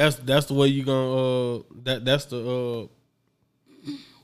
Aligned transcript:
That's 0.00 0.16
that's 0.16 0.46
the 0.46 0.54
way 0.54 0.68
you 0.68 0.82
gonna 0.82 1.56
uh 1.58 1.62
that 1.82 2.06
that's 2.06 2.24
the 2.24 2.38
uh 2.40 2.86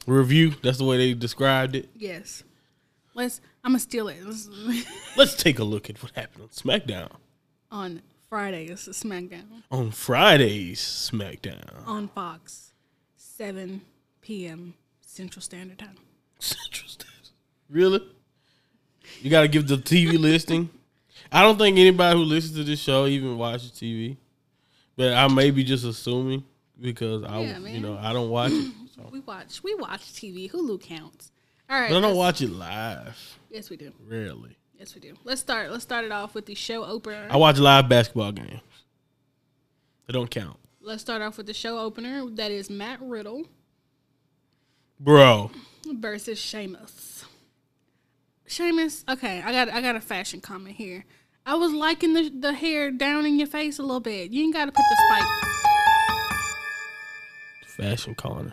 review. 0.06 0.54
That's 0.62 0.78
the 0.78 0.84
way 0.84 0.96
they 0.96 1.12
described 1.12 1.76
it. 1.76 1.90
Yes. 1.94 2.42
Let's. 3.12 3.42
I'm 3.62 3.72
gonna 3.72 3.80
steal 3.80 4.08
it. 4.08 4.16
Let's- 4.24 4.48
Let's 5.18 5.34
take 5.36 5.58
a 5.58 5.64
look 5.64 5.90
at 5.90 6.02
what 6.02 6.12
happened 6.12 6.44
on 6.44 6.48
SmackDown 6.48 7.10
on 7.70 8.00
Friday, 8.30 8.66
it's 8.66 8.86
a 8.86 8.92
SmackDown 8.92 9.44
on 9.70 9.90
Friday's 9.90 10.80
SmackDown. 10.80 11.86
on 11.86 12.08
Fox, 12.08 12.72
7 13.16 13.82
p.m. 14.22 14.74
Central 15.02 15.42
Standard 15.42 15.78
Time. 15.78 15.96
Central 16.38 16.88
Standard. 16.88 17.30
Really? 17.68 18.00
You 19.20 19.30
got 19.30 19.42
to 19.42 19.48
give 19.48 19.68
the 19.68 19.76
TV 19.76 20.18
listing. 20.18 20.70
I 21.30 21.42
don't 21.42 21.58
think 21.58 21.76
anybody 21.78 22.16
who 22.18 22.24
listens 22.24 22.56
to 22.56 22.64
this 22.64 22.80
show 22.80 23.06
even 23.06 23.36
watches 23.36 23.70
TV, 23.72 24.16
but 24.96 25.12
I 25.12 25.28
may 25.28 25.50
be 25.50 25.64
just 25.64 25.84
assuming 25.84 26.44
because 26.80 27.24
I, 27.24 27.40
Yeah, 27.40 27.58
you 27.58 27.80
know, 27.80 27.98
I 28.00 28.12
don't 28.12 28.30
watch 28.30 28.52
it. 28.52 28.72
So. 28.96 29.10
We 29.12 29.20
watch. 29.20 29.62
We 29.62 29.74
watch 29.74 30.00
TV. 30.14 30.50
Hulu 30.50 30.80
counts. 30.80 31.30
All 31.68 31.78
right. 31.78 31.90
But 31.90 31.98
I 31.98 32.00
don't 32.00 32.16
watch 32.16 32.40
it 32.40 32.48
live. 32.48 33.38
Yes, 33.50 33.68
we 33.68 33.76
do. 33.76 33.92
Rarely. 34.08 34.56
Yes, 34.78 34.94
we 34.94 35.02
do. 35.02 35.14
Let's 35.22 35.42
start. 35.42 35.70
Let's 35.70 35.82
start 35.82 36.06
it 36.06 36.12
off 36.12 36.34
with 36.34 36.46
the 36.46 36.54
show 36.54 36.82
opener. 36.82 37.28
I 37.30 37.36
watch 37.36 37.58
live 37.58 37.90
basketball 37.90 38.32
games. 38.32 38.62
They 40.06 40.12
don't 40.12 40.30
count, 40.30 40.56
Let's 40.80 41.02
start 41.02 41.20
off 41.20 41.36
with 41.36 41.46
the 41.46 41.52
show 41.52 41.78
opener. 41.78 42.24
That 42.30 42.50
is 42.50 42.70
Matt 42.70 43.00
Riddle 43.02 43.44
bro. 45.00 45.50
versus 45.84 46.38
Sheamus. 46.38 47.24
Sheamus. 48.46 49.04
Okay, 49.08 49.42
I 49.42 49.52
got. 49.52 49.68
I 49.68 49.80
got 49.80 49.96
a 49.96 50.00
fashion 50.00 50.40
comment 50.40 50.76
here. 50.76 51.04
I 51.48 51.54
was 51.54 51.72
liking 51.72 52.12
the 52.12 52.28
the 52.28 52.52
hair 52.52 52.90
down 52.90 53.24
in 53.24 53.38
your 53.38 53.46
face 53.46 53.78
a 53.78 53.82
little 53.82 54.00
bit. 54.00 54.32
You 54.32 54.42
ain't 54.42 54.52
got 54.52 54.64
to 54.66 54.72
put 54.72 54.82
the 54.90 54.96
spike. 55.08 55.28
Fashion 57.68 58.14
corner. 58.16 58.52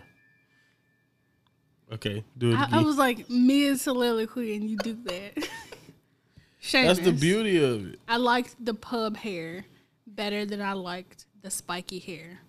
Okay, 1.92 2.24
do 2.38 2.52
it 2.52 2.56
I. 2.56 2.78
I 2.78 2.82
was 2.82 2.96
like 2.96 3.28
mid 3.28 3.80
soliloquy, 3.80 4.54
and 4.56 4.70
you 4.70 4.76
do 4.78 4.96
that. 5.04 5.48
That's 6.72 7.00
the 7.00 7.12
beauty 7.12 7.62
of 7.62 7.86
it. 7.86 8.00
I 8.08 8.16
liked 8.16 8.56
the 8.64 8.74
pub 8.74 9.16
hair 9.16 9.64
better 10.06 10.46
than 10.46 10.62
I 10.62 10.72
liked 10.72 11.26
the 11.42 11.50
spiky 11.50 11.98
hair. 11.98 12.40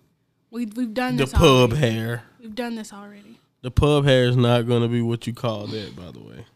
We 0.50 0.66
we've 0.66 0.94
done 0.94 1.16
The 1.16 1.26
pub 1.26 1.72
already. 1.72 1.76
hair. 1.76 2.22
We've 2.40 2.54
done 2.54 2.76
this 2.76 2.92
already. 2.92 3.40
The 3.62 3.70
pub 3.70 4.04
hair 4.04 4.24
is 4.26 4.36
not 4.36 4.66
going 4.66 4.82
to 4.82 4.88
be 4.88 5.02
what 5.02 5.26
you 5.26 5.32
call 5.32 5.66
that, 5.66 5.96
by 5.96 6.12
the 6.12 6.20
way. 6.20 6.46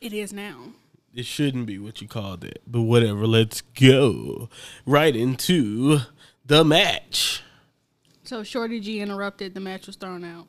It 0.00 0.12
is 0.12 0.32
now. 0.32 0.72
It 1.14 1.26
shouldn't 1.26 1.66
be 1.66 1.78
what 1.78 2.00
you 2.00 2.08
called 2.08 2.44
it, 2.44 2.62
but 2.66 2.82
whatever. 2.82 3.26
Let's 3.26 3.60
go 3.62 4.48
right 4.86 5.14
into 5.16 6.00
the 6.44 6.64
match. 6.64 7.42
So 8.24 8.42
Shorty 8.42 8.78
G 8.80 9.00
interrupted. 9.00 9.54
The 9.54 9.60
match 9.60 9.86
was 9.86 9.96
thrown 9.96 10.22
out. 10.24 10.46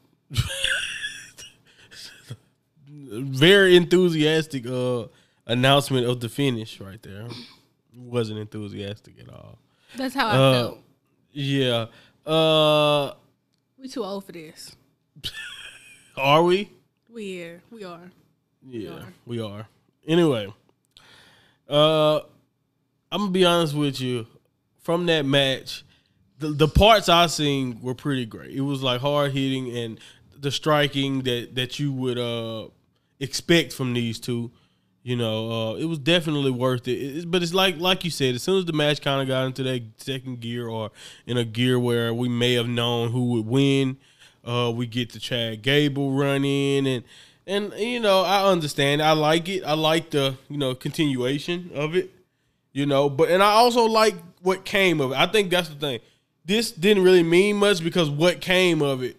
Very 2.87 3.75
enthusiastic 3.75 4.65
uh, 4.67 5.05
announcement 5.45 6.05
of 6.07 6.19
the 6.19 6.29
finish 6.29 6.79
right 6.79 7.01
there. 7.01 7.27
Wasn't 7.95 8.37
enthusiastic 8.39 9.19
at 9.19 9.29
all. 9.29 9.57
That's 9.95 10.13
how 10.15 10.27
I 10.27 10.31
Uh, 10.37 10.53
felt. 10.53 10.77
Yeah. 11.31 11.85
Uh, 12.25 13.13
We 13.77 13.87
too 13.87 14.03
old 14.03 14.25
for 14.25 14.31
this. 14.33 14.75
are 16.17 16.43
we? 16.43 16.69
We 17.09 17.41
are. 17.43 17.61
We 17.71 17.83
are. 17.83 18.11
Yeah, 18.67 18.89
are. 18.91 19.13
we 19.25 19.39
are. 19.41 19.67
Anyway, 20.09 20.51
uh, 21.69 22.17
I'm 23.11 23.19
gonna 23.21 23.31
be 23.31 23.45
honest 23.45 23.75
with 23.75 24.01
you. 24.01 24.25
From 24.81 25.05
that 25.05 25.23
match, 25.23 25.83
the 26.39 26.49
the 26.49 26.67
parts 26.67 27.09
I 27.09 27.27
seen 27.27 27.79
were 27.81 27.93
pretty 27.93 28.25
great. 28.25 28.51
It 28.55 28.61
was 28.61 28.81
like 28.81 29.01
hard 29.01 29.31
hitting 29.33 29.75
and 29.77 29.99
the 30.37 30.51
striking 30.51 31.21
that 31.23 31.53
that 31.55 31.79
you 31.79 31.93
would 31.93 32.17
uh 32.17 32.69
expect 33.19 33.71
from 33.71 33.93
these 33.93 34.19
two. 34.19 34.51
You 35.03 35.15
know, 35.15 35.51
uh, 35.51 35.75
it 35.75 35.85
was 35.85 35.99
definitely 35.99 36.51
worth 36.51 36.87
it. 36.87 36.91
It- 36.97 37.31
But 37.31 37.43
it's 37.43 37.53
like 37.53 37.77
like 37.77 38.03
you 38.03 38.09
said, 38.11 38.33
as 38.33 38.41
soon 38.41 38.57
as 38.57 38.65
the 38.65 38.73
match 38.73 39.01
kind 39.01 39.21
of 39.21 39.27
got 39.27 39.45
into 39.45 39.61
that 39.63 39.83
second 39.97 40.39
gear 40.39 40.67
or 40.67 40.91
in 41.27 41.37
a 41.37 41.45
gear 41.45 41.79
where 41.79 42.13
we 42.15 42.29
may 42.29 42.53
have 42.55 42.67
known 42.67 43.11
who 43.11 43.25
would 43.33 43.45
win, 43.45 43.97
uh, 44.43 44.71
we 44.75 44.87
get 44.87 45.13
the 45.13 45.19
Chad 45.19 45.61
Gable 45.61 46.13
run 46.13 46.43
in 46.43 46.87
and 46.87 47.03
and 47.49 47.73
you 47.77 47.99
know 47.99 48.21
I 48.21 48.49
understand. 48.49 49.01
I 49.01 49.13
like 49.13 49.49
it. 49.49 49.63
I 49.63 49.73
like 49.73 50.11
the 50.11 50.37
you 50.49 50.57
know 50.57 50.75
continuation 50.75 51.71
of 51.73 51.95
it. 51.95 52.11
You 52.71 52.85
know, 52.85 53.09
but 53.09 53.29
and 53.29 53.41
I 53.41 53.51
also 53.53 53.85
like 53.85 54.15
what 54.41 54.63
came 54.63 55.01
of 55.01 55.11
it. 55.11 55.17
I 55.17 55.25
think 55.25 55.49
that's 55.49 55.69
the 55.69 55.75
thing. 55.75 55.99
This 56.45 56.71
didn't 56.71 57.03
really 57.03 57.23
mean 57.23 57.57
much 57.57 57.83
because 57.83 58.09
what 58.09 58.39
came 58.41 58.81
of 58.81 59.03
it, 59.03 59.17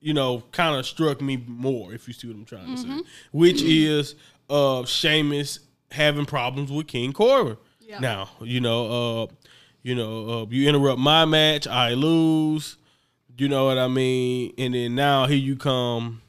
you 0.00 0.14
know, 0.14 0.42
kind 0.52 0.78
of 0.78 0.86
struck 0.86 1.20
me 1.20 1.42
more. 1.46 1.92
If 1.94 2.06
you 2.06 2.14
see 2.14 2.28
what 2.28 2.36
I'm 2.36 2.44
trying 2.44 2.76
to 2.76 2.80
say, 2.80 3.00
which 3.32 3.62
is 3.62 4.14
uh 4.50 4.84
Sheamus 4.84 5.60
having 5.90 6.26
problems 6.26 6.70
with 6.70 6.86
King 6.86 7.12
Corbin. 7.12 7.56
Yeah. 7.80 7.98
Now, 7.98 8.30
you 8.40 8.60
know, 8.60 9.22
uh, 9.22 9.26
you 9.82 9.94
know, 9.94 10.42
uh, 10.42 10.46
you 10.50 10.68
interrupt 10.68 10.98
my 11.00 11.24
match, 11.24 11.66
I 11.66 11.94
lose. 11.94 12.76
You 13.36 13.48
know 13.48 13.64
what 13.64 13.78
I 13.78 13.88
mean? 13.88 14.52
And 14.58 14.74
then 14.74 14.94
now 14.94 15.26
here 15.26 15.38
you 15.38 15.56
come. 15.56 16.22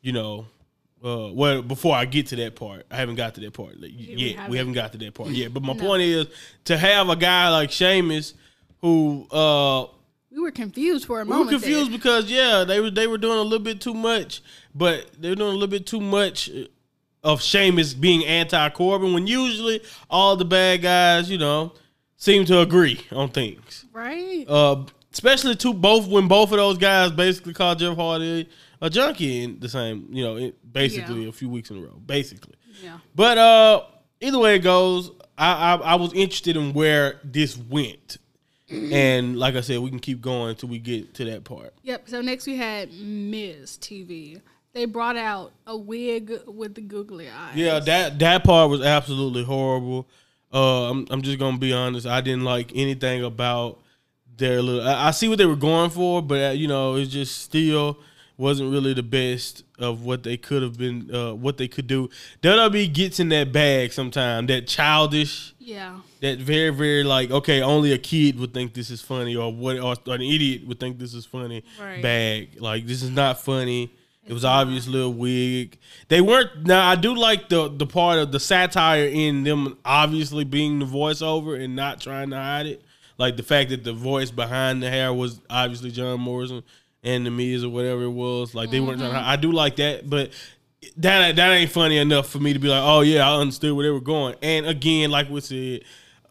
You 0.00 0.12
know, 0.12 0.46
uh, 1.04 1.30
well, 1.32 1.62
before 1.62 1.94
I 1.94 2.04
get 2.04 2.26
to 2.28 2.36
that 2.36 2.54
part, 2.56 2.86
I 2.90 2.96
haven't 2.96 3.16
got 3.16 3.34
to 3.34 3.40
that 3.42 3.52
part 3.52 3.80
like, 3.80 3.90
yet. 3.94 4.16
We 4.16 4.32
haven't. 4.32 4.56
haven't 4.56 4.72
got 4.74 4.92
to 4.92 4.98
that 4.98 5.14
part 5.14 5.30
yet. 5.30 5.52
But 5.52 5.62
my 5.62 5.72
No. 5.74 5.80
point 5.80 6.02
is 6.02 6.26
to 6.64 6.76
have 6.78 7.08
a 7.08 7.16
guy 7.16 7.48
like 7.50 7.70
Sheamus 7.70 8.34
who 8.80 9.26
uh 9.30 9.86
We 10.30 10.40
were 10.40 10.50
confused 10.52 11.06
for 11.06 11.20
a 11.20 11.24
moment. 11.24 11.48
we 11.48 11.54
were 11.54 11.60
confused 11.60 11.90
there. 11.90 11.98
because 11.98 12.30
yeah, 12.30 12.64
they 12.64 12.80
were 12.80 12.90
they 12.90 13.06
were 13.06 13.18
doing 13.18 13.38
a 13.38 13.42
little 13.42 13.58
bit 13.64 13.80
too 13.80 13.94
much, 13.94 14.40
but 14.74 15.10
they 15.20 15.30
were 15.30 15.34
doing 15.36 15.50
a 15.50 15.52
little 15.54 15.66
bit 15.68 15.86
too 15.86 16.00
much 16.00 16.50
of 17.24 17.42
Sheamus 17.42 17.94
being 17.94 18.24
anti 18.24 18.68
Corbin 18.70 19.12
when 19.12 19.26
usually 19.26 19.82
all 20.08 20.36
the 20.36 20.44
bad 20.44 20.82
guys, 20.82 21.28
you 21.30 21.38
know, 21.38 21.72
seem 22.16 22.44
to 22.46 22.60
agree 22.60 23.00
on 23.10 23.28
things. 23.30 23.84
right? 23.92 24.44
Uh, 24.48 24.84
especially 25.12 25.56
to 25.56 25.74
both 25.74 26.06
when 26.06 26.28
both 26.28 26.52
of 26.52 26.58
those 26.58 26.78
guys 26.78 27.10
basically 27.10 27.52
called 27.54 27.80
Jeff 27.80 27.96
Hardy 27.96 28.48
a 28.80 28.88
junkie 28.90 29.42
in 29.44 29.60
the 29.60 29.68
same, 29.68 30.08
you 30.10 30.22
know, 30.24 30.36
it, 30.36 30.72
basically 30.72 31.22
Yeah. 31.22 31.28
a 31.28 31.32
few 31.32 31.48
weeks 31.48 31.70
in 31.70 31.78
a 31.78 31.80
row, 31.80 32.00
basically. 32.04 32.54
yeah. 32.82 32.98
But 33.14 33.38
uh, 33.38 33.82
either 34.20 34.38
way 34.38 34.56
it 34.56 34.60
goes, 34.60 35.10
I, 35.36 35.74
I 35.74 35.74
I 35.76 35.94
was 35.96 36.12
interested 36.14 36.56
in 36.56 36.72
where 36.72 37.20
this 37.24 37.56
went, 37.56 38.18
and 38.70 39.38
like 39.38 39.54
I 39.54 39.60
said, 39.62 39.78
we 39.80 39.90
can 39.90 39.98
keep 40.00 40.20
going 40.20 40.50
until 40.50 40.68
we 40.68 40.78
get 40.78 41.14
to 41.14 41.24
that 41.26 41.44
part. 41.44 41.72
Yep. 41.82 42.08
So 42.08 42.20
next 42.20 42.46
we 42.46 42.56
had 42.56 42.92
Miz 42.92 43.78
TV. 43.80 44.40
They 44.74 44.84
brought 44.84 45.16
out 45.16 45.52
a 45.66 45.76
wig 45.76 46.32
with 46.46 46.74
the 46.74 46.82
googly 46.82 47.28
eyes. 47.28 47.56
Yeah, 47.56 47.80
that 47.80 48.18
that 48.18 48.44
part 48.44 48.70
was 48.70 48.82
absolutely 48.82 49.44
horrible. 49.44 50.06
Uh, 50.52 50.90
I'm 50.90 51.06
I'm 51.10 51.22
just 51.22 51.38
gonna 51.38 51.58
be 51.58 51.72
honest. 51.72 52.06
I 52.06 52.20
didn't 52.20 52.44
like 52.44 52.72
anything 52.74 53.24
about 53.24 53.80
their 54.36 54.60
little. 54.62 54.86
I, 54.86 55.08
I 55.08 55.10
see 55.12 55.28
what 55.28 55.38
they 55.38 55.46
were 55.46 55.56
going 55.56 55.90
for, 55.90 56.20
but 56.22 56.50
uh, 56.50 56.52
you 56.52 56.68
know, 56.68 56.96
it's 56.96 57.10
just 57.10 57.40
still 57.42 57.98
wasn't 58.38 58.70
really 58.72 58.94
the 58.94 59.02
best 59.02 59.64
of 59.78 60.04
what 60.04 60.22
they 60.22 60.36
could 60.38 60.62
have 60.62 60.78
been. 60.78 61.14
Uh, 61.14 61.34
what 61.34 61.58
they 61.58 61.68
could 61.68 61.86
do. 61.86 62.08
WWE 62.42 62.90
gets 62.94 63.20
in 63.20 63.28
that 63.30 63.52
bag 63.52 63.92
sometime. 63.92 64.46
That 64.46 64.66
childish. 64.66 65.52
Yeah. 65.58 65.98
that 66.22 66.38
very 66.38 66.70
very 66.70 67.04
like 67.04 67.30
okay 67.30 67.60
only 67.60 67.92
a 67.92 67.98
kid 67.98 68.38
would 68.40 68.54
think 68.54 68.72
this 68.72 68.88
is 68.88 69.02
funny 69.02 69.36
or 69.36 69.52
what 69.52 69.78
or, 69.78 69.94
an 70.14 70.22
idiot 70.22 70.66
would 70.66 70.80
think 70.80 70.98
this 70.98 71.12
is 71.12 71.26
funny 71.26 71.62
Right. 71.78 72.00
bag 72.02 72.56
like 72.58 72.86
this 72.86 73.02
is 73.02 73.10
not 73.10 73.38
funny 73.38 73.92
it 74.26 74.32
was 74.32 74.46
obviously 74.46 75.02
a 75.02 75.08
wig 75.10 75.76
they 76.08 76.22
weren't 76.22 76.64
now 76.66 76.88
i 76.88 76.94
do 76.96 77.14
like 77.14 77.50
the 77.50 77.68
the 77.68 77.84
part 77.86 78.18
of 78.18 78.32
the 78.32 78.40
satire 78.40 79.04
in 79.04 79.44
them 79.44 79.76
obviously 79.84 80.44
being 80.44 80.78
the 80.78 80.86
voiceover 80.86 81.62
and 81.62 81.76
not 81.76 82.00
trying 82.00 82.30
to 82.30 82.36
hide 82.36 82.64
it 82.66 82.82
like 83.18 83.36
the 83.36 83.42
fact 83.42 83.68
that 83.68 83.84
the 83.84 83.92
voice 83.92 84.30
behind 84.30 84.82
the 84.82 84.88
hair 84.88 85.12
was 85.12 85.38
obviously 85.50 85.90
john 85.90 86.18
morrison 86.18 86.62
and 87.08 87.26
the 87.26 87.30
Miz 87.30 87.64
or 87.64 87.70
whatever 87.70 88.02
it 88.02 88.10
was 88.10 88.54
like 88.54 88.70
they 88.70 88.80
weren't 88.80 88.98
trying 89.00 89.12
to, 89.12 89.18
i 89.18 89.36
do 89.36 89.50
like 89.52 89.76
that 89.76 90.08
but 90.08 90.30
that 90.96 91.36
that 91.36 91.52
ain't 91.52 91.70
funny 91.70 91.98
enough 91.98 92.28
for 92.28 92.38
me 92.38 92.52
to 92.52 92.58
be 92.58 92.68
like, 92.68 92.82
oh 92.82 93.00
yeah, 93.00 93.28
I 93.28 93.40
understood 93.40 93.74
where 93.74 93.84
they 93.84 93.90
were 93.90 94.00
going. 94.00 94.36
And 94.42 94.66
again, 94.66 95.10
like 95.10 95.28
we 95.28 95.40
said 95.40 95.82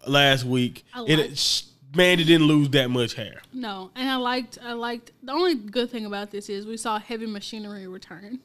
last 0.08 0.46
week, 0.46 0.86
I 0.94 1.04
it 1.08 1.18
like- 1.20 1.32
sh- 1.36 1.64
Mandy 1.96 2.24
didn't 2.26 2.48
lose 2.48 2.70
that 2.72 2.90
much 2.90 3.14
hair. 3.14 3.42
No, 3.54 3.92
and 3.96 4.10
I 4.10 4.18
liked. 4.18 4.58
I 4.64 4.74
liked. 4.74 5.12
The 5.24 5.32
only 5.32 5.56
good 5.56 5.90
thing 5.90 6.06
about 6.06 6.32
this 6.32 6.50
is 6.50 6.66
we 6.66 6.78
saw 6.78 7.00
heavy 7.00 7.26
machinery 7.26 7.88
return. 7.88 8.40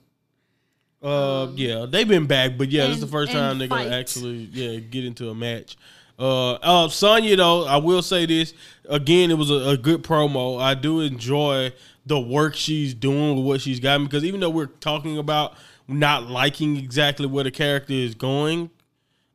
Uh, 1.02 1.48
yeah, 1.54 1.86
they've 1.88 2.06
been 2.08 2.26
back, 2.26 2.56
but 2.56 2.70
yeah, 2.70 2.86
this 2.86 2.96
is 2.96 3.00
the 3.00 3.08
first 3.08 3.32
time 3.32 3.58
they're 3.58 3.68
gonna 3.68 3.90
actually 3.90 4.48
yeah 4.52 4.78
get 4.78 5.04
into 5.04 5.28
a 5.28 5.34
match. 5.34 5.76
Uh, 6.22 6.52
uh, 6.52 6.88
Sonya 6.88 7.36
though, 7.36 7.64
I 7.66 7.76
will 7.78 8.02
say 8.02 8.26
this 8.26 8.54
again, 8.88 9.30
it 9.30 9.38
was 9.38 9.50
a, 9.50 9.70
a 9.70 9.76
good 9.76 10.02
promo. 10.04 10.60
I 10.60 10.74
do 10.74 11.00
enjoy 11.00 11.72
the 12.06 12.20
work 12.20 12.54
she's 12.54 12.94
doing 12.94 13.36
with 13.36 13.44
what 13.44 13.60
she's 13.60 13.80
got 13.80 13.98
because 14.02 14.24
even 14.24 14.40
though 14.40 14.50
we're 14.50 14.66
talking 14.66 15.18
about 15.18 15.54
not 15.88 16.28
liking 16.28 16.76
exactly 16.76 17.26
where 17.26 17.44
the 17.44 17.50
character 17.50 17.92
is 17.92 18.14
going, 18.14 18.70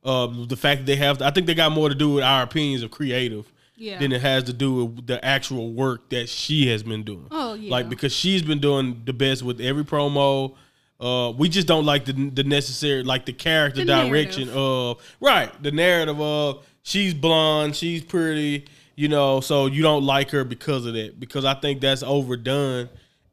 uh, 0.05 0.27
the 0.47 0.55
fact 0.55 0.81
that 0.81 0.85
they 0.85 0.95
have, 0.95 1.21
I 1.21 1.31
think 1.31 1.45
they 1.47 1.55
got 1.55 1.71
more 1.73 1.89
to 1.89 1.95
do 1.95 2.13
with 2.13 2.23
our 2.23 2.43
opinions 2.43 2.83
of 2.83 2.91
creative 2.91 3.51
Yeah. 3.75 3.99
than 3.99 4.11
it 4.13 4.21
has 4.21 4.45
to 4.45 4.53
do 4.53 4.85
with 4.85 5.07
the 5.07 5.23
actual 5.23 5.71
work 5.73 6.09
that 6.11 6.29
she 6.29 6.67
has 6.69 6.83
been 6.83 7.03
doing. 7.03 7.27
Oh, 7.31 7.53
yeah. 7.53 7.69
Like 7.69 7.89
because 7.89 8.13
she's 8.13 8.41
been 8.43 8.59
doing 8.59 9.01
the 9.05 9.13
best 9.13 9.43
with 9.43 9.59
every 9.59 9.83
promo. 9.83 10.55
Uh, 10.99 11.31
we 11.37 11.47
just 11.47 11.67
don't 11.67 11.85
like 11.85 12.05
the 12.05 12.13
the 12.13 12.43
necessary 12.43 13.03
like 13.03 13.25
the 13.27 13.33
character 13.33 13.81
The 13.85 13.85
direction 14.07 14.45
narrative. 14.47 14.57
of 14.57 14.97
right 15.21 15.51
the 15.61 15.71
narrative 15.71 16.19
of 16.19 16.65
she's 16.87 17.13
blonde, 17.13 17.75
she's 17.75 18.01
pretty, 18.01 18.65
you 18.95 19.09
know, 19.09 19.41
so 19.41 19.65
you 19.65 19.83
don't 19.83 20.05
like 20.05 20.29
her 20.29 20.45
because 20.45 20.85
of 20.85 20.93
that 20.93 21.19
because 21.19 21.43
I 21.43 21.53
think 21.53 21.81
that's 21.81 22.01
overdone. 22.01 22.87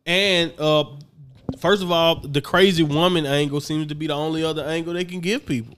And 0.05 0.53
uh, 0.59 0.85
first 1.61 1.81
of 1.83 1.93
all, 1.93 2.17
the 2.17 2.41
crazy 2.41 2.83
woman 2.83 3.25
angle 3.27 3.61
seems 3.61 3.87
to 3.87 3.95
be 3.95 4.09
the 4.09 4.15
only 4.15 4.43
other 4.43 4.65
angle 4.65 4.93
they 4.93 5.05
can 5.05 5.21
give 5.21 5.47
people. 5.47 5.77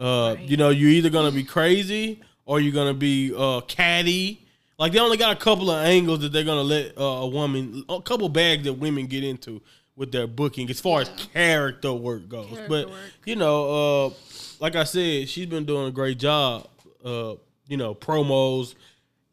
Uh, 0.00 0.34
Right. 0.36 0.48
You 0.48 0.56
know, 0.56 0.70
you're 0.70 0.90
either 0.90 1.10
gonna 1.10 1.32
be 1.32 1.44
crazy 1.44 2.20
or 2.46 2.60
you're 2.60 2.72
gonna 2.72 2.94
be 2.94 3.34
uh, 3.36 3.60
catty. 3.62 4.46
Like 4.78 4.92
they 4.92 5.00
only 5.00 5.16
got 5.16 5.36
a 5.36 5.38
couple 5.38 5.70
of 5.70 5.84
angles 5.84 6.20
that 6.20 6.32
they're 6.32 6.44
gonna 6.44 6.62
let 6.62 6.96
uh, 6.96 7.02
a 7.02 7.28
woman, 7.28 7.84
a 7.88 8.00
couple 8.00 8.28
bags 8.28 8.64
that 8.64 8.74
women 8.74 9.06
get 9.06 9.24
into 9.24 9.60
with 9.96 10.12
their 10.12 10.28
booking 10.28 10.70
as 10.70 10.80
far 10.80 11.02
as 11.02 11.10
character 11.34 11.92
work 11.92 12.28
goes. 12.28 12.46
Character 12.46 12.68
but 12.68 12.88
work. 12.88 12.98
you 13.26 13.36
know, 13.36 14.06
uh, 14.06 14.10
like 14.60 14.76
I 14.76 14.84
said, 14.84 15.28
she's 15.28 15.46
been 15.46 15.66
doing 15.66 15.88
a 15.88 15.90
great 15.90 16.18
job. 16.18 16.68
Uh, 17.04 17.34
you 17.68 17.76
know, 17.76 17.94
promos 17.94 18.74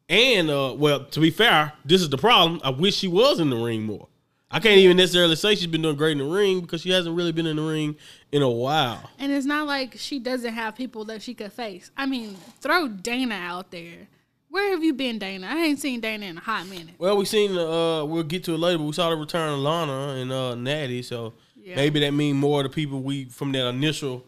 and 0.08 0.48
uh, 0.50 0.74
well, 0.76 1.04
to 1.04 1.20
be 1.20 1.30
fair, 1.30 1.72
this 1.84 2.00
is 2.00 2.08
the 2.08 2.16
problem. 2.18 2.60
I 2.64 2.70
wish 2.70 2.96
she 2.96 3.08
was 3.08 3.40
in 3.40 3.50
the 3.50 3.56
ring 3.56 3.82
more. 3.82 4.08
I 4.50 4.60
can't 4.60 4.78
even 4.78 4.96
necessarily 4.96 5.36
say 5.36 5.54
she's 5.54 5.66
been 5.66 5.82
doing 5.82 5.96
great 5.96 6.12
in 6.12 6.18
the 6.18 6.24
ring 6.24 6.62
because 6.62 6.80
she 6.80 6.88
hasn't 6.90 7.14
really 7.14 7.32
been 7.32 7.46
in 7.46 7.56
the 7.56 7.62
ring 7.62 7.96
in 8.32 8.40
a 8.40 8.48
while. 8.48 9.10
And 9.18 9.30
it's 9.30 9.44
not 9.44 9.66
like 9.66 9.96
she 9.98 10.18
doesn't 10.18 10.54
have 10.54 10.74
people 10.74 11.04
that 11.06 11.20
she 11.20 11.34
could 11.34 11.52
face. 11.52 11.90
I 11.98 12.06
mean, 12.06 12.34
throw 12.60 12.88
Dana 12.88 13.34
out 13.34 13.70
there. 13.70 14.08
Where 14.48 14.70
have 14.70 14.82
you 14.82 14.94
been, 14.94 15.18
Dana? 15.18 15.46
I 15.50 15.58
ain't 15.58 15.78
seen 15.78 16.00
Dana 16.00 16.24
in 16.24 16.38
a 16.38 16.40
hot 16.40 16.66
minute. 16.68 16.94
Well, 16.96 17.18
we 17.18 17.26
seen 17.26 17.50
uh 17.58 18.02
we'll 18.06 18.22
get 18.22 18.44
to 18.44 18.54
it 18.54 18.58
later, 18.58 18.78
but 18.78 18.84
we 18.84 18.92
saw 18.94 19.10
the 19.10 19.16
return 19.16 19.52
of 19.52 19.58
Lana 19.58 20.14
and 20.20 20.32
uh 20.32 20.54
Natty, 20.54 21.02
so 21.02 21.34
Yeah. 21.54 21.76
maybe 21.76 22.00
that 22.00 22.12
mean 22.14 22.36
more 22.36 22.60
of 22.64 22.70
the 22.70 22.74
people 22.74 23.02
we 23.02 23.26
from 23.26 23.52
that 23.52 23.68
initial 23.68 24.24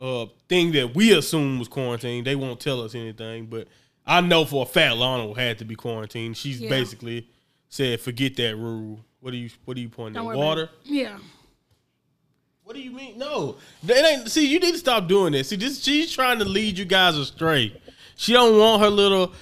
uh 0.00 0.26
thing 0.48 0.72
that 0.72 0.94
we 0.94 1.12
assume 1.16 1.58
was 1.58 1.68
quarantined. 1.68 2.26
They 2.26 2.36
won't 2.36 2.60
tell 2.60 2.80
us 2.82 2.94
anything, 2.94 3.46
but 3.46 3.68
I 4.06 4.20
know 4.20 4.44
for 4.44 4.62
a 4.62 4.66
fact 4.66 4.96
Lana 4.96 5.34
had 5.34 5.58
to 5.58 5.64
be 5.64 5.74
quarantined. 5.74 6.36
She's 6.36 6.60
Yeah. 6.60 6.68
basically 6.70 7.28
said, 7.68 8.00
"Forget 8.00 8.36
that 8.36 8.56
rule." 8.56 9.04
What 9.20 9.30
do 9.32 9.36
you 9.38 9.50
What 9.64 9.74
do 9.74 9.80
you 9.80 9.88
pointing 9.88 10.16
at? 10.24 10.36
Water? 10.36 10.70
Yeah. 10.84 11.18
What 12.64 12.74
do 12.74 12.82
you 12.82 12.90
mean? 12.90 13.16
No, 13.16 13.56
it 13.86 14.04
ain't. 14.04 14.28
See, 14.30 14.46
you 14.46 14.58
need 14.58 14.72
to 14.72 14.78
stop 14.78 15.06
doing 15.06 15.32
this. 15.32 15.48
See, 15.48 15.56
this 15.56 15.82
she's 15.82 16.10
trying 16.12 16.38
to 16.40 16.44
lead 16.44 16.76
you 16.76 16.84
guys 16.84 17.16
astray. 17.16 17.72
She 18.16 18.32
don't 18.32 18.58
want 18.58 18.82
her 18.82 18.90
little 18.90 19.32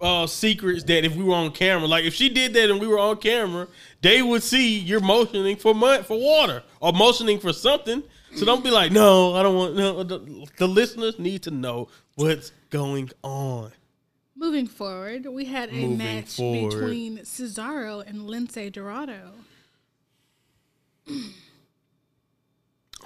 uh, 0.00 0.26
secrets 0.26 0.82
that 0.84 1.04
if 1.04 1.14
we 1.14 1.22
were 1.22 1.34
on 1.34 1.52
camera, 1.52 1.86
like 1.86 2.04
if 2.04 2.14
she 2.14 2.28
did 2.28 2.54
that 2.54 2.70
and 2.70 2.80
we 2.80 2.86
were 2.86 2.98
on 2.98 3.18
camera, 3.18 3.68
they 4.00 4.22
would 4.22 4.42
see 4.42 4.78
you're 4.78 5.00
motioning 5.00 5.56
for 5.56 5.74
mud 5.74 6.06
for 6.06 6.18
water 6.18 6.62
or 6.80 6.92
motioning 6.92 7.38
for 7.38 7.52
something. 7.52 8.02
So 8.34 8.46
don't 8.46 8.64
be 8.64 8.70
like, 8.70 8.92
no, 8.92 9.34
I 9.34 9.42
don't 9.42 9.56
want. 9.56 9.76
No, 9.76 10.02
the, 10.02 10.46
the 10.56 10.66
listeners 10.66 11.18
need 11.18 11.42
to 11.44 11.50
know 11.50 11.88
what's 12.14 12.50
going 12.70 13.10
on. 13.22 13.72
Moving 14.34 14.66
forward, 14.66 15.26
we 15.26 15.44
had 15.44 15.68
a 15.68 15.72
Moving 15.72 15.98
match 15.98 16.36
forward. 16.36 16.70
between 16.70 17.18
Cesaro 17.18 18.04
and 18.06 18.22
Lince 18.22 18.72
Dorado. 18.72 19.32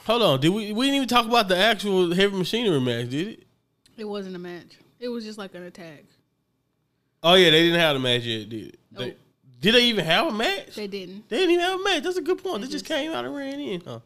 Hold 0.05 0.23
on, 0.23 0.41
did 0.41 0.51
we? 0.51 0.73
We 0.73 0.87
didn't 0.87 0.97
even 0.97 1.09
talk 1.09 1.27
about 1.27 1.49
the 1.49 1.57
actual 1.57 2.15
heavy 2.15 2.37
machinery 2.37 2.81
match, 2.81 3.09
did 3.11 3.29
it? 3.29 3.47
It 3.97 4.05
wasn't 4.05 4.37
a 4.37 4.39
match. 4.39 4.77
It 5.01 5.09
was 5.09 5.25
just 5.25 5.39
like 5.39 5.55
an 5.55 5.65
attack. 5.65 6.05
Oh 7.23 7.35
yeah, 7.35 7.51
they 7.51 7.63
didn't 7.65 7.81
have 7.81 7.97
a 7.97 7.99
match 7.99 8.23
yet, 8.23 8.49
did 8.49 8.69
it? 8.69 8.79
They, 8.93 9.17
did 9.61 9.75
they 9.75 9.85
even 9.87 10.05
have 10.05 10.29
a 10.29 10.33
match? 10.33 10.77
They 10.77 10.87
didn't. 10.87 11.29
They 11.29 11.37
didn't 11.39 11.51
even 11.53 11.65
have 11.65 11.81
a 11.81 11.83
match. 11.85 12.03
That's 12.05 12.19
a 12.19 12.23
good 12.23 12.43
point. 12.43 12.61
They, 12.61 12.67
They 12.69 12.73
just 12.73 12.85
just- 12.85 12.99
came 13.01 13.11
out 13.13 13.25
and 13.25 13.35
ran 13.35 13.59
in. 13.59 13.81
Huh? 13.81 14.01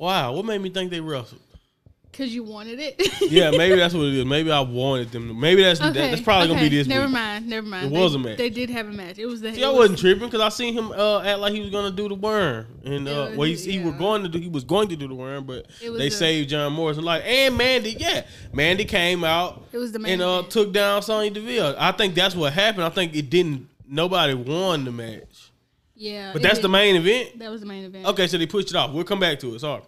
Wow. 0.00 0.32
What 0.32 0.46
made 0.46 0.60
me 0.62 0.70
think 0.70 0.90
they 0.90 1.00
wrestled? 1.00 1.42
Because 2.10 2.34
you 2.34 2.42
wanted 2.42 2.80
it. 2.80 2.96
Yeah, 3.30 3.50
maybe 3.56 3.76
that's 3.76 3.94
what 3.94 4.06
it 4.06 4.14
is. 4.14 4.24
Maybe 4.24 4.50
I 4.50 4.60
wanted 4.60 5.12
them. 5.12 5.28
To, 5.28 5.34
maybe 5.34 5.62
that's 5.62 5.78
that- 5.78 5.94
that's 5.94 6.20
probably 6.20 6.48
gonna 6.48 6.60
be 6.60 6.68
this 6.68 6.88
Never 6.88 7.04
week. 7.04 7.12
mind. 7.12 7.46
Never 7.48 7.66
mind. 7.66 7.86
It 7.86 7.90
They- 7.92 8.02
was 8.02 8.14
a 8.14 8.18
match. 8.18 8.36
They 8.36 8.50
did 8.50 8.68
have 8.70 8.88
a 8.88 8.92
match. 8.92 9.18
It 9.18 9.26
was 9.26 9.40
the. 9.40 9.54
See, 9.54 9.62
I 9.62 9.68
was- 9.68 9.78
wasn't 9.78 9.98
tripping 10.00 10.24
because 10.24 10.40
I 10.40 10.48
seen 10.48 10.74
him 10.74 10.90
uh, 10.90 11.20
act 11.22 11.38
like 11.38 11.52
he 11.52 11.60
was 11.60 11.70
gonna 11.70 11.92
do 11.92 12.08
the 12.08 12.16
worm, 12.16 12.66
and 12.84 13.06
uh, 13.06 13.10
It 13.32 13.36
well, 13.38 13.46
he, 13.46 13.52
was- 13.52 13.64
he 13.64 13.78
was 13.78 13.94
going 13.94 14.22
to 14.24 14.28
do 14.28 14.38
he 14.40 14.48
was 14.48 14.64
going 14.64 14.88
to 14.88 14.96
do 14.96 15.06
the 15.06 15.14
worm, 15.14 15.44
but 15.44 15.66
they 15.80 16.08
a- 16.08 16.10
saved 16.10 16.48
John 16.50 16.72
Morrison. 16.72 17.04
Like 17.04 17.22
and 17.24 17.56
Mandy, 17.56 17.92
yeah, 17.98 18.22
Mandy 18.52 18.84
came 18.86 19.22
out 19.22 19.62
It 19.70 19.78
was 19.78 19.92
the 19.92 20.02
and 20.04 20.20
uh, 20.20 20.42
took 20.48 20.72
down 20.72 21.02
Sonya 21.02 21.30
Deville. 21.30 21.76
I 21.78 21.92
think 21.92 22.14
that's 22.16 22.34
what 22.34 22.52
happened. 22.52 22.84
I 22.84 22.90
think 22.90 23.14
it 23.14 23.30
didn't. 23.30 23.68
Nobody 23.92 24.34
won 24.34 24.84
the 24.84 24.92
match, 24.92 25.26
Yeah. 26.00 26.32
but 26.32 26.40
that's 26.40 26.60
the 26.60 26.68
main 26.68 26.96
event. 26.96 27.38
That 27.38 27.50
was 27.50 27.60
the 27.60 27.66
main 27.66 27.84
event. 27.84 28.06
Okay, 28.06 28.26
so 28.26 28.38
they 28.38 28.46
pushed 28.46 28.70
it 28.70 28.74
off. 28.76 28.90
We'll 28.90 29.04
come 29.04 29.20
back 29.20 29.38
to 29.40 29.54
it. 29.54 29.60
Sorry. 29.60 29.82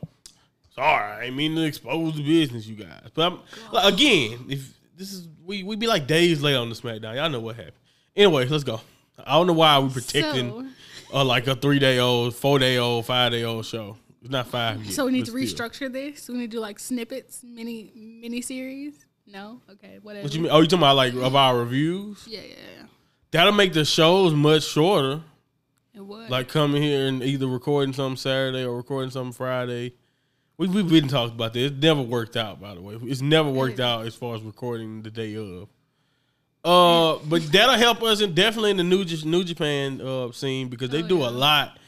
Sorry, 0.74 1.12
I 1.12 1.24
ain't 1.24 1.36
mean 1.36 1.54
to 1.56 1.62
expose 1.62 2.14
the 2.16 2.22
business, 2.22 2.66
you 2.66 2.76
guys. 2.76 3.08
But 3.14 3.32
I'm, 3.32 3.38
like, 3.72 3.94
again, 3.94 4.44
if 4.48 4.78
this 4.96 5.12
is 5.12 5.26
we 5.44 5.62
we 5.62 5.76
be 5.76 5.86
like 5.86 6.06
days 6.06 6.42
late 6.42 6.54
on 6.54 6.68
the 6.68 6.74
SmackDown, 6.74 7.16
y'all 7.16 7.30
know 7.30 7.40
what 7.40 7.56
happened. 7.56 7.76
Anyway, 8.14 8.46
let's 8.46 8.62
go. 8.62 8.80
I 9.18 9.32
don't 9.32 9.46
know 9.46 9.52
why 9.54 9.78
we're 9.78 9.88
protecting 9.88 10.72
So, 11.10 11.16
uh, 11.16 11.24
like 11.24 11.46
a 11.46 11.54
three 11.54 11.78
day 11.78 11.98
old, 11.98 12.34
four 12.34 12.58
day 12.58 12.76
old, 12.76 13.06
five 13.06 13.32
day 13.32 13.44
old 13.44 13.64
show. 13.64 13.96
It's 14.20 14.30
not 14.30 14.48
five. 14.48 14.84
Yet, 14.84 14.94
so 14.94 15.06
we 15.06 15.12
need 15.12 15.26
to 15.26 15.46
still. 15.46 15.68
restructure 15.68 15.90
this. 15.90 16.28
We 16.28 16.36
need 16.36 16.50
to 16.50 16.56
do 16.56 16.60
like 16.60 16.78
snippets, 16.78 17.42
mini 17.42 17.90
mini 17.94 18.42
series. 18.42 19.06
No. 19.26 19.62
Okay. 19.70 19.98
Whatever. 20.02 20.24
What 20.24 20.34
you 20.34 20.42
mean? 20.42 20.52
Oh, 20.52 20.60
you 20.60 20.66
talking 20.66 20.80
about 20.80 20.96
like 20.96 21.14
of 21.14 21.34
our 21.34 21.58
reviews? 21.58 22.26
Yeah. 22.28 22.40
Yeah. 22.40 22.54
yeah. 22.78 22.86
That'll 23.30 23.52
make 23.52 23.72
the 23.72 23.86
shows 23.86 24.34
much 24.34 24.64
shorter. 24.64 25.22
It 25.94 26.00
was. 26.00 26.30
Like 26.30 26.48
coming 26.48 26.82
here 26.82 27.06
and 27.06 27.22
either 27.22 27.46
recording 27.46 27.92
something 27.92 28.16
Saturday 28.16 28.64
or 28.64 28.76
recording 28.76 29.10
something 29.10 29.32
Friday. 29.32 29.94
We 30.56 30.68
we've 30.68 30.88
been 30.88 31.08
talking 31.08 31.34
about 31.34 31.52
this. 31.52 31.70
It 31.70 31.78
never 31.78 32.02
worked 32.02 32.36
out, 32.36 32.60
by 32.60 32.74
the 32.74 32.80
way. 32.80 32.96
It's 33.02 33.20
never 33.20 33.50
worked 33.50 33.80
out 33.80 34.06
as 34.06 34.14
far 34.14 34.34
as 34.34 34.42
recording 34.42 35.02
the 35.02 35.10
day 35.10 35.34
of. 35.36 35.68
Uh, 36.64 37.18
but 37.28 37.42
that'll 37.52 37.74
help 37.76 38.02
us 38.02 38.20
and 38.20 38.34
definitely 38.34 38.70
in 38.70 38.76
the 38.76 38.84
New 38.84 39.04
New 39.24 39.44
Japan 39.44 40.00
uh 40.00 40.30
scene 40.32 40.68
because 40.68 40.90
they 40.90 41.02
Oh, 41.02 41.08
do 41.08 41.18
yeah. 41.18 41.28
a 41.28 41.30
lot 41.30 41.78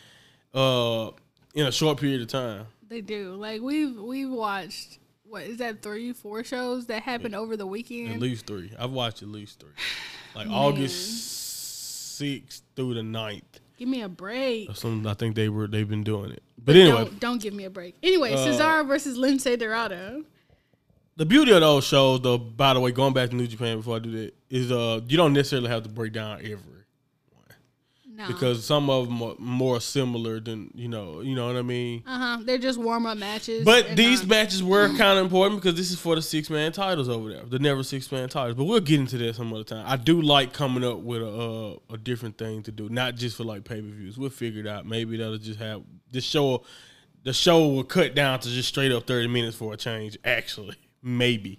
uh 0.54 1.10
in 1.54 1.66
a 1.66 1.72
short 1.72 1.98
period 1.98 2.20
of 2.22 2.28
time. 2.28 2.66
They 2.88 3.00
do. 3.00 3.34
Like 3.34 3.60
we've 3.62 3.96
we've 3.96 4.30
watched 4.30 4.98
what 5.24 5.44
is 5.44 5.58
that 5.58 5.82
three, 5.82 6.12
four 6.12 6.44
shows 6.44 6.86
that 6.86 7.02
happened 7.02 7.34
over 7.34 7.56
the 7.56 7.66
weekend? 7.66 8.12
At 8.14 8.20
least 8.20 8.46
three. 8.46 8.72
I've 8.78 8.92
watched 8.92 9.22
at 9.22 9.28
least 9.28 9.60
three. 9.60 9.70
Like 10.34 10.48
August 10.50 12.16
sixth 12.18 12.62
through 12.74 12.94
the 12.94 13.02
9th. 13.02 13.42
Give 13.76 13.88
me 13.88 14.02
a 14.02 14.08
break. 14.08 14.74
Something. 14.76 15.06
I 15.10 15.14
think 15.14 15.34
they 15.34 15.48
were 15.48 15.66
they've 15.66 15.88
been 15.88 16.04
doing 16.04 16.30
it. 16.30 16.42
But 16.64 16.76
anyway, 16.76 17.04
don't, 17.04 17.20
don't 17.20 17.42
give 17.42 17.52
me 17.54 17.64
a 17.64 17.70
break. 17.70 17.96
Anyway, 18.02 18.32
Uh, 18.32 18.36
Cesaro 18.38 18.86
versus 18.86 19.18
Lince 19.18 19.58
Dorado. 19.58 20.24
the 21.16 21.26
beauty 21.26 21.52
of 21.52 21.60
those 21.60 21.84
shows, 21.84 22.20
though, 22.20 22.38
by 22.38 22.72
the 22.74 22.80
way, 22.80 22.90
going 22.92 23.12
back 23.12 23.30
to 23.30 23.36
New 23.36 23.46
Japan 23.46 23.76
before 23.78 23.96
I 23.96 23.98
do 23.98 24.10
that, 24.12 24.34
is 24.48 24.70
uh 24.72 25.00
you 25.08 25.16
don't 25.16 25.32
necessarily 25.32 25.68
have 25.68 25.82
to 25.82 25.88
break 25.88 26.12
down 26.12 26.38
every 26.38 26.56
No. 28.16 28.28
because 28.28 28.64
some 28.64 28.88
of 28.90 29.06
them 29.08 29.20
are 29.22 29.34
more 29.38 29.80
similar 29.80 30.38
than 30.38 30.70
you 30.74 30.86
know, 30.88 31.20
you 31.20 31.34
know 31.34 31.46
what 31.48 31.56
I 31.56 31.62
mean. 31.62 32.04
uh 32.06 32.18
huh, 32.18 32.42
they're 32.44 32.58
just 32.58 32.78
warm 32.78 33.06
up 33.06 33.18
matches. 33.18 33.64
But 33.64 33.96
these 33.96 34.20
not- 34.20 34.28
matches 34.28 34.62
were 34.62 34.88
kind 34.96 35.18
of 35.18 35.24
important 35.24 35.60
because 35.60 35.76
this 35.76 35.90
is 35.90 35.98
for 35.98 36.14
the 36.14 36.22
six 36.22 36.48
man 36.48 36.70
titles 36.72 37.08
over 37.08 37.28
there, 37.28 37.44
the 37.44 37.58
never 37.58 37.82
six 37.82 38.10
man 38.12 38.28
titles. 38.28 38.54
But 38.56 38.64
we'll 38.64 38.80
get 38.80 39.00
into 39.00 39.18
that 39.18 39.34
some 39.34 39.52
other 39.52 39.64
time. 39.64 39.84
I 39.86 39.96
do 39.96 40.22
like 40.22 40.52
coming 40.52 40.84
up 40.84 40.98
with 41.00 41.22
a 41.22 41.26
uh, 41.28 41.94
a 41.94 41.98
different 41.98 42.38
thing 42.38 42.62
to 42.62 42.70
do, 42.72 42.88
not 42.88 43.16
just 43.16 43.36
for 43.36 43.44
like 43.44 43.64
pay 43.64 43.80
per 43.82 43.88
views. 43.88 44.16
We'll 44.16 44.30
figure 44.30 44.60
it 44.60 44.66
out. 44.68 44.86
Maybe 44.86 45.16
that'll 45.16 45.38
just 45.38 45.58
have 45.58 45.82
this 46.10 46.24
show. 46.24 46.62
The 47.24 47.32
show 47.32 47.66
will 47.68 47.84
cut 47.84 48.14
down 48.14 48.38
to 48.40 48.48
just 48.48 48.68
straight 48.68 48.92
up 48.92 49.06
thirty 49.06 49.28
minutes 49.28 49.56
for 49.56 49.72
a 49.72 49.76
change. 49.76 50.16
Actually, 50.24 50.76
maybe. 51.02 51.58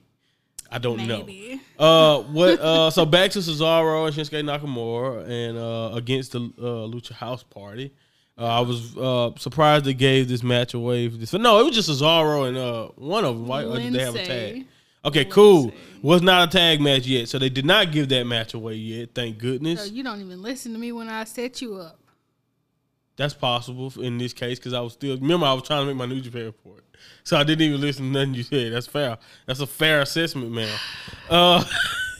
I 0.72 0.78
don't 0.80 0.98
Maybe. 1.06 1.62
know. 1.78 1.86
Uh, 1.86 2.24
what? 2.24 2.60
Uh, 2.60 2.90
so 2.90 3.06
back 3.06 3.32
to 3.32 3.40
Cesaro 3.40 4.08
and 4.08 4.16
Shinsuke 4.16 4.44
Nakamura 4.44 5.28
and 5.30 5.58
uh, 5.58 5.96
against 5.96 6.32
the 6.34 6.40
uh, 6.40 6.88
Lucha 6.88 7.12
House 7.14 7.44
Party. 7.44 7.94
Uh, 8.38 8.46
I 8.46 8.60
was 8.62 8.98
uh, 8.98 9.32
surprised 9.38 9.86
they 9.86 9.94
gave 9.94 10.28
this 10.28 10.44
match 10.44 10.74
away. 10.74 11.08
For 11.08 11.18
this, 11.18 11.32
no, 11.34 11.60
it 11.60 11.64
was 11.64 11.76
just 11.76 11.90
Cesaro 11.90 12.48
and 12.48 12.58
uh, 12.58 12.88
one 12.96 13.24
of 13.24 13.36
them. 13.38 13.48
Right? 13.48 13.66
Or 13.66 13.78
did 13.78 13.94
they 13.94 14.04
have 14.04 14.16
a 14.16 14.26
tag? 14.26 14.56
Lince. 14.56 14.66
Okay, 15.06 15.26
cool. 15.26 15.72
Was 16.02 16.22
not 16.24 16.50
a 16.50 16.52
tag 16.58 16.82
match 16.82 17.06
yet, 17.06 17.30
so 17.30 17.38
they 17.38 17.50
did 17.50 17.66
not 17.66 17.92
give 17.92 18.10
that 18.10 18.26
match 18.26 18.56
away 18.56 18.74
yet. 18.74 19.10
Thank 19.14 19.36
So 19.36 19.42
goodness. 19.42 19.92
you 19.92 20.04
don't 20.04 20.20
even 20.20 20.42
listen 20.42 20.74
to 20.74 20.80
me 20.80 20.92
when 20.92 21.08
I 21.10 21.24
set 21.26 21.62
you 21.62 21.76
up. 21.76 22.00
That's 23.16 23.34
possible 23.34 23.94
in 24.02 24.18
this 24.18 24.34
case 24.34 24.58
because 24.60 24.74
I 24.74 24.82
was 24.82 24.94
still 24.94 25.16
remember 25.18 25.46
I 25.46 25.54
was 25.54 25.64
trying 25.64 25.82
to 25.84 25.86
make 25.86 25.96
my 25.96 26.06
New 26.08 26.20
Japan 26.22 26.46
report, 26.46 26.84
so 27.24 27.38
I 27.38 27.44
didn't 27.44 27.64
even 27.64 27.82
listen 27.82 28.12
to 28.12 28.20
nothing 28.20 28.34
you 28.36 28.44
said. 28.44 28.74
That's 28.74 28.88
fair. 28.88 29.18
That's 29.46 29.60
a 29.60 29.68
fair 29.68 30.02
assessment, 30.02 30.52
man. 30.52 30.76
Uh, 31.30 31.64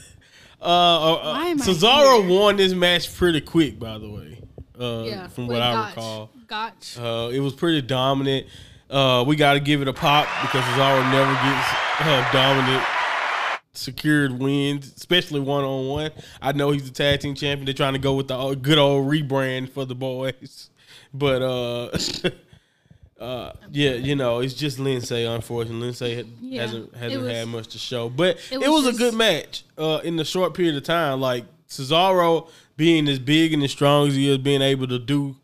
uh, 0.60 0.64
uh, 0.64 1.44
am 1.46 1.58
Cesaro 1.58 2.28
won 2.28 2.56
this 2.56 2.72
match 2.72 3.14
pretty 3.14 3.40
quick, 3.40 3.78
by 3.78 3.98
the 3.98 4.08
way. 4.08 4.40
Uh, 4.78 5.04
Yeah. 5.06 5.28
from 5.28 5.46
what 5.46 5.62
I 5.62 5.72
Gotch. 5.72 5.96
recall, 5.96 6.30
Gotch. 6.46 6.98
uh, 6.98 7.30
it 7.32 7.40
was 7.40 7.54
pretty 7.54 7.80
dominant. 7.82 8.46
Uh, 8.90 9.24
we 9.26 9.34
got 9.36 9.54
to 9.54 9.60
give 9.60 9.82
it 9.82 9.88
a 9.88 9.92
pop 9.92 10.26
because 10.42 10.62
Cesaro 10.64 11.10
never 11.10 11.32
gets 11.32 11.68
uh, 12.00 12.32
dominant 12.32 12.84
secured 13.72 14.38
wins, 14.38 14.92
especially 14.96 15.40
one 15.40 15.64
on 15.64 15.88
one. 15.88 16.10
I 16.40 16.52
know 16.52 16.70
he's 16.70 16.84
the 16.84 16.90
tag 16.90 17.20
team 17.20 17.34
champion. 17.34 17.64
They're 17.66 17.74
trying 17.74 17.92
to 17.94 17.98
go 17.98 18.14
with 18.14 18.28
the 18.28 18.54
good 18.54 18.78
old 18.78 19.06
rebrand 19.08 19.70
for 19.70 19.84
the 19.84 19.94
boys, 19.94 20.70
but 21.14 21.42
uh, 21.42 21.90
uh, 23.20 23.52
yeah, 23.72 23.92
you 23.92 24.14
know, 24.14 24.40
it's 24.40 24.54
just 24.54 24.78
Lince. 24.78 25.10
Unfortunately, 25.34 25.88
Lince 25.90 26.26
Yeah, 26.40 26.62
hasn't 26.62 26.94
hasn't 26.96 27.22
was- 27.22 27.32
had 27.32 27.48
much 27.48 27.68
to 27.68 27.78
show, 27.78 28.08
but 28.08 28.36
it 28.50 28.54
it 28.62 28.70
was, 28.70 28.84
was 28.84 28.94
a 28.94 28.98
good 28.98 29.14
match 29.14 29.64
uh, 29.78 30.00
in 30.04 30.16
the 30.16 30.24
short 30.24 30.54
period 30.54 30.76
of 30.76 30.82
time. 30.84 31.20
Like 31.20 31.44
Cesaro 31.68 32.48
being 32.76 33.08
as 33.08 33.18
big 33.18 33.54
and 33.54 33.62
as 33.62 33.70
strong 33.70 34.08
as 34.08 34.14
he 34.14 34.28
is, 34.30 34.38
being 34.38 34.60
able 34.62 34.86
to 34.88 34.98
do 34.98 35.36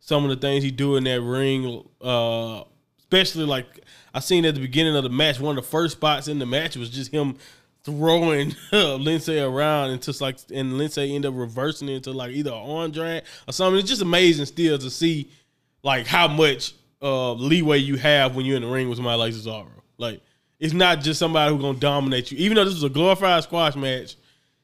some 0.00 0.24
of 0.24 0.30
the 0.30 0.36
things 0.36 0.64
he 0.64 0.70
do 0.72 0.96
in 0.96 1.04
that 1.04 1.20
ring, 1.20 1.84
uh, 2.02 2.64
especially 2.98 3.44
like 3.44 3.66
I 4.12 4.18
seen 4.20 4.44
at 4.44 4.54
the 4.56 4.60
beginning 4.60 4.96
of 4.96 5.04
the 5.04 5.08
match. 5.10 5.38
One 5.38 5.56
of 5.56 5.64
the 5.64 5.70
first 5.70 5.96
spots 5.98 6.26
in 6.26 6.40
the 6.40 6.46
match 6.46 6.76
was 6.76 6.90
just 6.90 7.12
him 7.12 7.36
throwing 7.84 8.50
uh, 8.72 8.98
Lince 8.98 9.28
around 9.40 9.90
and 9.90 10.02
just 10.02 10.20
like 10.20 10.38
and 10.52 10.72
Lince 10.72 10.98
end 11.14 11.24
up 11.26 11.34
reversing 11.36 11.88
it 11.88 11.94
into 11.96 12.10
like 12.12 12.32
either 12.32 12.50
an 12.50 12.56
arm 12.58 12.90
drag 12.90 13.22
or 13.46 13.52
something. 13.52 13.78
It's 13.78 13.88
just 13.88 14.02
amazing 14.02 14.46
still 14.46 14.78
to 14.78 14.90
see 14.90 15.30
like 15.84 16.06
how 16.08 16.26
much 16.28 16.74
uh, 17.02 17.32
leeway 17.34 17.78
you 17.78 17.96
have 17.96 18.34
when 18.36 18.44
you're 18.46 18.56
in 18.56 18.62
the 18.62 18.68
ring 18.68 18.88
with 18.88 18.96
somebody 18.98 19.18
like 19.18 19.32
Cesaro. 19.32 19.68
Like 19.98 20.20
it's 20.58 20.74
not 20.74 21.00
just 21.00 21.18
somebody 21.18 21.52
who's 21.54 21.62
gonna 21.62 21.78
dominate 21.78 22.30
you. 22.30 22.38
Even 22.38 22.56
though 22.56 22.64
this 22.64 22.74
was 22.74 22.82
a 22.84 22.88
glorified 22.88 23.42
squash 23.42 23.76
match, 23.76 24.16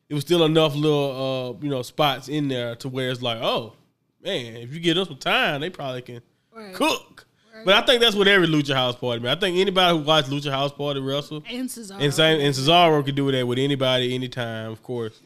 it 0.08 0.14
was 0.14 0.22
still 0.24 0.44
enough 0.44 0.74
little 0.74 1.56
uh, 1.60 1.64
you 1.64 1.70
know 1.70 1.82
spots 1.82 2.28
in 2.28 2.48
there 2.48 2.76
to 2.76 2.88
where 2.88 3.10
it's 3.10 3.22
like, 3.22 3.38
oh 3.40 3.74
man, 4.22 4.56
if 4.56 4.72
you 4.74 4.80
give 4.80 4.96
them 4.96 5.04
some 5.06 5.16
time, 5.16 5.60
they 5.60 5.70
probably 5.70 6.02
can 6.02 6.20
Right. 6.54 6.74
cook. 6.74 7.26
But 7.64 7.74
I 7.74 7.84
think 7.86 8.00
that's 8.00 8.14
what 8.14 8.28
every 8.28 8.46
Lucha 8.46 8.74
House 8.74 8.94
Party, 8.96 9.20
man. 9.22 9.36
I 9.36 9.40
think 9.40 9.56
anybody 9.58 9.96
who 9.98 10.04
watched 10.04 10.28
Lucha 10.30 10.50
House 10.50 10.72
Party 10.72 11.00
wrestle, 11.00 11.42
And 11.50 11.68
Cesaro. 11.68 12.00
and 12.00 12.14
same 12.14 12.40
and 12.40 12.54
Cesaro 12.54 13.04
could 13.04 13.14
do 13.14 13.30
that 13.32 13.46
with 13.46 13.58
anybody, 13.58 14.14
anytime, 14.14 14.70
of 14.70 14.82
course. 14.82 15.20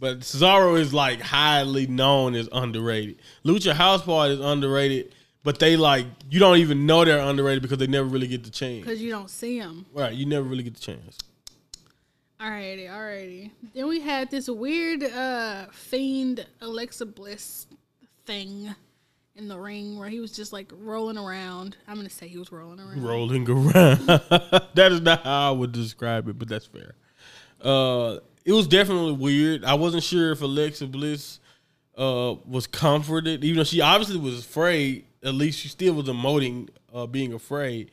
But 0.00 0.20
Cesaro 0.20 0.78
is 0.78 0.92
like 0.94 1.20
highly 1.20 1.86
known 1.86 2.34
as 2.34 2.48
underrated. 2.50 3.18
Lucha 3.44 3.72
House 3.74 4.02
Party 4.02 4.34
is 4.34 4.40
underrated, 4.40 5.12
but 5.44 5.58
they 5.58 5.76
like 5.76 6.06
you 6.30 6.38
don't 6.38 6.58
even 6.58 6.86
know 6.86 7.04
they're 7.04 7.18
underrated 7.18 7.62
because 7.62 7.78
they 7.78 7.86
never 7.86 8.08
really 8.08 8.28
get 8.28 8.44
the 8.44 8.50
chance. 8.50 8.84
Because 8.84 9.02
you 9.02 9.10
don't 9.10 9.30
see 9.30 9.58
them. 9.58 9.86
Right, 9.92 10.12
you 10.12 10.26
never 10.26 10.46
really 10.46 10.62
get 10.62 10.74
the 10.74 10.80
chance. 10.80 11.18
Alrighty, 12.40 12.88
alrighty. 12.88 13.50
Then 13.74 13.86
we 13.88 14.00
had 14.00 14.30
this 14.30 14.48
weird 14.48 15.04
uh 15.04 15.66
fiend 15.72 16.46
Alexa 16.60 17.06
Bliss 17.06 17.66
thing 18.26 18.74
in 19.34 19.48
the 19.48 19.58
ring 19.58 19.98
where 19.98 20.08
he 20.08 20.20
was 20.20 20.32
just 20.32 20.52
like 20.52 20.70
rolling 20.78 21.18
around. 21.18 21.76
I'm 21.88 21.96
gonna 21.96 22.10
say 22.10 22.28
he 22.28 22.38
was 22.38 22.52
rolling 22.52 22.80
around. 22.80 23.02
rolling 23.02 23.48
around. 23.48 24.06
that 24.06 24.88
is 24.92 25.00
not 25.00 25.22
how 25.22 25.48
I 25.48 25.52
would 25.52 25.72
describe 25.72 26.28
it, 26.28 26.38
but 26.38 26.48
that's 26.48 26.66
fair. 26.66 26.94
Uh, 27.60 28.18
it 28.44 28.52
was 28.52 28.66
definitely 28.66 29.12
weird. 29.12 29.64
I 29.64 29.74
wasn't 29.74 30.02
sure 30.02 30.32
if 30.32 30.42
Alexa 30.42 30.86
Bliss 30.88 31.38
uh, 31.96 32.34
was 32.44 32.66
comforted, 32.66 33.44
even 33.44 33.58
though 33.58 33.64
she 33.64 33.80
obviously 33.80 34.18
was 34.18 34.40
afraid. 34.40 35.04
At 35.24 35.34
least 35.34 35.60
she 35.60 35.68
still 35.68 35.94
was 35.94 36.06
emoting 36.06 36.68
uh, 36.92 37.06
being 37.06 37.32
afraid. 37.32 37.90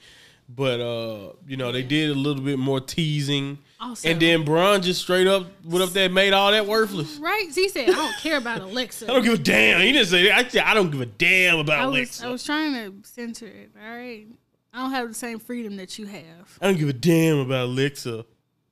But 0.47 0.79
uh, 0.79 1.33
you 1.47 1.57
know, 1.57 1.71
they 1.71 1.83
did 1.83 2.09
a 2.09 2.15
little 2.15 2.41
bit 2.41 2.57
more 2.57 2.81
teasing, 2.81 3.59
Also- 3.79 4.09
and 4.09 4.19
then 4.19 4.43
Braun 4.43 4.81
just 4.81 5.01
straight 5.01 5.27
up 5.27 5.45
went 5.63 5.83
up 5.83 5.91
there 5.91 6.05
and 6.05 6.13
made 6.15 6.33
all 6.33 6.49
that 6.49 6.65
worthless. 6.65 7.17
Right? 7.17 7.49
He 7.53 7.69
said, 7.69 7.89
I 7.89 7.93
don't 7.93 8.15
care 8.17 8.37
about 8.37 8.61
Alexa. 8.61 9.05
I 9.09 9.13
don't 9.13 9.23
give 9.23 9.33
a 9.33 9.37
damn. 9.37 9.79
He 9.81 9.91
didn't 9.91 10.07
say 10.07 10.23
that. 10.23 10.33
I 10.33 10.47
said 10.47 10.63
I 10.63 10.73
don't 10.73 10.89
give 10.89 11.01
a 11.01 11.05
damn 11.05 11.59
about 11.59 11.79
I 11.79 11.85
was, 11.85 11.95
Alexa. 11.95 12.25
I 12.25 12.31
was 12.31 12.43
trying 12.43 12.73
to 12.73 13.07
censor 13.07 13.45
it. 13.45 13.69
All 13.79 13.95
right. 13.95 14.25
I 14.73 14.81
don't 14.81 14.91
have 14.91 15.07
the 15.07 15.13
same 15.13 15.37
freedom 15.39 15.77
that 15.77 15.99
you 15.99 16.07
have. 16.07 16.57
I 16.59 16.65
don't 16.65 16.79
give 16.79 16.89
a 16.89 16.93
damn 16.93 17.37
about 17.39 17.65
Alexa. 17.65 18.25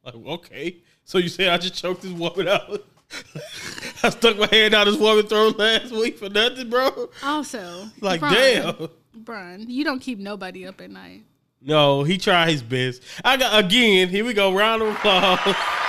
Like, 0.03 0.15
okay. 0.15 0.77
So 1.05 1.19
you 1.19 1.29
say 1.29 1.47
I 1.47 1.57
just 1.57 1.75
choked 1.75 2.01
this 2.01 2.11
woman 2.11 2.47
out? 2.47 2.83
I 4.03 4.09
stuck 4.09 4.37
my 4.37 4.47
hand 4.47 4.73
out 4.73 4.85
this 4.85 4.97
woman's 4.97 5.29
throat 5.29 5.57
last 5.57 5.91
week 5.91 6.17
for 6.17 6.29
nothing, 6.29 6.69
bro? 6.69 7.09
Also, 7.23 7.85
Like, 8.01 8.19
Brian, 8.19 8.75
damn. 8.77 8.89
Brian, 9.15 9.69
you 9.69 9.83
don't 9.83 9.99
keep 9.99 10.19
nobody 10.19 10.67
up 10.67 10.81
at 10.81 10.91
night. 10.91 11.23
No, 11.61 12.03
he 12.03 12.17
tried 12.17 12.49
his 12.49 12.61
best. 12.61 13.01
I 13.25 13.37
got, 13.37 13.63
again, 13.63 14.09
here 14.09 14.23
we 14.23 14.33
go. 14.33 14.53
Round 14.53 14.81
of 14.81 14.89
applause 14.95 15.39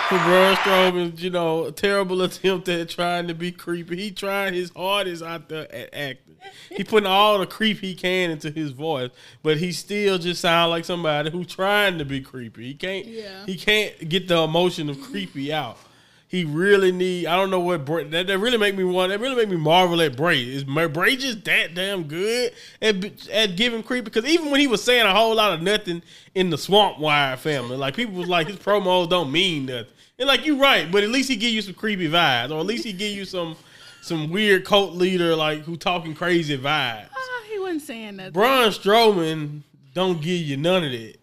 for 0.09 0.19
Braun 0.19 0.57
Strowman's, 0.57 1.23
you 1.23 1.29
know, 1.31 1.71
terrible 1.71 2.23
attempt 2.23 2.69
at 2.69 2.89
trying 2.89 3.29
to 3.29 3.35
be 3.35 3.53
creepy. 3.53 3.97
He 3.97 4.11
tried 4.11 4.55
his 4.55 4.71
hardest 4.75 5.23
out 5.23 5.49
there 5.49 5.73
at 5.73 5.93
acting. 5.93 6.37
He 6.71 6.85
putting 6.85 7.07
all 7.07 7.39
the 7.39 7.47
creep 7.47 7.79
he 7.81 7.95
can 7.95 8.31
into 8.31 8.51
his 8.51 8.71
voice, 8.71 9.11
but 9.43 9.59
he 9.59 9.73
still 9.73 10.17
just 10.19 10.41
sound 10.41 10.71
like 10.71 10.85
somebody 10.87 11.31
who's 11.31 11.49
trying 11.49 11.99
to 11.99 12.05
be 12.05 12.23
creepy. 12.23 12.69
He 12.69 12.75
can't. 12.75 13.07
Yeah. 13.07 13.45
He 13.45 13.57
can't 13.57 14.09
get 14.09 14.29
the 14.29 14.39
emotion 14.39 14.89
of 14.89 15.01
creepy 15.01 15.53
out. 15.53 15.77
He 16.29 16.45
really 16.45 16.93
need. 16.93 17.27
I 17.27 17.37
don't 17.37 17.51
know 17.51 17.61
what 17.61 17.87
Bray, 17.87 18.05
that, 18.05 18.27
that 18.27 18.39
really 18.39 18.59
make 18.59 18.77
me 18.77 18.85
want. 18.85 19.09
That 19.09 19.19
really 19.19 19.35
make 19.35 19.49
me 19.49 19.57
marvel 19.57 20.03
at 20.03 20.15
Bray. 20.15 20.43
Is 20.43 20.63
Bray 20.63 21.17
just 21.17 21.43
that 21.47 21.75
damn 21.75 22.05
good 22.05 22.53
at 22.83 23.29
at 23.31 23.57
giving 23.57 23.83
creepy? 23.83 24.05
Because 24.05 24.27
even 24.27 24.51
when 24.51 24.61
he 24.61 24.67
was 24.67 24.85
saying 24.85 25.07
a 25.07 25.15
whole 25.15 25.35
lot 25.35 25.55
of 25.55 25.63
nothing 25.63 26.03
in 26.35 26.51
the 26.51 26.59
Swamp 26.59 26.99
Wire 26.99 27.39
family, 27.39 27.79
like 27.79 27.97
people 27.97 28.15
was 28.15 28.29
like 28.29 28.47
his 28.47 28.57
promos 28.57 29.09
don't 29.09 29.33
mean 29.33 29.67
nothing. 29.67 29.91
And 30.19 30.29
like 30.29 30.45
you're 30.45 30.59
right, 30.59 30.93
but 30.93 31.03
at 31.03 31.09
least 31.09 31.31
he 31.31 31.37
give 31.37 31.51
you 31.51 31.63
some 31.63 31.73
creepy 31.73 32.11
vibes, 32.11 32.51
or 32.51 32.61
at 32.61 32.67
least 32.67 32.85
he 32.85 32.93
give 32.93 33.17
you 33.17 33.25
some 33.25 33.57
some 34.03 34.29
weird 34.29 34.67
cult 34.67 34.93
leader 34.93 35.35
like 35.35 35.63
who 35.63 35.79
talking 35.79 36.15
crazy 36.15 36.59
vibes. 36.59 37.09
Ah, 37.11 37.43
he 37.51 37.59
wasn't 37.59 37.83
saying 37.83 38.19
that. 38.19 38.35
Braun 38.35 38.69
Strowman 38.69 39.63
don't 39.95 40.21
give 40.21 40.43
you 40.43 40.59
none 40.59 40.85
of 40.85 40.93
that. 40.93 41.17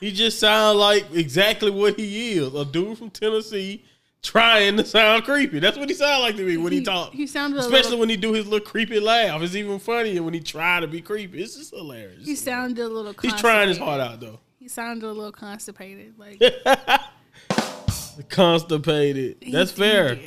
he 0.00 0.12
just 0.12 0.38
sounds 0.38 0.78
like 0.78 1.06
exactly 1.14 1.70
what 1.70 1.98
he 1.98 2.32
is, 2.32 2.54
a 2.54 2.66
dude 2.66 2.98
from 2.98 3.08
Tennessee 3.08 3.82
trying 4.22 4.76
to 4.76 4.84
sound 4.84 5.24
creepy. 5.24 5.58
That's 5.58 5.76
what 5.76 5.88
he 5.88 5.94
sounds 5.94 6.22
like 6.22 6.36
to 6.36 6.42
me 6.44 6.56
when 6.56 6.72
he, 6.72 6.78
He- 6.78 6.84
talks. 6.84 7.14
he 7.16 7.26
sounded 7.26 7.58
especially 7.58 7.82
little- 7.90 7.98
when 8.00 8.08
he 8.08 8.16
do 8.16 8.32
his 8.32 8.46
little 8.46 8.64
creepy 8.66 9.00
laugh. 9.00 9.42
It's 9.42 9.54
even 9.54 9.78
funnier 9.78 10.22
when 10.22 10.34
he 10.34 10.40
try 10.40 10.80
to 10.80 10.86
be 10.86 11.00
creepy. 11.00 11.42
It's 11.42 11.56
just 11.56 11.74
hilarious. 11.74 12.24
He 12.24 12.34
sounded 12.36 12.82
a 12.84 12.88
little. 12.88 13.14
He's 13.20 13.34
trying 13.34 13.68
his 13.68 13.78
heart 13.78 14.00
out 14.00 14.20
though. 14.20 14.38
He 14.58 14.68
sounded 14.68 15.04
a 15.06 15.12
little 15.12 15.32
constipated. 15.32 16.14
Like 16.18 16.40
Constipated. 18.28 19.38
That's 19.50 19.72
fair. 19.72 20.18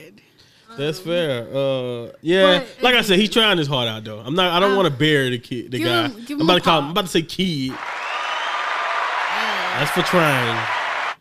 That's 0.78 1.00
fair. 1.00 1.48
Uh, 1.56 2.12
yeah, 2.22 2.60
But, 2.60 2.84
like 2.84 2.96
I 2.96 3.02
said, 3.02 3.18
he's 3.20 3.30
trying 3.30 3.58
his 3.58 3.68
heart 3.68 3.88
out 3.88 4.04
though. 4.04 4.20
I'm 4.20 4.36
not. 4.36 4.52
I 4.52 4.60
don't 4.60 4.72
Um, 4.72 4.78
want 4.78 4.92
to 4.92 4.98
bury 5.00 5.30
the 5.30 5.40
kid, 5.40 5.72
the 5.72 5.80
guy. 5.80 6.08
him- 6.10 6.26
I'm 6.32 6.42
about 6.42 6.56
to 6.56 6.62
call. 6.62 6.80
him. 6.80 6.86
I'm 6.86 6.92
about 6.92 7.06
to 7.06 7.08
say 7.12 7.22
kid. 7.22 7.72
That's 9.78 9.92
for 9.92 10.02
trying. 10.02 10.68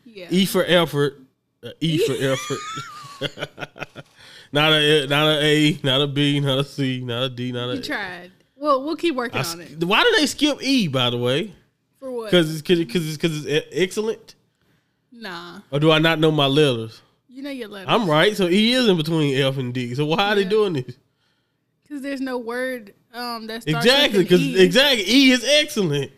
Yeah. 0.04 0.26
E 0.30 0.44
for 0.46 0.64
effort. 0.64 1.20
Uh, 1.64 1.70
e 1.80 1.98
for 1.98 2.12
effort. 2.12 2.58
not 4.52 4.72
a 4.72 5.06
not 5.06 5.26
a 5.38 5.40
A, 5.44 5.78
not 5.82 6.00
a 6.02 6.06
B, 6.06 6.40
not 6.40 6.58
a 6.58 6.64
C, 6.64 7.00
not 7.00 7.22
a 7.24 7.28
D, 7.30 7.52
not 7.52 7.70
a. 7.70 7.76
He 7.76 7.82
tried. 7.82 8.30
Well, 8.56 8.82
we'll 8.84 8.96
keep 8.96 9.14
working 9.14 9.40
I 9.40 9.44
on 9.44 9.60
it. 9.60 9.84
why 9.84 10.02
do 10.02 10.14
they 10.18 10.26
skip 10.26 10.58
E? 10.62 10.88
By 10.88 11.10
the 11.10 11.18
way, 11.18 11.54
For 12.00 12.10
what? 12.10 12.26
because 12.30 12.50
it's 12.52 12.62
because 12.62 13.06
it's 13.08 13.16
because 13.16 13.46
it's, 13.46 13.66
excellent. 13.72 14.34
nah, 15.12 15.60
Or 15.70 15.80
do 15.80 15.90
I 15.90 15.98
not 15.98 16.18
know 16.18 16.30
my 16.30 16.46
letters? 16.46 17.00
you 17.28 17.42
know 17.42 17.50
your 17.50 17.68
letter. 17.68 17.90
I'm 17.90 18.08
right. 18.08 18.36
So 18.36 18.46
E 18.48 18.72
is 18.74 18.86
in 18.88 18.96
between 18.96 19.36
F 19.36 19.56
and 19.58 19.72
D. 19.74 19.94
So 19.94 20.04
why 20.06 20.32
are 20.32 20.34
they 20.34 20.44
doing 20.44 20.74
this? 20.74 20.96
Because 21.82 22.00
there's 22.02 22.20
no 22.20 22.38
word 22.38 22.94
um 23.12 23.46
that 23.48 23.62
starts 23.62 23.86
Exactly. 23.86 24.22
Because 24.22 24.40
E 24.40 24.62
exactly 24.62 25.04
E 25.08 25.30
is 25.32 25.44
excellent. 25.44 26.12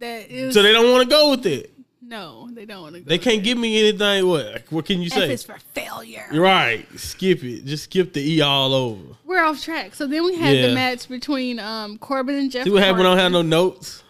that 0.00 0.30
is 0.30 0.54
So 0.54 0.62
they 0.62 0.72
don't 0.72 0.90
want 0.92 1.02
to 1.04 1.08
go 1.10 1.30
with 1.32 1.44
it. 1.46 1.72
No, 2.06 2.48
they 2.52 2.64
don't 2.64 2.82
want 2.82 2.94
to. 2.96 3.00
They 3.02 3.18
can't 3.18 3.42
give 3.42 3.56
me 3.58 3.80
anything. 3.80 4.26
What? 4.26 4.62
What 4.70 4.84
can 4.84 5.00
you 5.00 5.06
F 5.06 5.12
say? 5.12 5.32
is 5.32 5.42
for 5.42 5.58
failure. 5.74 6.26
You're 6.32 6.42
right. 6.42 6.86
Skip 6.98 7.42
it. 7.44 7.64
Just 7.64 7.84
skip 7.84 8.12
the 8.12 8.20
E 8.20 8.40
all 8.40 8.72
over. 8.74 9.02
We're 9.24 9.42
off 9.42 9.62
track. 9.62 9.94
So 9.94 10.06
then 10.06 10.24
we 10.24 10.36
had 10.36 10.56
Yeah. 10.56 10.68
the 10.68 10.74
match 10.74 11.08
between 11.08 11.58
um 11.58 11.98
Corbin 11.98 12.34
and 12.36 12.50
Jeff. 12.50 12.64
See 12.64 12.70
what 12.70 12.82
happened? 12.82 12.98
when 12.98 13.06
I 13.06 13.10
don't 13.10 13.18
have 13.18 13.32
no 13.32 13.42
notes. 13.42 14.02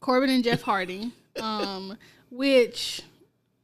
Corbin 0.00 0.30
and 0.30 0.44
Jeff 0.44 0.62
Hardy, 0.62 1.12
um, 1.40 1.96
which 2.30 3.02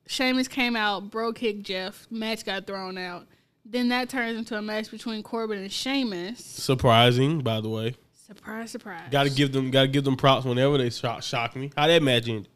Sheamus 0.07 0.49
came 0.49 0.75
out, 0.77 1.11
bro 1.11 1.33
kicked 1.33 1.63
Jeff, 1.65 2.07
match 2.11 2.45
got 2.45 2.67
thrown 2.67 2.97
out. 2.99 3.27
Then 3.65 3.89
that 3.91 4.09
turns 4.09 4.39
into 4.39 4.57
a 4.57 4.63
match 4.63 4.91
between 4.91 5.23
Corbin 5.23 5.59
and 5.59 5.71
Sheamus. 5.71 6.45
Surprising, 6.45 7.41
by 7.41 7.61
the 7.61 7.69
way. 7.69 7.95
Surprise, 8.27 8.71
surprise. 8.71 9.03
Got 9.11 9.25
to 9.25 9.31
give 9.31 9.53
them, 9.53 9.71
got 9.71 9.83
to 9.83 9.89
give 9.89 10.05
them 10.05 10.17
props 10.17 10.45
whenever 10.47 10.79
they 10.79 10.91
shock, 10.91 11.23
shock 11.23 11.55
me. 11.57 11.71
How 11.77 11.87
that 11.87 12.03
match 12.03 12.29
ended? 12.29 12.49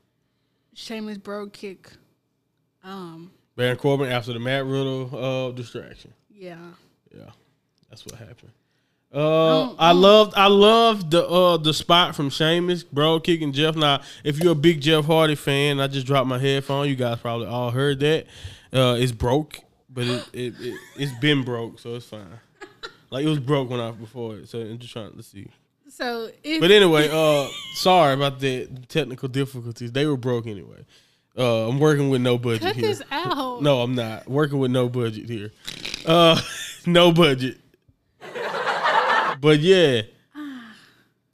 Sheamus 0.74 1.18
bro 1.18 1.48
kick. 1.48 1.90
Um, 2.82 3.30
Baron 3.56 3.76
Corbin 3.76 4.10
after 4.10 4.32
the 4.32 4.38
Matt 4.40 4.64
Riddle 4.66 5.10
uh, 5.14 5.52
distraction. 5.52 6.12
yeah. 6.30 6.56
Yeah, 7.16 7.30
that's 7.88 8.04
what 8.04 8.16
happened. 8.16 8.50
Uh, 9.12 9.72
I 9.74 9.92
loved, 9.92 10.34
I 10.36 10.48
loved 10.48 11.12
the 11.12 11.24
uh 11.24 11.56
the 11.58 11.72
spot 11.72 12.16
from 12.16 12.28
Sheamus, 12.30 12.82
bro, 12.82 13.20
kicking 13.20 13.52
Jeff. 13.52 13.76
Now, 13.76 14.00
if 14.24 14.40
you're 14.42 14.50
a 14.52 14.56
big 14.56 14.80
Jeff 14.80 15.04
Hardy 15.04 15.36
fan, 15.36 15.78
I 15.78 15.86
just 15.86 16.04
dropped 16.04 16.26
my 16.26 16.38
headphone. 16.38 16.88
You 16.88 16.96
guys 16.96 17.20
probably 17.20 17.46
all 17.46 17.70
heard 17.70 18.00
that. 18.00 18.26
Uh, 18.72 18.96
it's 18.98 19.12
broke, 19.12 19.60
but 19.88 20.04
it, 20.04 20.28
it, 20.32 20.54
it 20.58 20.80
it's 20.96 21.12
been 21.20 21.44
broke, 21.44 21.78
so 21.78 21.94
it's 21.94 22.06
fine. 22.06 22.26
Like 23.10 23.24
it 23.24 23.28
was 23.28 23.38
broke 23.38 23.70
when 23.70 23.78
I 23.78 23.92
before 23.92 24.34
it, 24.38 24.48
so 24.48 24.58
I'm 24.58 24.76
just 24.78 24.92
trying 24.92 25.12
to 25.12 25.22
see. 25.22 25.46
So 25.96 26.28
if 26.42 26.60
But 26.60 26.72
anyway, 26.72 27.08
uh, 27.08 27.48
sorry 27.74 28.14
about 28.14 28.40
the 28.40 28.66
technical 28.88 29.28
difficulties. 29.28 29.92
They 29.92 30.06
were 30.06 30.16
broke 30.16 30.48
anyway. 30.48 30.84
Uh, 31.38 31.68
I'm 31.68 31.78
working 31.78 32.10
with 32.10 32.20
no 32.20 32.36
budget 32.36 32.62
Cut 32.62 32.76
here. 32.76 32.88
this 32.88 33.02
out. 33.12 33.62
No, 33.62 33.80
I'm 33.80 33.94
not 33.94 34.28
working 34.28 34.58
with 34.58 34.72
no 34.72 34.88
budget 34.88 35.28
here. 35.28 35.52
Uh, 36.04 36.40
no 36.86 37.12
budget. 37.12 37.58
but 39.40 39.60
yeah. 39.60 40.02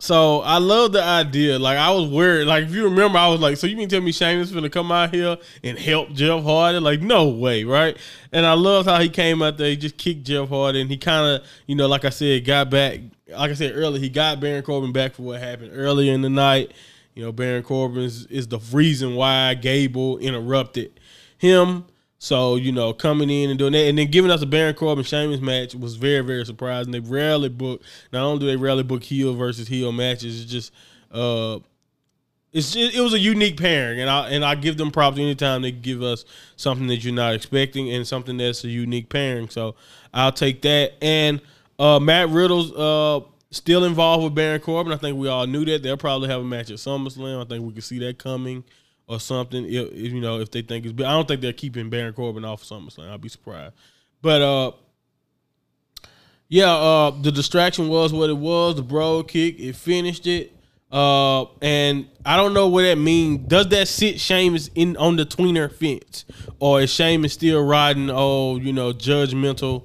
So 0.01 0.41
I 0.41 0.57
love 0.57 0.93
the 0.93 1.05
idea. 1.05 1.59
Like 1.59 1.77
I 1.77 1.91
was 1.93 2.09
worried. 2.09 2.47
Like 2.47 2.65
if 2.65 2.75
you 2.75 2.85
remember, 2.85 3.19
I 3.19 3.29
was 3.29 3.39
like, 3.39 3.59
so 3.59 3.67
you 3.67 3.77
mean 3.77 3.89
tell 3.89 4.01
me 4.01 4.13
Sheamus 4.13 4.51
gonna 4.51 4.71
come 4.71 4.91
out 4.91 5.15
here 5.15 5.37
and 5.63 5.79
help 5.79 6.13
Jeff 6.13 6.43
Hardy? 6.43 6.81
Like 6.81 7.03
no 7.03 7.29
way, 7.29 7.65
right? 7.65 7.99
And 8.33 8.47
I 8.47 8.55
love 8.55 8.87
how 8.87 8.99
he 8.99 9.11
came 9.11 9.43
out 9.43 9.59
there. 9.59 9.69
He 9.69 9.77
just 9.77 9.99
kicked 9.99 10.25
Jeff 10.25 10.49
Hardy, 10.49 10.81
and 10.81 10.89
he 10.89 10.97
kind 10.97 11.37
of, 11.37 11.47
you 11.67 11.75
know, 11.75 11.87
like 11.87 12.07
I 12.07 12.11
said, 12.11 12.47
got 12.47 12.71
back. 12.71 13.01
Like 13.29 13.51
I 13.51 13.55
said 13.55 13.77
earlier, 13.77 14.01
he 14.01 14.09
got 14.09 14.41
Baron 14.41 14.63
Corbin 14.63 14.91
back 14.91 15.13
for 15.13 15.23
what 15.23 15.41
happened 15.41 15.73
earlier 15.75 16.15
in 16.15 16.23
the 16.23 16.31
night. 16.31 16.73
You 17.15 17.25
know, 17.25 17.33
Baron 17.33 17.63
Corbin 17.63 18.03
is, 18.03 18.25
is 18.27 18.49
the 18.49 18.59
reason 18.73 19.17
why 19.17 19.53
Gable 19.53 20.17
interrupted 20.17 20.99
him. 21.37 21.85
So, 22.23 22.57
you 22.57 22.71
know, 22.71 22.93
coming 22.93 23.31
in 23.31 23.49
and 23.49 23.59
doing 23.59 23.73
that 23.73 23.87
and 23.87 23.97
then 23.97 24.11
giving 24.11 24.31
us 24.31 24.43
a 24.43 24.47
Baron 24.47 24.75
Corbin 24.75 25.05
Sheamus 25.05 25.41
match 25.41 25.75
was 25.75 25.97
very, 25.97 26.21
very 26.21 26.45
surprising. 26.45 26.93
They 26.93 27.01
rarely 27.01 27.49
book 27.49 27.81
not 28.13 28.23
only 28.25 28.41
do 28.41 28.47
they 28.47 28.57
rarely 28.57 28.83
book 28.83 29.03
heel 29.03 29.35
versus 29.35 29.67
heel 29.67 29.91
matches, 29.91 30.43
it's 30.43 30.53
just 30.53 30.73
uh 31.11 31.61
it's 32.53 32.73
just, 32.73 32.95
it 32.95 33.01
was 33.01 33.15
a 33.15 33.19
unique 33.19 33.59
pairing, 33.59 34.01
and 34.01 34.11
I 34.11 34.29
and 34.29 34.45
I 34.45 34.55
give 34.55 34.77
them 34.77 34.91
props 34.91 35.17
anytime 35.19 35.63
they 35.63 35.71
give 35.71 36.03
us 36.03 36.27
something 36.57 36.89
that 36.89 37.03
you're 37.03 37.15
not 37.15 37.33
expecting 37.33 37.91
and 37.91 38.07
something 38.07 38.37
that's 38.37 38.65
a 38.65 38.69
unique 38.69 39.09
pairing. 39.09 39.49
So 39.49 39.75
I'll 40.13 40.31
take 40.31 40.61
that. 40.61 41.03
And 41.03 41.41
uh, 41.79 42.01
Matt 42.01 42.29
Riddle's 42.29 42.71
uh, 42.73 43.21
still 43.51 43.85
involved 43.85 44.25
with 44.25 44.35
Baron 44.35 44.61
Corbin. 44.61 44.93
I 44.93 44.97
think 44.97 45.17
we 45.17 45.29
all 45.29 45.47
knew 45.47 45.65
that. 45.65 45.83
They'll 45.83 45.97
probably 45.97 46.29
have 46.29 46.43
a 46.43 46.45
match 46.45 46.71
at 46.71 46.77
SummerSlam. 46.77 47.41
I 47.41 47.49
think 47.49 47.65
we 47.65 47.73
can 47.73 47.81
see 47.81 47.99
that 48.01 48.19
coming 48.19 48.63
or 49.11 49.19
something. 49.19 49.65
If, 49.67 49.93
if, 49.93 50.13
you 50.13 50.21
know, 50.21 50.39
if 50.41 50.51
they 50.51 50.63
think 50.63 50.85
it's, 50.85 50.93
but 50.93 51.07
I 51.07 51.11
don't 51.11 51.27
think 51.27 51.41
they're 51.41 51.53
keeping 51.53 51.91
Baron 51.91 52.15
Corbin 52.15 52.45
off 52.45 52.63
of 52.63 52.69
SummerSlam. 52.69 53.11
I'd 53.11 53.21
be 53.21 53.29
surprised. 53.29 53.75
But 54.23 54.41
uh, 54.41 54.73
yeah, 56.49 56.73
uh, 56.73 57.11
the 57.11 57.33
distraction 57.33 57.89
was 57.89 58.13
what 58.13 58.31
it 58.31 58.37
was. 58.37 58.77
The 58.77 58.83
bro 58.83 59.25
kick, 59.25 59.59
it 59.59 59.75
finished 59.75 60.27
it. 60.27 60.53
Uh, 60.93 61.45
and 61.61 62.09
I 62.25 62.37
don't 62.37 62.55
know 62.55 62.69
what 62.69 62.83
that 62.83 62.99
means. 62.99 63.49
Does 63.49 63.69
that 63.69 63.89
sit 63.89 64.21
Sheamus 64.21 64.71
in 64.75 64.97
on 64.97 65.17
the 65.17 65.25
tweener 65.25 65.73
fence, 65.73 66.25
or 66.59 66.81
is 66.81 66.91
Sheamus 66.91 67.33
still 67.33 67.65
riding? 67.65 68.11
Oh, 68.11 68.57
you 68.57 68.73
know, 68.73 68.93
judgmental 68.93 69.85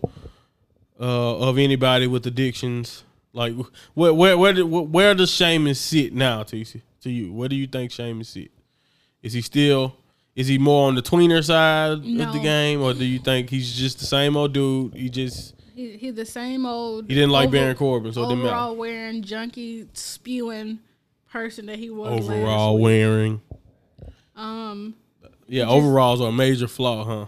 uh, 0.99 1.37
of 1.37 1.57
anybody 1.57 2.07
with 2.07 2.25
addictions. 2.25 3.03
Like, 3.33 3.53
where 3.93 4.13
where 4.13 4.37
where 4.37 4.65
where 4.65 5.13
does 5.13 5.29
Sheamus 5.31 5.79
sit 5.79 6.13
now, 6.13 6.43
TC? 6.43 6.81
To 7.01 7.11
you, 7.11 7.31
where 7.33 7.49
do 7.49 7.55
you 7.55 7.67
think 7.67 7.91
Sheamus 7.91 8.29
sit? 8.29 8.49
Is 9.25 9.33
he 9.33 9.41
still? 9.41 9.95
Is 10.35 10.47
he 10.47 10.59
more 10.59 10.87
on 10.87 10.93
the 10.93 11.01
tweener 11.01 11.43
side 11.43 11.93
of 11.93 12.03
the 12.03 12.39
game, 12.43 12.81
or 12.81 12.93
do 12.93 13.03
you 13.03 13.17
think 13.19 13.49
he's 13.49 13.75
just 13.75 13.97
the 13.99 14.05
same 14.05 14.37
old 14.37 14.53
dude? 14.53 14.93
He 14.93 15.09
just 15.09 15.55
He, 15.75 15.97
he 15.97 16.11
the 16.11 16.25
same 16.27 16.65
old. 16.65 17.07
he 17.07 17.15
didn't 17.15 17.31
like 17.31 17.47
over- 17.47 17.57
Baron 17.57 17.75
Corbin, 17.75 18.13
so 18.13 18.21
it 18.23 18.27
didn't 18.27 18.43
matter. 18.43 18.55
overall 18.55 18.75
wearing 18.75 19.23
junkie 19.23 19.87
spewing 19.93 20.77
person 21.31 21.65
that 21.65 21.79
he 21.79 21.89
was. 21.89 22.21
Overall 22.29 22.77
wearing, 22.77 23.41
Um, 24.35 24.93
yeah, 25.47 25.67
overalls 25.67 26.21
are 26.21 26.29
a 26.29 26.31
major 26.31 26.67
flaw, 26.67 27.03
huh? 27.05 27.25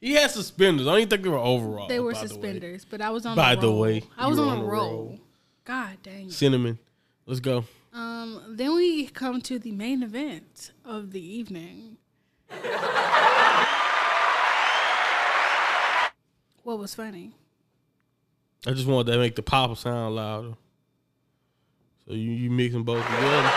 He 0.00 0.12
had 0.12 0.30
suspenders. 0.30 0.86
I 0.86 0.90
don't 0.90 0.98
even 0.98 1.08
think 1.08 1.22
they 1.22 1.28
were 1.30 1.38
overalls. 1.38 1.88
they 1.88 2.00
were 2.00 2.12
by 2.12 2.18
the 2.18 2.24
way. 2.24 2.28
suspenders, 2.28 2.84
but 2.84 3.00
I 3.00 3.08
was 3.10 3.24
on. 3.24 3.34
By 3.34 3.54
the 3.54 3.68
roll. 3.68 3.80
way, 3.80 4.02
I 4.18 4.26
was 4.28 4.38
on, 4.38 4.48
on 4.48 4.58
a 4.58 4.60
a 4.60 4.64
roll. 4.64 4.90
roll. 4.90 5.20
God 5.64 5.96
dang. 6.02 6.26
it. 6.26 6.32
Cinnamon. 6.32 6.78
Let's 7.24 7.40
go. 7.40 7.64
Um, 7.96 8.42
then 8.50 8.74
we 8.74 9.06
come 9.06 9.40
to 9.40 9.58
the 9.58 9.72
main 9.72 10.02
event 10.02 10.72
of 10.84 11.12
the 11.12 11.20
evening. 11.20 11.96
what 16.62 16.78
was 16.78 16.94
funny? 16.94 17.32
I 18.66 18.72
just 18.72 18.86
wanted 18.86 19.12
to 19.12 19.18
make 19.18 19.34
the 19.34 19.42
pop 19.42 19.78
sound 19.78 20.16
louder. 20.16 20.54
So 22.06 22.12
you 22.12 22.32
you 22.32 22.50
mix 22.50 22.74
them 22.74 22.84
both 22.84 23.02
together. 23.06 23.50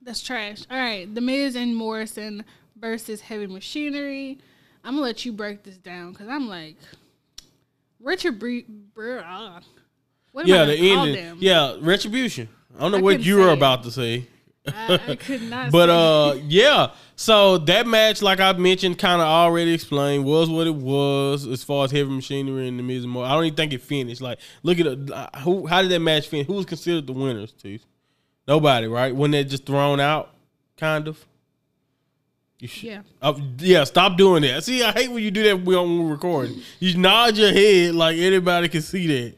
That's 0.00 0.22
trash. 0.22 0.62
All 0.70 0.78
right, 0.78 1.12
The 1.14 1.20
Miz 1.20 1.56
and 1.56 1.76
Morrison 1.76 2.44
versus 2.74 3.20
Heavy 3.20 3.48
Machinery. 3.48 4.38
I'm 4.82 4.94
gonna 4.94 5.02
let 5.02 5.26
you 5.26 5.32
break 5.32 5.64
this 5.64 5.76
down 5.76 6.12
because 6.12 6.28
I'm 6.28 6.48
like 6.48 6.76
Richard 8.00 8.38
Bre- 8.38 8.60
Bre- 8.94 9.18
What 10.36 10.46
Yeah, 10.46 10.66
the 10.66 10.74
ending. 10.74 11.14
them? 11.14 11.38
Yeah, 11.40 11.76
retribution. 11.80 12.50
I 12.76 12.80
don't 12.80 12.92
know 12.92 12.98
I 12.98 13.00
what 13.00 13.20
you 13.24 13.36
were 13.38 13.48
about 13.48 13.84
to 13.84 13.90
say. 13.90 14.26
I, 14.68 15.00
I 15.08 15.16
could 15.16 15.40
not. 15.44 15.72
But 15.72 15.88
uh 15.88 16.36
yeah. 16.46 16.90
So 17.14 17.56
that 17.56 17.86
match, 17.86 18.20
like 18.20 18.38
I 18.38 18.52
mentioned, 18.52 18.98
kind 18.98 19.22
of 19.22 19.26
already 19.26 19.72
explained, 19.72 20.26
was 20.26 20.50
what 20.50 20.66
it 20.66 20.74
was 20.74 21.46
as 21.46 21.64
far 21.64 21.86
as 21.86 21.90
heavy 21.90 22.10
machinery 22.10 22.68
and 22.68 22.78
the 22.78 22.82
Miz 22.82 23.04
and 23.04 23.10
Mo. 23.14 23.22
I 23.22 23.32
don't 23.32 23.44
even 23.46 23.56
think 23.56 23.72
it 23.72 23.80
finished. 23.80 24.20
Like, 24.20 24.38
look 24.62 24.78
at 24.78 24.84
it. 24.86 25.10
uh, 25.10 25.30
Who? 25.38 25.66
How 25.66 25.80
did 25.80 25.90
that 25.92 26.00
match 26.00 26.28
finish? 26.28 26.46
Who 26.46 26.52
was 26.52 26.66
considered 26.66 27.06
the 27.06 27.14
winners? 27.14 27.52
Teeth? 27.52 27.86
Nobody, 28.46 28.88
right? 28.88 29.16
When 29.16 29.30
they 29.30 29.42
just 29.42 29.64
thrown 29.64 30.00
out, 30.00 30.34
kind 30.76 31.08
of. 31.08 31.24
Yeah, 32.58 33.00
uh, 33.22 33.40
yeah, 33.58 33.84
stop 33.84 34.18
doing 34.18 34.42
that. 34.42 34.64
See, 34.64 34.82
I 34.82 34.92
hate 34.92 35.10
when 35.10 35.22
you 35.22 35.30
do 35.30 35.42
that 35.44 35.62
when 35.64 35.98
we're 36.04 36.10
recording. 36.10 36.60
You 36.78 36.98
nod 36.98 37.36
your 37.38 37.52
head 37.52 37.94
like 37.94 38.18
anybody 38.18 38.68
can 38.68 38.82
see 38.82 39.06
that. 39.06 39.34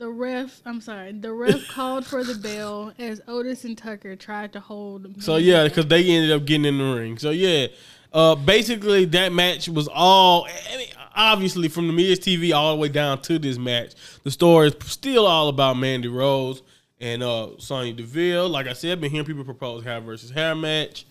The 0.00 0.10
ref. 0.10 0.62
I'm 0.64 0.80
sorry. 0.80 1.12
The 1.12 1.32
ref 1.32 1.68
called 1.68 2.06
for 2.06 2.24
the 2.24 2.34
bell 2.34 2.92
as 2.98 3.20
Otis 3.28 3.64
and 3.64 3.76
Tucker 3.76 4.16
tried 4.16 4.52
to 4.54 4.60
hold. 4.60 5.22
So 5.22 5.36
yeah, 5.36 5.64
because 5.64 5.86
they 5.86 6.08
ended 6.08 6.32
up 6.32 6.46
getting 6.46 6.64
in 6.64 6.78
the 6.78 6.94
ring. 6.96 7.18
So 7.18 7.30
yeah, 7.30 7.66
uh, 8.12 8.34
basically 8.34 9.04
that 9.04 9.32
match 9.32 9.68
was 9.68 9.88
all. 9.92 10.48
I 10.72 10.76
mean, 10.78 10.88
obviously 11.14 11.68
from 11.68 11.86
the 11.86 11.92
Miz 11.92 12.18
TV 12.18 12.54
all 12.54 12.74
the 12.74 12.80
way 12.80 12.88
down 12.88 13.20
to 13.22 13.38
this 13.38 13.58
match, 13.58 13.92
the 14.24 14.30
story 14.30 14.68
is 14.68 14.74
still 14.86 15.26
all 15.26 15.48
about 15.48 15.76
Mandy 15.76 16.08
Rose 16.08 16.62
and 16.98 17.22
uh, 17.22 17.50
Sonya 17.58 17.92
Deville. 17.92 18.48
Like 18.48 18.66
I 18.66 18.72
said, 18.72 18.92
I've 18.92 19.00
been 19.02 19.10
hearing 19.10 19.26
people 19.26 19.44
propose 19.44 19.84
hair 19.84 20.00
versus 20.00 20.30
hair 20.30 20.54
match. 20.54 21.04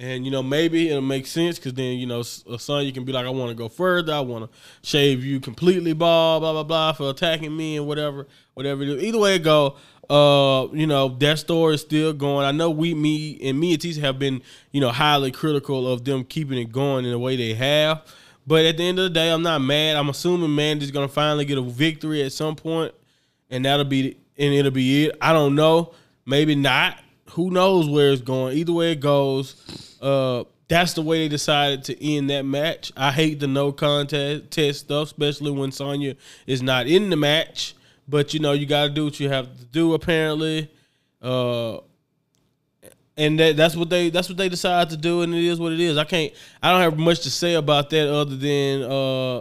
And 0.00 0.24
you 0.24 0.30
know 0.30 0.42
maybe 0.42 0.88
it'll 0.88 1.02
make 1.02 1.26
sense 1.26 1.58
because 1.58 1.74
then 1.74 1.98
you 1.98 2.06
know 2.06 2.20
S- 2.20 2.42
uh, 2.50 2.56
Sonya 2.56 2.90
can 2.90 3.04
be 3.04 3.12
like, 3.12 3.26
I 3.26 3.28
want 3.28 3.50
to 3.50 3.54
go 3.54 3.68
further. 3.68 4.14
I 4.14 4.20
want 4.20 4.50
to 4.50 4.58
shave 4.82 5.22
you 5.22 5.40
completely, 5.40 5.92
blah 5.92 6.40
blah 6.40 6.52
blah 6.52 6.62
blah, 6.62 6.92
for 6.92 7.10
attacking 7.10 7.54
me 7.54 7.76
and 7.76 7.86
whatever, 7.86 8.26
whatever. 8.54 8.82
Either 8.82 9.18
way 9.18 9.34
it 9.34 9.42
go, 9.42 9.76
uh, 10.08 10.68
you 10.72 10.86
know 10.86 11.10
that 11.18 11.38
story 11.38 11.74
is 11.74 11.82
still 11.82 12.14
going. 12.14 12.46
I 12.46 12.50
know 12.50 12.70
we, 12.70 12.94
me, 12.94 13.38
and 13.42 13.60
me 13.60 13.74
and 13.74 13.82
Tisa 13.82 14.00
have 14.00 14.18
been, 14.18 14.40
you 14.72 14.80
know, 14.80 14.88
highly 14.88 15.30
critical 15.30 15.86
of 15.86 16.06
them 16.06 16.24
keeping 16.24 16.56
it 16.56 16.72
going 16.72 17.04
in 17.04 17.10
the 17.10 17.18
way 17.18 17.36
they 17.36 17.52
have. 17.52 18.02
But 18.46 18.64
at 18.64 18.78
the 18.78 18.84
end 18.84 18.98
of 18.98 19.04
the 19.04 19.10
day, 19.10 19.30
I'm 19.30 19.42
not 19.42 19.60
mad. 19.60 19.96
I'm 19.96 20.08
assuming 20.08 20.54
Mandy's 20.54 20.90
gonna 20.90 21.08
finally 21.08 21.44
get 21.44 21.58
a 21.58 21.62
victory 21.62 22.22
at 22.22 22.32
some 22.32 22.56
point, 22.56 22.94
and 23.50 23.66
that'll 23.66 23.84
be 23.84 24.16
and 24.38 24.54
it'll 24.54 24.70
be 24.70 25.04
it. 25.04 25.16
I 25.20 25.34
don't 25.34 25.54
know. 25.54 25.92
Maybe 26.24 26.54
not. 26.54 26.98
Who 27.32 27.50
knows 27.50 27.88
where 27.88 28.10
it's 28.10 28.22
going? 28.22 28.56
Either 28.56 28.72
way 28.72 28.92
it 28.92 29.00
goes, 29.00 29.89
uh, 30.00 30.44
that's 30.68 30.94
the 30.94 31.02
way 31.02 31.18
they 31.18 31.28
decided 31.28 31.84
to 31.84 32.04
end 32.04 32.30
that 32.30 32.44
match. 32.44 32.92
I 32.96 33.10
hate 33.10 33.40
the 33.40 33.46
no 33.46 33.72
contest 33.72 34.50
test 34.50 34.80
stuff, 34.80 35.08
especially 35.08 35.50
when 35.50 35.72
Sonya 35.72 36.14
is 36.46 36.62
not 36.62 36.86
in 36.86 37.10
the 37.10 37.16
match. 37.16 37.74
But 38.08 38.34
you 38.34 38.40
know, 38.40 38.52
you 38.52 38.66
got 38.66 38.84
to 38.84 38.90
do 38.90 39.04
what 39.04 39.20
you 39.20 39.28
have 39.28 39.56
to 39.58 39.64
do. 39.66 39.94
Apparently, 39.94 40.70
uh, 41.22 41.78
and 43.16 43.38
that, 43.38 43.56
that's 43.56 43.76
what 43.76 43.90
they 43.90 44.10
that's 44.10 44.28
what 44.28 44.38
they 44.38 44.48
decided 44.48 44.90
to 44.90 44.96
do, 44.96 45.22
and 45.22 45.34
it 45.34 45.44
is 45.44 45.60
what 45.60 45.72
it 45.72 45.80
is. 45.80 45.96
I 45.96 46.04
can't. 46.04 46.32
I 46.62 46.72
don't 46.72 46.80
have 46.80 46.98
much 46.98 47.20
to 47.20 47.30
say 47.30 47.54
about 47.54 47.90
that 47.90 48.08
other 48.08 48.36
than 48.36 48.82
uh, 48.82 49.40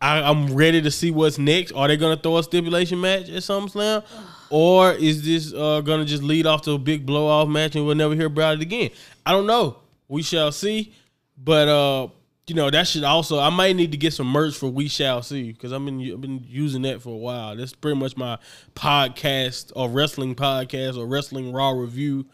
I, 0.00 0.20
I'm 0.22 0.54
ready 0.54 0.82
to 0.82 0.90
see 0.90 1.10
what's 1.10 1.38
next. 1.38 1.72
Are 1.72 1.88
they 1.88 1.96
gonna 1.96 2.16
throw 2.16 2.38
a 2.38 2.42
stipulation 2.42 3.00
match 3.00 3.28
at 3.28 3.42
SummerSlam, 3.42 4.04
or 4.50 4.92
is 4.92 5.24
this 5.24 5.52
uh, 5.52 5.80
gonna 5.80 6.04
just 6.04 6.22
lead 6.22 6.46
off 6.46 6.62
to 6.62 6.72
a 6.72 6.78
big 6.78 7.04
blow 7.06 7.26
off 7.26 7.48
match 7.48 7.76
and 7.76 7.86
we'll 7.86 7.94
never 7.94 8.14
hear 8.14 8.26
about 8.26 8.56
it 8.56 8.62
again? 8.62 8.90
I 9.24 9.32
don't 9.32 9.46
know. 9.46 9.78
We 10.08 10.22
shall 10.22 10.52
see. 10.52 10.94
But 11.36 11.68
uh, 11.68 12.08
you 12.48 12.54
know 12.54 12.70
that 12.70 12.86
should 12.88 13.04
also. 13.04 13.38
I 13.38 13.50
might 13.50 13.76
need 13.76 13.92
to 13.92 13.98
get 13.98 14.12
some 14.12 14.26
merch 14.26 14.56
for 14.56 14.68
We 14.68 14.88
Shall 14.88 15.22
See 15.22 15.52
because 15.52 15.72
I've 15.72 15.84
been 15.84 16.00
I've 16.00 16.20
been 16.20 16.44
using 16.48 16.82
that 16.82 17.02
for 17.02 17.10
a 17.10 17.18
while. 17.18 17.54
That's 17.56 17.74
pretty 17.74 17.98
much 17.98 18.16
my 18.16 18.38
podcast 18.74 19.72
or 19.76 19.88
wrestling 19.88 20.34
podcast 20.34 20.96
or 20.96 21.06
wrestling 21.06 21.52
raw 21.52 21.70
review. 21.70 22.26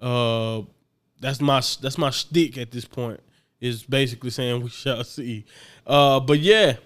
Uh, 0.00 0.62
that's 1.20 1.40
my 1.40 1.60
that's 1.82 1.98
my 1.98 2.10
shtick 2.10 2.56
at 2.58 2.70
this 2.70 2.84
point. 2.84 3.20
Is 3.60 3.82
basically 3.82 4.30
saying 4.30 4.62
we 4.62 4.70
shall 4.70 5.02
see. 5.04 5.44
Uh, 5.86 6.20
but 6.20 6.38
yeah, 6.38 6.76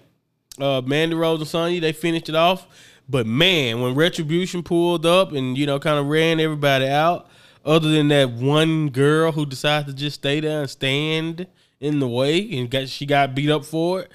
uh, 0.59 0.81
Mandy 0.81 1.15
Rose 1.15 1.39
and 1.39 1.47
Sonya 1.47 1.81
they 1.81 1.93
finished 1.93 2.29
it 2.29 2.35
off. 2.35 2.67
But 3.11 3.27
man, 3.27 3.81
when 3.81 3.93
Retribution 3.93 4.63
pulled 4.63 5.05
up 5.05 5.33
and 5.33 5.57
you 5.57 5.65
know 5.65 5.79
kind 5.79 5.99
of 5.99 6.07
ran 6.07 6.39
everybody 6.39 6.87
out, 6.87 7.27
other 7.65 7.91
than 7.91 8.07
that 8.07 8.31
one 8.31 8.89
girl 8.89 9.33
who 9.33 9.45
decided 9.45 9.87
to 9.87 9.93
just 9.93 10.15
stay 10.15 10.39
there 10.39 10.61
and 10.61 10.69
stand 10.69 11.45
in 11.81 11.99
the 11.99 12.07
way 12.07 12.57
and 12.57 12.71
got 12.71 12.87
she 12.87 13.05
got 13.05 13.35
beat 13.35 13.49
up 13.49 13.65
for 13.65 14.03
it, 14.03 14.11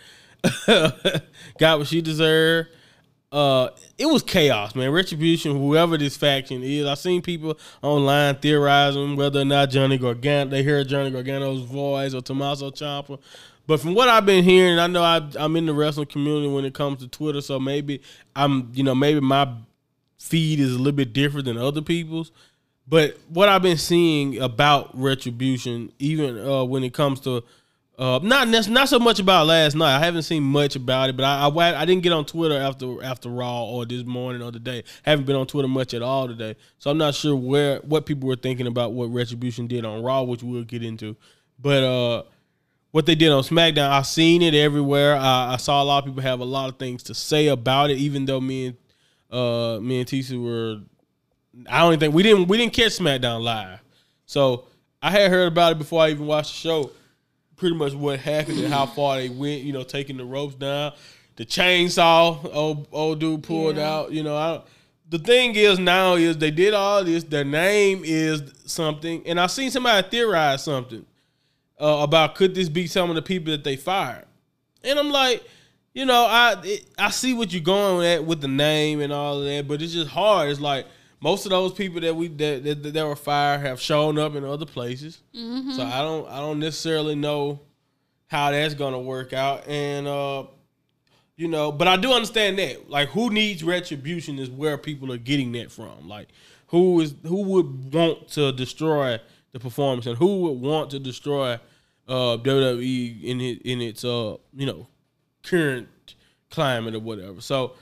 got 1.58 1.78
what 1.78 1.86
she 1.86 2.00
deserved. 2.00 2.70
uh, 3.32 3.68
it 3.98 4.06
was 4.06 4.22
chaos, 4.22 4.74
man. 4.74 4.90
Retribution, 4.90 5.52
whoever 5.56 5.98
this 5.98 6.16
faction 6.16 6.62
is, 6.62 6.86
I've 6.86 6.98
seen 6.98 7.20
people 7.20 7.58
online 7.82 8.36
theorizing 8.36 9.14
whether 9.16 9.40
or 9.40 9.44
not 9.44 9.68
Johnny 9.68 9.98
Gargano, 9.98 10.50
they 10.50 10.62
heard 10.62 10.88
Johnny 10.88 11.10
Gargano's 11.10 11.60
voice 11.60 12.14
or 12.14 12.22
Tommaso 12.22 12.70
Ciampa. 12.70 13.18
But 13.66 13.80
from 13.80 13.94
what 13.94 14.08
I've 14.08 14.26
been 14.26 14.44
hearing, 14.44 14.78
I 14.78 14.86
know 14.86 15.02
I, 15.02 15.28
I'm 15.38 15.56
in 15.56 15.66
the 15.66 15.74
wrestling 15.74 16.06
community 16.06 16.48
when 16.48 16.64
it 16.64 16.74
comes 16.74 17.00
to 17.00 17.08
Twitter, 17.08 17.40
so 17.40 17.58
maybe 17.58 18.00
I'm, 18.34 18.70
you 18.74 18.84
know, 18.84 18.94
maybe 18.94 19.20
my 19.20 19.52
feed 20.18 20.60
is 20.60 20.74
a 20.74 20.78
little 20.78 20.92
bit 20.92 21.12
different 21.12 21.46
than 21.46 21.58
other 21.58 21.82
people's. 21.82 22.30
But 22.88 23.18
what 23.28 23.48
I've 23.48 23.62
been 23.62 23.78
seeing 23.78 24.40
about 24.40 24.90
Retribution, 24.94 25.92
even 25.98 26.38
uh, 26.38 26.64
when 26.64 26.84
it 26.84 26.94
comes 26.94 27.20
to 27.20 27.42
uh, 27.98 28.20
not 28.22 28.48
not 28.48 28.88
so 28.88 28.98
much 28.98 29.18
about 29.20 29.46
last 29.46 29.74
night. 29.74 29.96
I 29.96 30.04
haven't 30.04 30.24
seen 30.24 30.42
much 30.42 30.76
about 30.76 31.08
it, 31.08 31.16
but 31.16 31.24
I, 31.24 31.48
I, 31.48 31.80
I 31.80 31.84
didn't 31.86 32.02
get 32.02 32.12
on 32.12 32.26
Twitter 32.26 32.54
after 32.54 33.02
after 33.02 33.30
Raw 33.30 33.64
or 33.64 33.86
this 33.86 34.04
morning 34.04 34.42
or 34.42 34.52
today. 34.52 34.84
Haven't 35.02 35.24
been 35.24 35.34
on 35.34 35.46
Twitter 35.46 35.66
much 35.66 35.94
at 35.94 36.02
all 36.02 36.28
today, 36.28 36.56
so 36.76 36.90
I'm 36.90 36.98
not 36.98 37.14
sure 37.14 37.34
where 37.34 37.78
what 37.78 38.04
people 38.04 38.28
were 38.28 38.36
thinking 38.36 38.66
about 38.66 38.92
what 38.92 39.06
Retribution 39.06 39.66
did 39.66 39.86
on 39.86 40.02
Raw, 40.02 40.22
which 40.24 40.42
we'll 40.42 40.64
get 40.64 40.82
into. 40.82 41.16
But 41.58 41.84
uh, 41.84 42.22
what 42.90 43.06
they 43.06 43.14
did 43.14 43.30
on 43.30 43.42
SmackDown, 43.42 43.90
I've 43.90 44.06
seen 44.06 44.42
it 44.42 44.54
everywhere. 44.54 45.16
I, 45.16 45.54
I, 45.54 45.56
saw 45.56 45.82
a 45.82 45.84
lot 45.84 45.98
of 45.98 46.04
people 46.06 46.22
have 46.22 46.40
a 46.40 46.44
lot 46.44 46.68
of 46.68 46.78
things 46.78 47.02
to 47.04 47.14
say 47.14 47.48
about 47.48 47.90
it, 47.90 47.98
even 47.98 48.24
though 48.24 48.40
me 48.40 48.66
and 48.66 48.76
uh, 49.30 49.78
me 49.80 50.00
and 50.00 50.08
Tisa 50.08 50.42
were. 50.42 50.80
I 51.68 51.80
don't 51.80 51.98
think 51.98 52.14
we 52.14 52.22
didn't 52.22 52.48
we 52.48 52.58
didn't 52.58 52.74
catch 52.74 52.98
SmackDown 52.98 53.42
live, 53.42 53.80
so 54.26 54.64
I 55.02 55.10
had 55.10 55.30
heard 55.30 55.48
about 55.48 55.72
it 55.72 55.78
before 55.78 56.02
I 56.02 56.10
even 56.10 56.26
watched 56.26 56.52
the 56.52 56.68
show 56.68 56.90
pretty 57.56 57.74
much 57.74 57.94
what 57.94 58.20
happened 58.20 58.60
and 58.60 58.72
how 58.72 58.86
far 58.96 59.16
they 59.16 59.30
went. 59.30 59.62
You 59.62 59.72
know, 59.72 59.82
taking 59.82 60.16
the 60.16 60.24
ropes 60.24 60.54
down, 60.54 60.92
the 61.36 61.44
chainsaw 61.44 62.48
old 62.54 62.88
old 62.92 63.18
dude 63.18 63.42
pulled 63.42 63.76
yeah. 63.76 63.90
out. 63.90 64.12
You 64.12 64.22
know, 64.22 64.36
I, 64.36 64.62
the 65.08 65.18
thing 65.18 65.54
is 65.54 65.78
now 65.78 66.14
is 66.14 66.38
they 66.38 66.50
did 66.50 66.74
all 66.74 67.02
this. 67.04 67.24
Their 67.24 67.44
name 67.44 68.02
is 68.04 68.42
something, 68.66 69.22
and 69.26 69.40
I 69.40 69.46
seen 69.48 69.70
somebody 69.70 70.06
theorize 70.08 70.64
something 70.64 71.04
uh, 71.80 71.98
about 72.02 72.34
could 72.34 72.54
this 72.54 72.68
be 72.68 72.86
some 72.86 73.10
of 73.10 73.16
the 73.16 73.22
people 73.22 73.50
that 73.50 73.64
they 73.64 73.76
fired, 73.76 74.24
and 74.82 74.98
I'm 74.98 75.10
like. 75.10 75.44
You 75.92 76.04
know, 76.04 76.26
I 76.26 76.60
it, 76.62 76.84
I 76.98 77.08
see 77.08 77.32
what 77.32 77.54
you're 77.54 77.62
going 77.62 78.06
at 78.06 78.22
with 78.22 78.42
the 78.42 78.48
name 78.48 79.00
and 79.00 79.10
all 79.10 79.38
of 79.38 79.46
that, 79.46 79.66
but 79.66 79.80
it's 79.80 79.94
just 79.94 80.10
hard. 80.10 80.50
It's 80.50 80.60
like 80.60 80.84
most 81.20 81.46
of 81.46 81.50
those 81.50 81.72
people 81.72 82.00
that 82.00 82.14
we 82.14 82.28
that, 82.28 82.64
that, 82.64 82.92
that 82.92 83.06
were 83.06 83.16
fired 83.16 83.60
have 83.60 83.80
shown 83.80 84.18
up 84.18 84.34
in 84.34 84.44
other 84.44 84.66
places. 84.66 85.22
Mm-hmm. 85.34 85.72
So 85.72 85.82
I 85.82 86.02
don't 86.02 86.28
I 86.28 86.38
don't 86.38 86.60
necessarily 86.60 87.14
know 87.14 87.60
how 88.26 88.50
that's 88.50 88.74
gonna 88.74 89.00
work 89.00 89.32
out. 89.32 89.66
And 89.66 90.06
uh, 90.06 90.44
you 91.36 91.48
know, 91.48 91.72
but 91.72 91.88
I 91.88 91.96
do 91.96 92.12
understand 92.12 92.58
that. 92.58 92.90
Like 92.90 93.08
who 93.10 93.30
needs 93.30 93.64
retribution 93.64 94.38
is 94.38 94.50
where 94.50 94.76
people 94.78 95.12
are 95.12 95.18
getting 95.18 95.52
that 95.52 95.72
from. 95.72 96.08
Like 96.08 96.28
who 96.68 97.00
is 97.00 97.14
who 97.22 97.42
would 97.42 97.92
want 97.92 98.28
to 98.30 98.52
destroy 98.52 99.18
the 99.56 99.60
performance 99.60 100.06
and 100.06 100.16
who 100.16 100.42
would 100.42 100.60
want 100.60 100.90
to 100.90 100.98
destroy 100.98 101.58
uh 102.08 102.36
WWE 102.38 103.24
in 103.24 103.40
it 103.40 103.62
in 103.62 103.80
its 103.80 104.04
uh 104.04 104.36
you 104.54 104.66
know 104.66 104.86
current 105.42 105.88
climate 106.50 106.94
or 106.94 107.00
whatever. 107.00 107.40
So 107.40 107.74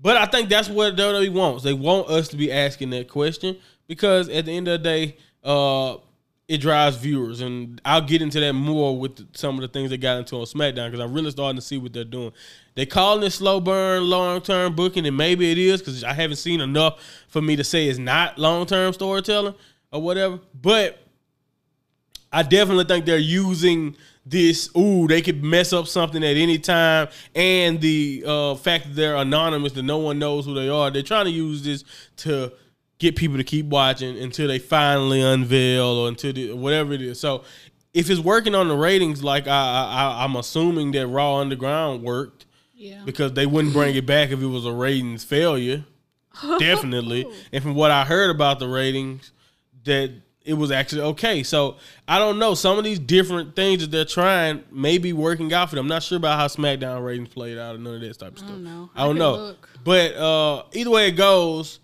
but 0.00 0.16
I 0.16 0.26
think 0.26 0.48
that's 0.48 0.68
what 0.68 0.96
WWE 0.96 1.32
wants. 1.32 1.62
They 1.62 1.74
want 1.74 2.08
us 2.08 2.28
to 2.28 2.36
be 2.36 2.50
asking 2.52 2.90
that 2.90 3.08
question 3.08 3.56
because 3.86 4.28
at 4.28 4.46
the 4.46 4.56
end 4.56 4.66
of 4.66 4.82
the 4.82 4.84
day, 4.84 5.16
uh, 5.44 5.98
it 6.48 6.58
drives 6.58 6.96
viewers, 6.96 7.40
and 7.40 7.80
I'll 7.84 8.02
get 8.02 8.20
into 8.20 8.40
that 8.40 8.52
more 8.52 8.98
with 8.98 9.34
some 9.34 9.54
of 9.54 9.60
the 9.62 9.68
things 9.68 9.90
they 9.90 9.96
got 9.96 10.18
into 10.18 10.36
on 10.36 10.44
SmackDown 10.44 10.90
because 10.90 11.00
I'm 11.00 11.14
really 11.14 11.30
starting 11.30 11.56
to 11.56 11.62
see 11.62 11.78
what 11.78 11.92
they're 11.92 12.04
doing. 12.04 12.32
They 12.74 12.84
calling 12.84 13.22
it 13.22 13.30
slow 13.30 13.60
burn, 13.60 14.02
long 14.02 14.40
term 14.40 14.74
booking, 14.74 15.06
and 15.06 15.16
maybe 15.16 15.50
it 15.52 15.56
is 15.56 15.80
because 15.80 16.02
I 16.02 16.12
haven't 16.12 16.36
seen 16.36 16.60
enough 16.60 17.00
for 17.28 17.40
me 17.40 17.54
to 17.56 17.64
say 17.64 17.86
it's 17.86 17.98
not 17.98 18.38
long 18.38 18.66
term 18.66 18.92
storytelling 18.92 19.54
or 19.92 20.02
whatever. 20.02 20.40
But 20.60 21.01
I 22.32 22.42
definitely 22.42 22.84
think 22.84 23.04
they're 23.04 23.18
using 23.18 23.96
this 24.24 24.70
ooh 24.76 25.08
they 25.08 25.20
could 25.20 25.42
mess 25.42 25.72
up 25.72 25.86
something 25.86 26.22
at 26.22 26.36
any 26.36 26.58
time. 26.58 27.08
And 27.34 27.80
the 27.80 28.24
uh, 28.26 28.54
fact 28.54 28.84
that 28.84 28.94
they're 28.94 29.16
anonymous 29.16 29.72
that 29.72 29.82
no 29.82 29.98
one 29.98 30.18
knows 30.18 30.46
who 30.46 30.54
they 30.54 30.68
are 30.68 30.90
they're 30.90 31.02
trying 31.02 31.26
to 31.26 31.30
use 31.30 31.62
this 31.62 31.84
to 32.18 32.52
get 32.98 33.16
people 33.16 33.36
to 33.36 33.44
keep 33.44 33.66
watching 33.66 34.16
until 34.18 34.46
they 34.46 34.60
finally 34.60 35.20
unveil 35.20 35.84
or 35.84 36.08
until 36.08 36.32
the, 36.32 36.52
whatever 36.52 36.92
it 36.92 37.02
is. 37.02 37.18
So 37.18 37.42
if 37.92 38.08
it's 38.08 38.20
working 38.20 38.54
on 38.54 38.68
the 38.68 38.76
ratings 38.76 39.22
like 39.22 39.46
I, 39.46 39.50
I 39.50 40.24
i'm 40.24 40.36
assuming 40.36 40.92
that 40.92 41.06
raw 41.08 41.36
underground 41.36 42.02
worked. 42.02 42.46
Yeah. 42.74 43.02
because 43.04 43.34
they 43.34 43.46
wouldn't 43.46 43.74
bring 43.74 43.94
it 43.94 44.06
back 44.06 44.30
if 44.30 44.42
it 44.42 44.46
was 44.46 44.66
a 44.66 44.72
ratings 44.72 45.22
failure. 45.22 45.84
Definitely. 46.58 47.24
And 47.52 47.62
from 47.62 47.76
what 47.76 47.92
i 47.92 48.04
heard 48.04 48.34
about 48.34 48.58
the 48.58 48.66
ratings 48.66 49.30
that 49.84 50.12
it 50.44 50.54
was 50.54 50.70
actually 50.70 51.02
okay. 51.02 51.42
So 51.42 51.76
I 52.06 52.18
don't 52.18 52.38
know. 52.38 52.54
Some 52.54 52.78
of 52.78 52.84
these 52.84 52.98
different 52.98 53.54
things 53.56 53.80
that 53.80 53.90
they're 53.90 54.04
trying 54.04 54.64
may 54.70 54.98
be 54.98 55.12
working 55.12 55.52
out 55.52 55.70
for 55.70 55.76
them. 55.76 55.86
I'm 55.86 55.88
not 55.88 56.02
sure 56.02 56.16
about 56.16 56.38
how 56.38 56.46
SmackDown 56.46 57.04
ratings 57.04 57.28
played 57.28 57.58
out 57.58 57.74
and 57.74 57.84
none 57.84 57.94
of 57.94 58.00
that 58.00 58.18
type 58.18 58.32
of 58.32 58.38
stuff. 58.38 58.50
I 58.50 58.54
don't 58.54 58.64
know. 58.64 58.90
I 58.94 59.04
don't 59.04 59.18
know. 59.18 59.34
Look. 59.34 59.68
But 59.84 60.14
uh, 60.14 60.64
either 60.72 60.90
way 60.90 61.08
it 61.08 61.12
goes, 61.12 61.80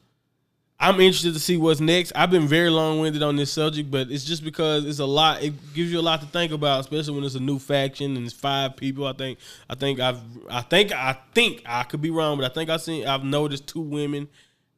I'm 0.81 1.01
interested 1.01 1.35
to 1.35 1.41
see 1.41 1.57
what's 1.57 1.81
next. 1.81 2.13
I've 2.15 2.31
been 2.31 2.47
very 2.47 2.71
long 2.71 3.01
winded 3.01 3.23
on 3.23 3.35
this 3.35 3.51
subject, 3.53 3.91
but 3.91 4.11
it's 4.11 4.25
just 4.25 4.45
because 4.45 4.85
it's 4.85 5.01
a 5.01 5.07
lot. 5.07 5.43
It 5.43 5.55
gives 5.75 5.91
you 5.91 5.99
a 5.99 6.03
lot 6.03 6.21
to 6.21 6.27
think 6.27 6.53
about, 6.53 6.81
especially 6.81 7.17
when 7.17 7.25
it's 7.25 7.35
a 7.35 7.41
new 7.41 7.59
faction 7.59 8.17
and 8.17 8.25
it's 8.25 8.35
five 8.35 8.77
people. 8.77 9.07
I 9.07 9.13
think. 9.13 9.39
I 9.69 9.75
think 9.75 9.99
I've. 9.99 10.21
I 10.49 10.61
think. 10.61 10.93
I 10.93 11.19
think 11.35 11.63
I 11.67 11.83
could 11.83 12.01
be 12.01 12.11
wrong, 12.11 12.39
but 12.39 12.49
I 12.49 12.55
think 12.55 12.71
I've 12.71 12.83
seen. 12.83 13.07
I've 13.07 13.25
noticed 13.25 13.67
two 13.67 13.81
women 13.81 14.29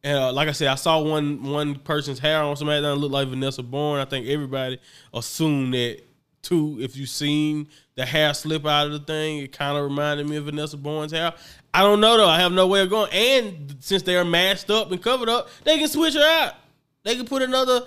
and 0.03 0.19
uh, 0.19 0.33
like 0.33 0.49
I 0.49 0.53
said, 0.53 0.69
I 0.69 0.77
saw 0.77 1.01
one 1.01 1.43
one 1.43 1.75
person's 1.77 2.19
hair 2.19 2.43
on 2.43 2.57
somebody 2.57 2.81
that 2.81 2.95
looked 2.95 3.13
like 3.13 3.29
Vanessa 3.29 3.63
Borne. 3.63 4.01
I 4.01 4.05
think 4.05 4.27
everybody 4.29 4.79
assumed 5.13 5.75
that 5.75 6.01
too. 6.43 6.79
If 6.81 6.97
you 6.97 7.07
seen 7.07 7.69
the 7.97 8.07
hair 8.07 8.33
slip 8.33 8.65
out 8.67 8.87
of 8.87 8.93
the 8.93 9.01
thing, 9.01 9.39
it 9.39 9.53
kind 9.53 9.77
of 9.77 9.85
reminded 9.85 10.27
me 10.27 10.37
of 10.37 10.47
Vanessa 10.47 10.77
Borne's 10.79 11.13
hair. 11.13 11.35
I 11.75 11.83
don't 11.83 12.01
know 12.01 12.17
though. 12.17 12.29
I 12.29 12.41
have 12.41 12.53
no 12.53 12.67
way 12.67 12.81
of 12.81 12.91
going. 12.91 13.11
And 13.13 13.77
since 13.81 14.03
they 14.03 14.17
are 14.17 14.25
masked 14.25 14.71
up 14.71 14.91
and 14.91 15.03
covered 15.03 15.29
up, 15.29 15.49
they 15.65 15.79
can 15.79 15.89
switch 15.89 16.15
her 16.15 16.43
out. 16.43 16.55
They 17.03 17.17
can 17.17 17.27
put 17.27 17.43
another 17.43 17.83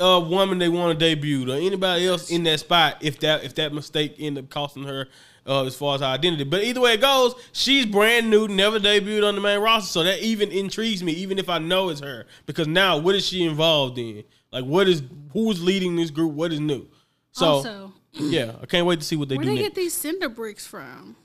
uh, 0.00 0.20
woman 0.20 0.58
they 0.58 0.68
want 0.68 0.98
to 0.98 1.04
debut 1.04 1.48
or 1.48 1.56
anybody 1.56 2.06
else 2.06 2.30
in 2.30 2.42
that 2.44 2.60
spot 2.60 2.98
if 3.02 3.20
that 3.20 3.44
if 3.44 3.54
that 3.54 3.72
mistake 3.72 4.16
ended 4.18 4.44
up 4.44 4.50
costing 4.50 4.84
her 4.84 5.08
uh, 5.46 5.64
as 5.64 5.74
far 5.74 5.94
as 5.94 6.00
her 6.00 6.06
identity. 6.06 6.44
But 6.44 6.62
either 6.64 6.80
way 6.80 6.94
it 6.94 7.00
goes, 7.00 7.34
she's 7.52 7.86
brand 7.86 8.30
new, 8.30 8.48
never 8.48 8.78
debuted 8.78 9.26
on 9.26 9.34
the 9.34 9.40
main 9.40 9.60
roster, 9.60 9.88
so 9.88 10.04
that 10.04 10.20
even 10.22 10.50
intrigues 10.50 11.02
me, 11.02 11.12
even 11.12 11.38
if 11.38 11.48
I 11.48 11.58
know 11.58 11.88
it's 11.88 12.00
her. 12.00 12.26
Because 12.46 12.68
now, 12.68 12.98
what 12.98 13.14
is 13.14 13.26
she 13.26 13.44
involved 13.44 13.98
in? 13.98 14.24
Like, 14.52 14.64
what 14.64 14.88
is 14.88 15.02
who's 15.32 15.62
leading 15.62 15.96
this 15.96 16.10
group? 16.10 16.32
What 16.32 16.52
is 16.52 16.60
new? 16.60 16.86
So, 17.32 17.46
also, 17.46 17.92
yeah, 18.12 18.52
I 18.62 18.66
can't 18.66 18.86
wait 18.86 19.00
to 19.00 19.06
see 19.06 19.16
what 19.16 19.28
they 19.28 19.36
where 19.36 19.44
do. 19.44 19.50
Where 19.50 19.56
they 19.56 19.62
next. 19.62 19.76
get 19.76 19.82
these 19.82 19.94
cinder 19.94 20.28
bricks 20.28 20.66
from? 20.66 21.16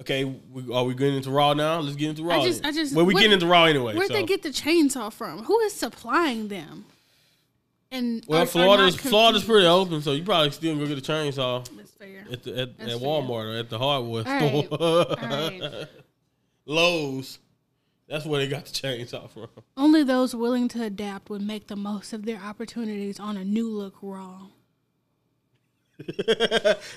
Okay, 0.00 0.24
we, 0.24 0.72
are 0.74 0.84
we 0.84 0.94
getting 0.94 1.16
into 1.16 1.30
Raw 1.30 1.54
now? 1.54 1.80
Let's 1.80 1.96
get 1.96 2.10
into 2.10 2.22
Raw. 2.22 2.38
I 2.38 2.44
just, 2.44 2.64
I 2.64 2.70
just, 2.70 2.94
well, 2.94 3.06
we 3.06 3.14
getting 3.14 3.32
into 3.32 3.46
Raw 3.46 3.64
anyway. 3.64 3.94
Where'd 3.94 4.08
so. 4.08 4.14
they 4.14 4.24
get 4.24 4.42
the 4.42 4.50
chainsaw 4.50 5.10
from? 5.10 5.44
Who 5.44 5.58
is 5.60 5.72
supplying 5.72 6.48
them? 6.48 6.84
And 7.90 8.22
well, 8.28 8.42
are, 8.42 8.46
Florida's 8.46 8.96
are 8.96 9.08
Florida's 9.08 9.44
pretty 9.44 9.66
open, 9.66 10.02
so 10.02 10.12
you 10.12 10.22
probably 10.22 10.50
still 10.50 10.72
can 10.72 10.80
go 10.80 10.86
get 10.86 10.98
a 10.98 11.12
chainsaw. 11.12 11.66
Fair. 11.98 12.26
At 12.30 12.42
the 12.42 12.60
at, 12.60 12.68
at 12.80 13.00
Walmart 13.00 13.54
or 13.54 13.58
at 13.58 13.70
the 13.70 13.78
hardware 13.78 14.24
store. 14.24 15.86
Lowe's. 16.66 17.38
That's 18.08 18.24
where 18.24 18.40
they 18.40 18.48
got 18.48 18.66
the 18.66 18.72
chainsaw 18.72 19.28
from. 19.30 19.48
Only 19.76 20.04
those 20.04 20.34
willing 20.34 20.68
to 20.68 20.82
adapt 20.82 21.28
would 21.28 21.42
make 21.42 21.66
the 21.66 21.76
most 21.76 22.12
of 22.12 22.24
their 22.24 22.38
opportunities 22.38 23.18
on 23.18 23.36
a 23.36 23.44
new 23.44 23.68
look 23.68 23.96
Raw. 24.00 24.46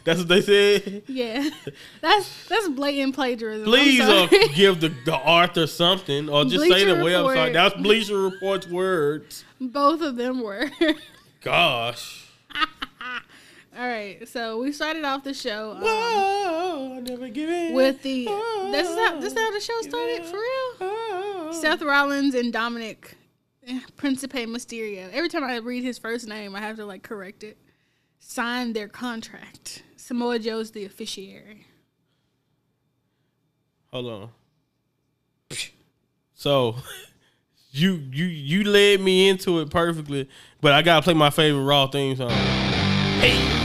that's 0.04 0.20
what 0.20 0.28
they 0.28 0.42
said. 0.42 1.04
Yeah, 1.08 1.50
that's 2.02 2.48
that's 2.48 2.68
blatant 2.70 3.16
plagiarism. 3.16 3.66
Please 3.66 4.02
uh, 4.02 4.28
give 4.54 4.82
the, 4.82 4.90
the 5.06 5.16
author 5.16 5.68
something, 5.68 6.30
or 6.30 6.44
just 6.44 6.58
Bleacher 6.58 6.80
say 6.80 6.86
the 6.86 6.96
Report. 6.96 7.38
website. 7.38 7.54
That's 7.54 7.76
Bleacher 7.76 8.20
Report's 8.20 8.68
words. 8.68 9.46
Both 9.62 10.02
of 10.02 10.18
them 10.18 10.42
were. 10.42 10.70
Gosh. 11.42 12.29
All 13.78 13.88
right, 13.88 14.28
so 14.28 14.60
we 14.62 14.72
started 14.72 15.06
off 15.06 15.24
the 15.24 15.34
show. 15.34 15.72
Um, 15.72 15.82
Whoa, 15.82 17.00
never 17.02 17.30
give 17.30 17.50
in. 17.50 17.74
With 17.74 18.02
the 18.02 18.26
this 18.72 18.90
is 18.90 18.98
how 18.98 19.20
this 19.20 19.34
is 19.34 19.40
how 19.40 19.52
the 19.52 19.60
show 19.60 19.82
started 19.82 20.26
for 20.26 20.38
real. 20.38 21.54
Seth 21.54 21.82
Rollins 21.82 22.36
and 22.36 22.52
Dominic 22.52 23.16
eh, 23.68 23.80
Principe 23.96 24.46
Mysterio. 24.46 25.10
Every 25.12 25.30
time 25.30 25.44
I 25.44 25.58
read 25.58 25.84
his 25.84 25.98
first 25.98 26.28
name, 26.28 26.56
I 26.56 26.60
have 26.60 26.78
to 26.78 26.86
like 26.86 27.04
correct 27.04 27.44
it 27.44 27.58
signed 28.20 28.76
their 28.76 28.88
contract. 28.88 29.84
Samoa 29.96 30.40
Joe's 30.40 30.72
the 30.72 30.86
officiary. 30.86 31.66
Hold 33.92 34.06
on. 34.06 34.30
So 36.36 36.76
you 37.72 37.94
you 38.12 38.26
you 38.26 38.64
led 38.64 39.02
me 39.02 39.30
into 39.30 39.60
it 39.60 39.70
perfectly, 39.70 40.30
but 40.62 40.74
I 40.74 40.82
gotta 40.82 41.04
play 41.04 41.14
my 41.16 41.32
favorite 41.32 41.64
Raw 41.64 41.88
theme 41.88 42.16
song. 42.16 42.30
Hey, 42.30 43.59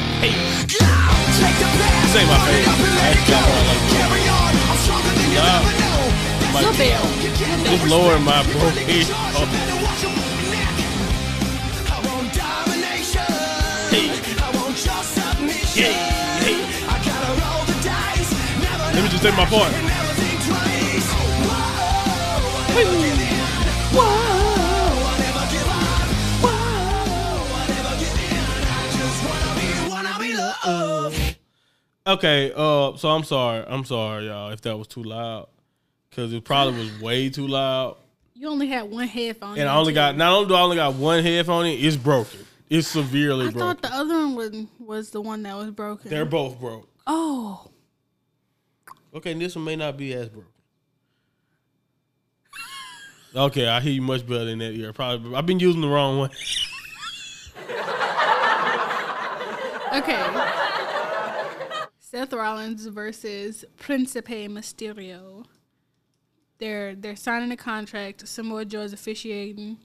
my 2.28 2.38
favorite. 2.46 2.74
Carry 3.92 4.22
on, 4.28 4.54
I'm 4.54 4.76
stronger 4.78 5.12
than 5.14 5.30
you 5.32 5.38
ever 5.38 5.72
just 7.64 7.86
lowering 7.88 8.22
my 8.22 8.42
broke. 8.44 8.56
Oh, 8.56 8.64
hey, 13.90 14.08
hey, 15.74 15.92
hey. 16.44 16.58
Let 18.94 19.02
me 19.02 19.08
just 19.10 19.22
take 19.22 19.36
my 19.36 19.46
part. 19.46 19.72
Okay, 32.06 32.52
uh, 32.54 32.96
so 32.96 33.08
I'm 33.08 33.24
sorry. 33.24 33.64
I'm 33.66 33.84
sorry, 33.84 34.26
y'all, 34.26 34.50
if 34.50 34.60
that 34.62 34.76
was 34.76 34.86
too 34.86 35.02
loud. 35.02 35.48
Cause 36.12 36.32
it 36.32 36.44
probably 36.44 36.78
was 36.78 37.00
way 37.00 37.28
too 37.28 37.48
loud. 37.48 37.96
You 38.34 38.48
only 38.48 38.68
had 38.68 38.88
one 38.90 39.08
headphone. 39.08 39.58
And 39.58 39.68
I 39.68 39.74
only 39.76 39.92
too. 39.92 39.96
got 39.96 40.16
not 40.16 40.32
only 40.32 40.48
do 40.48 40.54
I 40.54 40.60
only 40.60 40.76
got 40.76 40.94
one 40.94 41.24
headphone 41.24 41.66
in, 41.66 41.84
it's 41.84 41.96
broken. 41.96 42.38
It's 42.70 42.86
severely 42.86 43.48
I 43.48 43.50
broken. 43.50 43.60
thought 43.60 43.82
the 43.82 43.92
other 43.92 44.14
one 44.14 44.34
was, 44.36 44.52
was 44.78 45.10
the 45.10 45.20
one 45.20 45.42
that 45.42 45.56
was 45.56 45.70
broken. 45.72 46.10
They're 46.10 46.24
both 46.24 46.60
broke. 46.60 46.88
oh, 47.06 47.68
Okay, 49.14 49.32
and 49.32 49.40
this 49.40 49.56
one 49.56 49.64
may 49.64 49.76
not 49.76 49.96
be 49.96 50.12
as 50.14 50.28
broken. 50.28 50.50
Okay, 53.34 53.66
I 53.66 53.80
hear 53.80 53.92
you 53.92 54.02
much 54.02 54.24
better 54.26 54.44
than 54.44 54.58
that 54.60 54.72
ear. 54.74 54.92
Probably 54.92 55.34
I've 55.34 55.46
been 55.46 55.58
using 55.58 55.80
the 55.80 55.88
wrong 55.88 56.18
one. 56.18 56.30
okay. 59.92 60.60
Seth 62.14 62.32
Rollins 62.32 62.86
versus 62.86 63.64
Principe 63.76 64.46
Mysterio. 64.46 65.44
They're 66.58 66.94
they're 66.94 67.16
signing 67.16 67.50
a 67.50 67.56
contract. 67.56 68.28
Samoa 68.28 68.64
Joe's 68.64 68.92
officiating. 68.92 69.78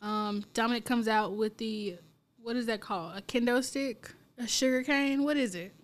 Um, 0.00 0.42
Dominic 0.54 0.86
comes 0.86 1.06
out 1.06 1.36
with 1.36 1.58
the 1.58 1.96
what 2.42 2.56
is 2.56 2.64
that 2.64 2.80
called? 2.80 3.18
A 3.18 3.20
kendo 3.20 3.62
stick? 3.62 4.10
A 4.38 4.46
sugar 4.48 4.82
cane? 4.82 5.22
What 5.22 5.36
is 5.36 5.54
it? 5.54 5.74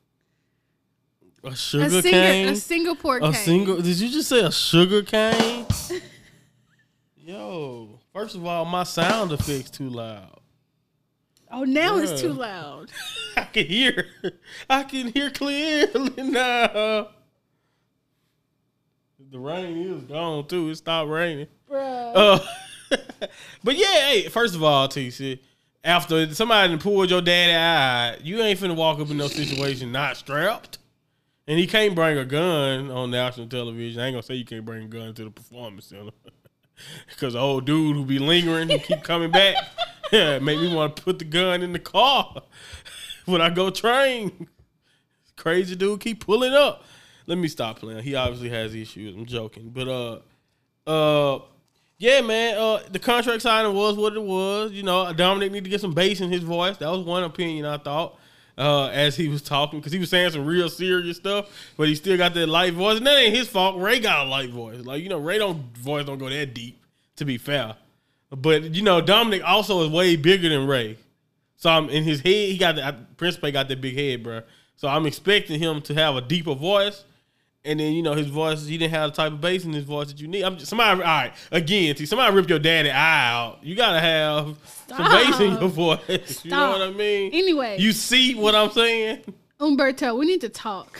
A 1.44 1.54
sugar 1.54 1.84
a, 1.84 1.88
Singa- 1.88 2.10
cane. 2.10 2.48
a 2.48 2.56
Singapore 2.56 3.18
A 3.18 3.20
cane. 3.20 3.34
single? 3.34 3.82
Did 3.82 4.00
you 4.00 4.08
just 4.08 4.30
say 4.30 4.40
a 4.40 4.50
sugar 4.50 5.02
cane? 5.02 5.66
Yo, 7.18 8.00
first 8.14 8.34
of 8.34 8.46
all, 8.46 8.64
my 8.64 8.84
sound 8.84 9.30
effects 9.32 9.68
too 9.68 9.90
loud. 9.90 10.39
Oh, 11.50 11.64
now 11.64 11.98
it's 11.98 12.20
too 12.20 12.32
loud. 12.32 12.90
I 13.36 13.44
can 13.44 13.66
hear. 13.66 14.06
I 14.68 14.84
can 14.84 15.12
hear 15.12 15.30
clearly 15.30 16.22
now. 16.22 17.08
The 19.30 19.38
rain 19.38 19.76
is 19.78 20.04
gone 20.04 20.46
too. 20.46 20.70
It 20.70 20.76
stopped 20.76 21.10
raining. 21.10 21.48
Bruh. 21.70 22.12
Uh, 22.14 22.38
but 23.64 23.76
yeah, 23.76 24.08
hey, 24.08 24.28
first 24.28 24.54
of 24.54 24.62
all, 24.62 24.88
TC, 24.88 25.38
after 25.84 26.32
somebody 26.34 26.76
pulled 26.76 27.10
your 27.10 27.20
daddy 27.20 27.54
eye, 27.54 28.18
you 28.22 28.40
ain't 28.40 28.58
finna 28.58 28.76
walk 28.76 29.00
up 29.00 29.10
in 29.10 29.16
no 29.16 29.28
situation 29.28 29.92
not 29.92 30.16
strapped. 30.16 30.78
And 31.46 31.58
he 31.58 31.66
can't 31.66 31.94
bring 31.94 32.16
a 32.16 32.24
gun 32.24 32.90
on 32.90 33.10
national 33.10 33.48
television. 33.48 34.00
I 34.00 34.06
ain't 34.06 34.14
gonna 34.14 34.22
say 34.22 34.34
you 34.34 34.44
can't 34.44 34.64
bring 34.64 34.84
a 34.84 34.88
gun 34.88 35.14
to 35.14 35.24
the 35.24 35.30
performance 35.30 35.86
center. 35.86 36.12
Because 37.08 37.34
the 37.34 37.38
old 37.38 37.66
dude 37.66 37.94
who 37.94 38.06
be 38.06 38.18
lingering 38.18 38.70
and 38.70 38.82
keep 38.82 39.02
coming 39.02 39.30
back, 39.30 39.54
make 40.12 40.60
me 40.60 40.74
want 40.74 40.96
to 40.96 41.02
put 41.02 41.18
the 41.18 41.24
gun 41.24 41.62
in 41.62 41.72
the 41.72 41.78
car 41.78 42.42
when 43.26 43.40
I 43.40 43.50
go 43.50 43.70
train. 43.70 44.48
Crazy 45.36 45.74
dude 45.74 46.00
keep 46.00 46.24
pulling 46.24 46.52
up. 46.52 46.84
Let 47.26 47.38
me 47.38 47.48
stop 47.48 47.78
playing. 47.78 48.02
He 48.02 48.14
obviously 48.14 48.50
has 48.50 48.74
issues. 48.74 49.14
I'm 49.14 49.24
joking, 49.24 49.70
but 49.70 49.88
uh, 49.88 50.18
uh, 50.86 51.40
yeah, 51.98 52.22
man. 52.22 52.56
Uh, 52.56 52.80
the 52.90 52.98
contract 52.98 53.42
signing 53.42 53.74
was 53.74 53.96
what 53.96 54.14
it 54.14 54.22
was. 54.22 54.72
You 54.72 54.82
know, 54.82 55.12
Dominic 55.12 55.52
need 55.52 55.64
to 55.64 55.70
get 55.70 55.80
some 55.80 55.94
bass 55.94 56.20
in 56.20 56.30
his 56.32 56.42
voice. 56.42 56.78
That 56.78 56.90
was 56.90 57.06
one 57.06 57.22
opinion 57.22 57.66
I 57.66 57.78
thought. 57.78 58.18
Uh, 58.58 58.88
as 58.88 59.16
he 59.16 59.28
was 59.28 59.40
talking, 59.40 59.78
because 59.78 59.92
he 59.92 59.98
was 59.98 60.10
saying 60.10 60.30
some 60.32 60.44
real 60.44 60.68
serious 60.68 61.16
stuff, 61.16 61.48
but 61.78 61.88
he 61.88 61.94
still 61.94 62.18
got 62.18 62.34
that 62.34 62.46
light 62.46 62.74
voice, 62.74 62.98
and 62.98 63.06
that 63.06 63.16
ain't 63.16 63.34
his 63.34 63.48
fault. 63.48 63.78
Rey 63.80 64.00
got 64.00 64.26
a 64.26 64.28
light 64.28 64.50
voice. 64.50 64.84
Like 64.84 65.02
you 65.02 65.08
know, 65.08 65.18
Rey 65.18 65.38
don't 65.38 65.74
voice 65.78 66.04
don't 66.04 66.18
go 66.18 66.28
that 66.28 66.52
deep. 66.52 66.82
To 67.16 67.24
be 67.24 67.38
fair, 67.38 67.76
but 68.30 68.74
you 68.74 68.82
know, 68.82 69.00
Dominic 69.00 69.42
also 69.44 69.84
is 69.84 69.90
way 69.90 70.16
bigger 70.16 70.48
than 70.48 70.66
Rey. 70.66 70.96
So 71.56 71.68
I'm 71.68 71.90
in 71.90 72.04
his 72.04 72.20
head. 72.20 72.48
He 72.50 72.56
got 72.56 72.76
the 72.76 72.82
Prince 73.16 73.36
Principe 73.36 73.52
got 73.52 73.68
that 73.68 73.80
big 73.80 73.96
head, 73.96 74.22
bro. 74.22 74.42
So 74.76 74.88
I'm 74.88 75.04
expecting 75.04 75.60
him 75.60 75.82
to 75.82 75.94
have 75.94 76.16
a 76.16 76.22
deeper 76.22 76.54
voice. 76.54 77.04
And 77.62 77.78
then 77.78 77.92
you 77.92 78.02
know 78.02 78.14
his 78.14 78.28
voice, 78.28 78.64
he 78.64 78.78
didn't 78.78 78.94
have 78.94 79.10
the 79.10 79.16
type 79.16 79.32
of 79.32 79.40
bass 79.42 79.66
in 79.66 79.74
his 79.74 79.84
voice 79.84 80.06
that 80.08 80.18
you 80.18 80.26
need. 80.26 80.42
I'm 80.42 80.56
just, 80.56 80.70
somebody, 80.70 81.02
all 81.02 81.06
right, 81.06 81.34
again, 81.52 81.94
see, 81.94 82.06
somebody 82.06 82.34
ripped 82.34 82.48
your 82.48 82.58
daddy 82.58 82.90
eye 82.90 83.32
out. 83.32 83.58
You 83.62 83.74
gotta 83.74 84.00
have 84.00 84.56
some 84.86 85.04
bass 85.04 85.38
in 85.40 85.58
your 85.58 85.68
voice. 85.68 86.42
You 86.44 86.52
know 86.52 86.70
what 86.70 86.80
I 86.80 86.90
mean? 86.90 87.34
Anyway. 87.34 87.76
you 87.78 87.92
see 87.92 88.34
what 88.34 88.54
I'm 88.54 88.70
saying? 88.70 89.24
Humberto, 89.60 90.18
we 90.18 90.24
need 90.24 90.40
to 90.40 90.48
talk 90.48 90.98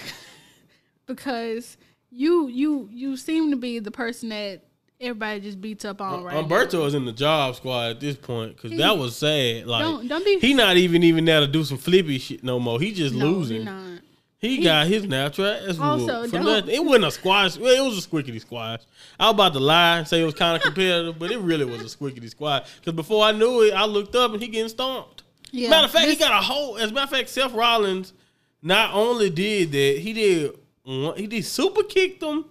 because 1.07 1.79
you 2.11 2.49
you 2.49 2.91
you 2.93 3.17
seem 3.17 3.51
to 3.53 3.57
be 3.57 3.79
the 3.79 3.91
person 3.91 4.29
that 4.29 4.61
everybody 5.01 5.41
just 5.41 5.61
beats 5.61 5.85
up 5.85 6.01
on 6.01 6.21
um, 6.21 6.25
right 6.25 6.37
Humberto 6.37 6.87
is 6.87 6.95
in 6.95 7.05
the 7.05 7.13
job 7.13 7.57
squad 7.57 7.91
at 7.91 8.01
this 8.01 8.17
point 8.17 8.57
because 8.57 8.77
that 8.79 8.99
was 8.99 9.17
sad. 9.17 9.67
Like 9.67 9.83
Don't- 9.83 10.09
don't 10.09 10.25
be- 10.25 10.39
he 10.39 10.55
not 10.55 10.77
even 10.77 11.03
even 11.03 11.25
there 11.25 11.41
to 11.41 11.47
do 11.47 11.65
some 11.65 11.79
flippy 11.79 12.19
shit 12.19 12.45
no 12.45 12.59
more. 12.61 12.81
He 12.81 12.93
just. 12.93 13.15
No, 13.15 13.27
losing. 13.31 13.57
you're 13.57 13.65
not. 13.65 14.01
He, 14.39 14.63
got 14.65 14.87
his 14.87 15.05
natural 15.05 15.49
ass 15.49 15.79
Also, 15.79 16.27
for 16.27 16.39
nothing. 16.39 16.75
It 16.75 16.83
wasn't 16.83 17.05
a 17.05 17.11
squash. 17.11 17.59
Well, 17.59 17.75
it 17.75 17.87
was 17.87 17.99
a 17.99 18.01
squickety 18.09 18.41
squash. 18.41 18.81
I 19.19 19.27
was 19.27 19.35
about 19.35 19.53
to 19.53 19.61
lie 19.61 19.99
and 19.99 20.09
say 20.09 20.23
it 20.23 20.25
was 20.25 20.33
kind 20.33 20.57
of 20.57 20.63
competitive, 20.67 21.19
but 21.19 21.31
it 21.31 21.39
really 21.41 21.67
was 21.67 21.83
a 21.83 21.89
squickety 21.91 22.31
squash. 22.31 22.67
Because 22.77 22.95
before 22.95 23.23
I 23.23 23.33
knew 23.33 23.61
it, 23.65 23.75
I 23.75 23.85
looked 23.85 24.17
up 24.17 24.33
and 24.33 24.41
he 24.41 24.49
getting 24.49 24.71
stomped. 24.71 25.25
Yeah, 25.51 25.69
matter 25.69 25.85
of 25.85 25.91
fact, 25.91 26.09
he 26.09 26.17
got 26.17 26.33
a 26.33 26.43
whole. 26.43 26.79
As 26.79 26.91
a 26.91 26.95
matter 26.95 27.05
of 27.05 27.11
fact, 27.11 27.29
Seth 27.29 27.53
Rollins 27.53 28.15
not 28.63 28.95
only 28.95 29.29
did 29.29 29.73
that, 29.73 29.99
he 30.01 30.13
did 30.15 30.53
he 30.85 31.27
did 31.27 31.45
super 31.45 31.83
kicked 31.83 32.23
him, 32.23 32.47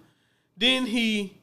then 0.56 0.86
he 0.86 1.39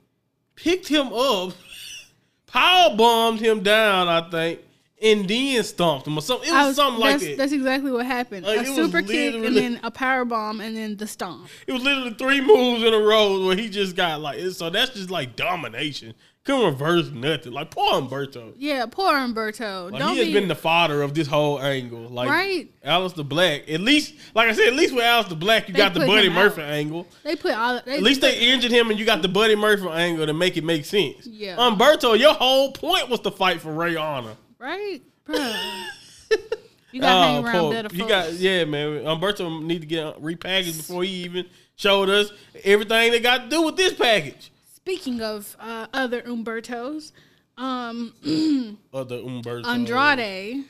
picked 0.58 0.90
him 0.90 1.14
up, 1.14 1.54
power 2.48 2.96
bombed 2.96 3.40
him 3.40 3.64
down, 3.64 4.10
I 4.10 4.30
think, 4.30 4.60
and 5.02 5.28
then 5.30 5.64
stomped 5.64 6.08
him 6.08 6.18
or 6.18 6.22
something. 6.22 6.50
It 6.50 6.52
was, 6.52 6.68
was- 6.68 6.76
something 6.76 7.00
like 7.00 7.12
that's, 7.14 7.24
that. 7.24 7.38
That's 7.38 7.54
exactly 7.54 7.92
what 7.92 8.06
happened. 8.06 8.46
Like, 8.46 8.62
a 8.62 8.76
super 8.76 9.02
kick 9.02 9.36
and 9.36 9.56
then 9.56 9.80
a 9.84 9.92
power 9.92 10.26
bomb 10.26 10.60
and 10.60 10.76
then 10.76 10.98
the 10.98 11.08
stomp. 11.08 11.48
It 11.68 11.72
was 11.72 11.84
literally 11.84 12.16
three 12.16 12.42
moves 12.42 12.84
in 12.84 12.94
a 12.94 13.00
row 13.00 13.46
where 13.46 13.56
he 13.56 13.70
just 13.70 13.96
got 13.96 14.20
like 14.20 14.40
so 14.52 14.70
that's 14.70 14.92
just 14.92 15.10
like 15.10 15.36
domination. 15.36 16.14
Couldn't 16.48 16.64
reverse 16.66 17.10
nothing. 17.12 17.52
Like 17.52 17.72
poor 17.72 17.92
Humberto. 18.02 18.54
Yeah, 18.58 18.86
poor 18.86 19.12
Humberto. 19.12 19.92
Like 19.92 20.00
Don't 20.00 20.14
he 20.14 20.18
has 20.20 20.28
be 20.28 20.34
been 20.34 20.48
the 20.48 20.56
father 20.56 21.02
of 21.02 21.14
this 21.14 21.28
whole 21.28 21.60
angle. 21.62 22.08
Like 22.08 22.30
Right. 22.30 22.70
Aleister 22.86 23.28
Black. 23.28 23.70
At 23.70 23.82
least 23.82 24.14
like 24.34 24.48
I 24.48 24.54
said, 24.54 24.70
at 24.70 24.74
least 24.74 24.96
with 24.96 25.04
Aleister 25.04 25.38
Black 25.38 25.68
you 25.68 25.74
They 25.74 25.78
got 25.78 25.94
the 25.94 26.00
Buddy 26.06 26.30
Murphy 26.30 26.62
out. 26.62 26.70
angle. 26.70 27.06
they 27.24 27.36
put 27.36 27.52
all. 27.54 27.82
They 27.86 27.98
At 27.98 28.02
least 28.02 28.22
they 28.22 28.40
injured 28.40 28.72
him 28.72 28.90
and 28.90 28.98
you 28.98 29.06
got 29.06 29.22
the 29.22 29.28
Buddy 29.28 29.56
Murphy 29.58 29.88
angle 29.90 30.26
to 30.26 30.34
make 30.34 30.56
it 30.56 30.64
make 30.64 30.86
sense. 30.86 31.28
Yeah. 31.28 31.58
Humberto, 31.58 32.18
your 32.18 32.34
whole 32.34 32.72
point 32.72 33.10
was 33.10 33.20
to 33.20 33.32
fight 33.32 33.60
for 33.62 33.74
Rey 33.74 33.96
Honor. 33.98 34.38
right, 34.58 35.02
Bruh. 35.28 35.84
You 36.94 37.02
gotta 37.02 37.28
hang 37.28 37.38
oh, 37.38 37.44
around 37.46 37.56
Oh, 37.56 37.60
poor- 37.64 37.72
better 37.74 37.90
folks. 37.90 38.10
got 38.10 38.34
yeah, 38.36 38.64
man. 38.64 39.04
Humberto 39.04 39.62
need 39.62 39.82
to 39.82 39.86
get 39.86 40.22
repackaged 40.22 40.78
before 40.78 41.04
he 41.04 41.10
even 41.26 41.46
showed 41.76 42.10
us 42.10 42.32
everything 42.64 43.12
they 43.12 43.20
got 43.20 43.44
to 43.44 43.50
do 43.50 43.62
with 43.64 43.76
this 43.76 43.94
package. 43.94 44.50
Speaking 44.88 45.22
of 45.22 45.58
uh, 45.60 45.88
other 45.94 46.22
Humbertos, 46.22 47.12
um, 47.58 48.14
Other 48.94 49.18
Humberto. 49.18 49.66
Andrade. 49.66 50.64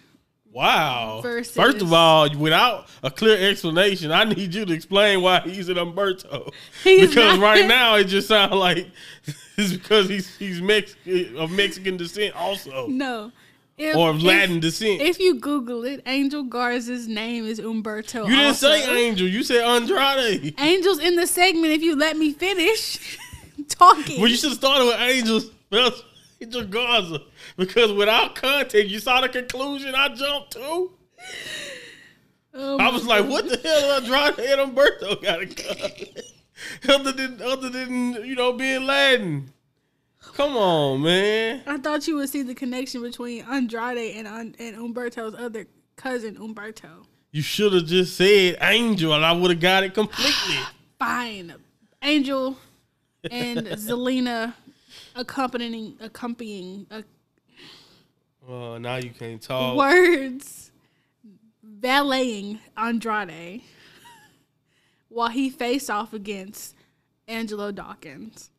Wow. 0.52 1.20
versus- 1.22 1.54
First 1.54 1.84
of 1.84 1.94
all, 1.94 2.28
without 2.36 2.88
a 3.04 3.12
clear 3.12 3.48
explanation, 3.48 4.12
I 4.12 4.24
need 4.24 4.56
you 4.56 4.66
to 4.66 4.74
explain 4.74 5.22
why 5.22 5.42
he's 5.42 5.70
an 5.70 5.76
Humberto. 5.76 6.52
He's 6.84 7.10
because 7.10 7.38
not- 7.38 7.44
right 7.44 7.68
now 7.78 7.94
it 7.98 8.06
just 8.06 8.28
sounds 8.28 8.56
like 8.56 8.88
it's 9.56 9.74
because 9.74 10.10
he's 10.10 10.36
he's 10.38 10.62
Mexican 10.64 11.38
of 11.38 11.52
Mexican 11.52 11.96
descent 11.98 12.36
also. 12.36 12.88
No. 12.88 13.32
If, 13.78 13.96
Or 13.96 14.10
of 14.10 14.16
if- 14.18 14.24
Latin 14.24 14.60
descent. 14.60 15.00
If 15.02 15.20
you 15.20 15.36
Google 15.40 15.84
it, 15.84 16.02
Angel 16.08 16.42
Garza's 16.42 17.08
name 17.08 17.46
is 17.46 17.60
Humberto. 17.60 18.24
you 18.28 18.32
didn't 18.36 18.48
also. 18.48 18.70
say 18.70 19.08
Angel, 19.08 19.28
you 19.28 19.44
said 19.44 19.64
Andrade. 19.64 20.56
Angel's 20.58 20.98
in 20.98 21.16
the 21.18 21.28
segment. 21.28 21.68
If 21.68 21.84
you 21.84 21.96
let 21.96 22.18
me 22.18 22.34
finish 22.34 23.20
talking. 23.70 24.20
Well, 24.20 24.30
you 24.30 24.38
should 24.38 24.50
have 24.50 24.60
started 24.60 24.86
with 24.86 25.00
Angels. 25.00 25.52
That's 25.70 26.02
Angel 26.42 26.66
Garza. 26.66 27.22
Because 27.56 27.92
without 27.92 28.36
context, 28.36 28.90
you 28.90 29.00
saw 29.00 29.22
the 29.22 29.30
conclusion 29.30 29.96
I 29.96 30.10
jumped 30.10 30.52
to. 30.52 30.92
Oh 32.60 32.80
I 32.80 32.90
was 32.90 33.06
like, 33.06 33.28
what 33.28 33.48
the 33.48 33.58
hell 33.58 33.92
Andrade 33.92 34.40
and 34.40 34.76
Humberto 34.76 35.22
got 35.22 35.42
in 35.44 35.54
common? 35.54 36.08
other 36.90 37.12
than 37.12 37.42
other 37.42 37.70
than, 37.70 38.26
you 38.26 38.36
know, 38.36 38.54
being 38.54 38.86
Latin. 38.86 39.54
Come 40.20 40.58
on, 40.58 41.02
man. 41.02 41.62
I 41.66 41.78
thought 41.78 42.08
you 42.08 42.16
would 42.16 42.30
see 42.30 42.42
the 42.42 42.56
connection 42.56 43.02
between 43.02 43.44
Andrade 43.44 44.16
and 44.16 44.28
and 44.60 44.76
Humberto's 44.76 45.36
other 45.36 45.68
cousin 45.96 46.36
Humberto. 46.36 47.06
You 47.32 47.42
should 47.42 47.74
have 47.74 47.86
just 47.86 48.16
said 48.18 48.58
Angel 48.62 49.14
and 49.14 49.26
I 49.26 49.32
would 49.34 49.52
have 49.52 49.60
got 49.60 49.84
it 49.84 49.94
completely. 49.94 50.58
Fine, 51.00 51.54
Angel 52.02 52.58
and 53.30 53.60
Zelina 53.68 54.54
accompanying 55.16 55.98
accompanying 56.00 56.86
uh, 56.92 57.02
Uh, 58.48 58.78
now 58.78 58.96
you 58.96 59.10
can't 59.10 59.42
talk. 59.42 59.76
words 59.78 60.72
valeting 61.64 62.60
Andrade 62.78 63.62
while 65.10 65.30
he 65.30 65.50
faced 65.50 65.90
off 65.90 66.14
against 66.14 66.76
Angelo 67.28 67.72
Dawkins. 67.72 68.50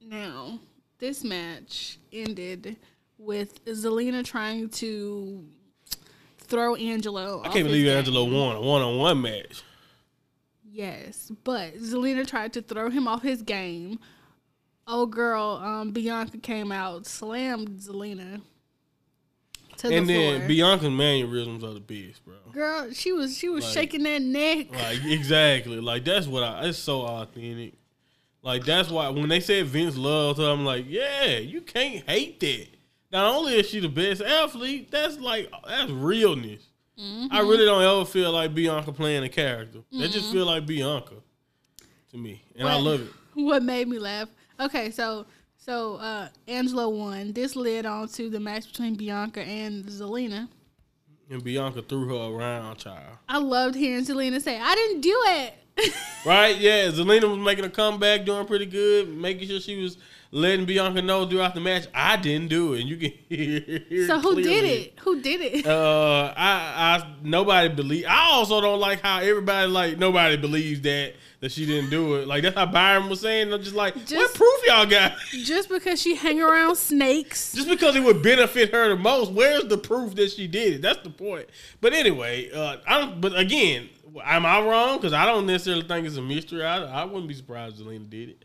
Now, 0.00 0.58
this 0.98 1.24
match 1.24 1.98
ended 2.12 2.76
with 3.18 3.64
Zelina 3.64 4.24
trying 4.24 4.68
to 4.70 5.44
throw 6.38 6.74
Angelo. 6.74 7.40
I 7.44 7.48
can't 7.48 7.64
believe 7.64 7.86
Angelo 7.88 8.24
won 8.24 8.56
a 8.56 8.60
one 8.60 8.82
on 8.82 8.98
one 8.98 9.22
match. 9.22 9.62
Yes, 10.74 11.30
but 11.44 11.76
Zelina 11.76 12.26
tried 12.26 12.52
to 12.54 12.62
throw 12.62 12.90
him 12.90 13.06
off 13.06 13.22
his 13.22 13.42
game. 13.42 14.00
Oh, 14.88 15.06
girl, 15.06 15.60
um, 15.62 15.92
Bianca 15.92 16.36
came 16.38 16.72
out, 16.72 17.06
slammed 17.06 17.78
Zelina 17.78 18.40
to 19.76 19.86
And 19.88 20.08
the 20.08 20.12
then 20.14 20.38
floor. 20.40 20.48
Bianca's 20.48 20.90
mannerisms 20.90 21.62
are 21.62 21.74
the 21.74 21.80
best, 21.80 22.24
bro. 22.24 22.34
Girl, 22.52 22.92
she 22.92 23.12
was 23.12 23.38
she 23.38 23.48
was 23.48 23.64
Like- 23.64 23.72
shaking 23.74 24.02
that 24.02 24.20
neck. 24.22 24.72
Like 24.72 25.04
exactly, 25.04 25.78
like 25.80 26.04
that's 26.04 26.26
what 26.26 26.42
I. 26.42 26.66
It's 26.66 26.78
so 26.78 27.02
authentic. 27.02 27.74
Like 28.42 28.64
that's 28.64 28.90
why 28.90 29.08
when 29.10 29.28
they 29.28 29.40
said 29.40 29.66
Vince 29.66 29.96
loved 29.96 30.38
her, 30.40 30.50
I'm 30.50 30.64
like, 30.64 30.86
yeah, 30.88 31.38
you 31.38 31.60
can't 31.60 32.04
hate 32.08 32.40
that. 32.40 32.66
Not 33.12 33.32
only 33.32 33.54
is 33.54 33.68
she 33.68 33.78
the 33.78 33.88
best 33.88 34.20
athlete, 34.22 34.90
that's 34.90 35.18
like 35.18 35.50
that's 35.68 35.90
realness. 35.92 36.62
I 36.98 37.40
really 37.40 37.64
don't 37.64 37.82
ever 37.82 38.04
feel 38.04 38.32
like 38.32 38.54
Bianca 38.54 38.92
playing 38.92 39.24
a 39.24 39.28
character. 39.28 39.80
They 39.90 40.08
just 40.08 40.30
feel 40.32 40.46
like 40.46 40.66
Bianca 40.66 41.14
to 42.10 42.16
me, 42.16 42.42
and 42.56 42.68
I 42.68 42.78
love 42.78 43.00
it. 43.00 43.08
What 43.34 43.64
made 43.64 43.88
me 43.88 43.98
laugh? 43.98 44.28
Okay, 44.60 44.92
so 44.92 45.26
so 45.56 45.96
uh 45.96 46.28
Angela 46.46 46.88
won. 46.88 47.32
This 47.32 47.56
led 47.56 47.84
on 47.84 48.06
to 48.10 48.30
the 48.30 48.38
match 48.38 48.68
between 48.68 48.94
Bianca 48.94 49.40
and 49.40 49.84
Zelina. 49.86 50.46
And 51.28 51.42
Bianca 51.42 51.82
threw 51.82 52.06
her 52.08 52.32
around, 52.32 52.76
child. 52.76 53.16
I 53.28 53.38
loved 53.38 53.74
hearing 53.74 54.04
Zelina 54.04 54.40
say, 54.40 54.60
"I 54.60 54.74
didn't 54.76 55.00
do 55.00 55.20
it." 55.26 55.54
Right? 56.24 56.56
Yeah, 56.56 56.86
Zelina 56.88 57.28
was 57.28 57.38
making 57.38 57.66
a 57.66 57.70
comeback, 57.70 58.24
doing 58.24 58.46
pretty 58.46 58.64
good, 58.64 59.14
making 59.14 59.46
sure 59.46 59.60
she 59.60 59.82
was 59.82 59.98
letting 60.34 60.66
Bianca 60.66 61.00
know 61.00 61.26
throughout 61.28 61.54
the 61.54 61.60
match, 61.60 61.86
I 61.94 62.16
didn't 62.16 62.48
do 62.48 62.72
it. 62.74 62.80
And 62.80 62.88
you 62.88 62.96
can 62.96 63.12
hear. 63.28 64.06
so 64.06 64.18
who 64.20 64.42
did 64.42 64.64
it? 64.64 64.98
Who 65.00 65.20
did 65.20 65.40
it? 65.40 65.66
Uh, 65.66 66.32
I, 66.36 66.96
I, 66.96 67.14
nobody 67.22 67.68
believe. 67.68 68.06
I 68.08 68.30
also 68.32 68.60
don't 68.60 68.80
like 68.80 69.00
how 69.00 69.20
everybody 69.20 69.70
like 69.70 69.98
nobody 69.98 70.36
believes 70.36 70.80
that 70.82 71.14
that 71.40 71.52
she 71.52 71.66
didn't 71.66 71.90
do 71.90 72.14
it. 72.14 72.26
Like 72.26 72.42
that's 72.42 72.56
how 72.56 72.66
Byron 72.66 73.08
was 73.08 73.20
saying. 73.20 73.52
I'm 73.52 73.62
just 73.62 73.76
like, 73.76 73.94
what 73.94 74.34
proof 74.34 74.60
y'all 74.66 74.86
got? 74.86 75.12
Just 75.30 75.68
because 75.68 76.00
she 76.00 76.14
hang 76.14 76.40
around 76.40 76.76
snakes. 76.76 77.52
just 77.52 77.68
because 77.68 77.94
it 77.96 78.02
would 78.02 78.22
benefit 78.22 78.72
her 78.72 78.88
the 78.88 78.96
most, 78.96 79.30
where's 79.30 79.64
the 79.64 79.76
proof 79.76 80.14
that 80.14 80.30
she 80.30 80.46
did 80.46 80.74
it? 80.74 80.82
That's 80.82 81.02
the 81.02 81.10
point. 81.10 81.46
But 81.82 81.92
anyway, 81.92 82.50
uh, 82.50 82.78
I 82.88 82.98
don't. 83.00 83.20
But 83.20 83.38
again, 83.38 83.90
am 84.22 84.46
I 84.46 84.60
wrong? 84.60 84.96
Because 84.96 85.12
I 85.12 85.26
don't 85.26 85.46
necessarily 85.46 85.82
think 85.82 86.06
it's 86.06 86.16
a 86.16 86.22
mystery. 86.22 86.64
I, 86.64 87.02
I 87.02 87.04
wouldn't 87.04 87.28
be 87.28 87.34
surprised 87.34 87.80
if 87.80 87.86
Zelina 87.86 88.08
did 88.08 88.28
it. 88.30 88.44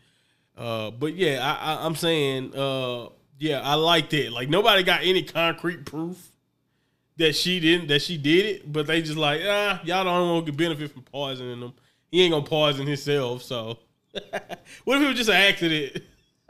Uh, 0.56 0.90
but 0.90 1.14
yeah, 1.14 1.38
I, 1.42 1.74
I, 1.74 1.86
I'm 1.86 1.94
saying, 1.96 2.54
uh, 2.54 3.08
yeah, 3.38 3.60
I 3.62 3.74
like 3.74 4.10
that. 4.10 4.32
Like 4.32 4.48
nobody 4.48 4.82
got 4.82 5.00
any 5.02 5.22
concrete 5.22 5.86
proof 5.86 6.30
that 7.16 7.34
she 7.34 7.60
didn't 7.60 7.88
that 7.88 8.02
she 8.02 8.16
did 8.16 8.46
it, 8.46 8.72
but 8.72 8.86
they 8.86 9.00
just 9.00 9.16
like, 9.16 9.40
ah, 9.44 9.80
y'all 9.84 10.04
don't 10.04 10.28
want 10.28 10.46
to 10.46 10.52
benefit 10.52 10.90
from 10.90 11.02
poisoning 11.02 11.60
them. 11.60 11.72
He 12.10 12.22
ain't 12.22 12.32
gonna 12.32 12.44
poison 12.44 12.86
himself. 12.86 13.42
So, 13.42 13.78
what 14.84 14.98
if 14.98 15.02
it 15.02 15.06
was 15.06 15.16
just 15.16 15.30
an 15.30 15.36
accident? 15.36 16.02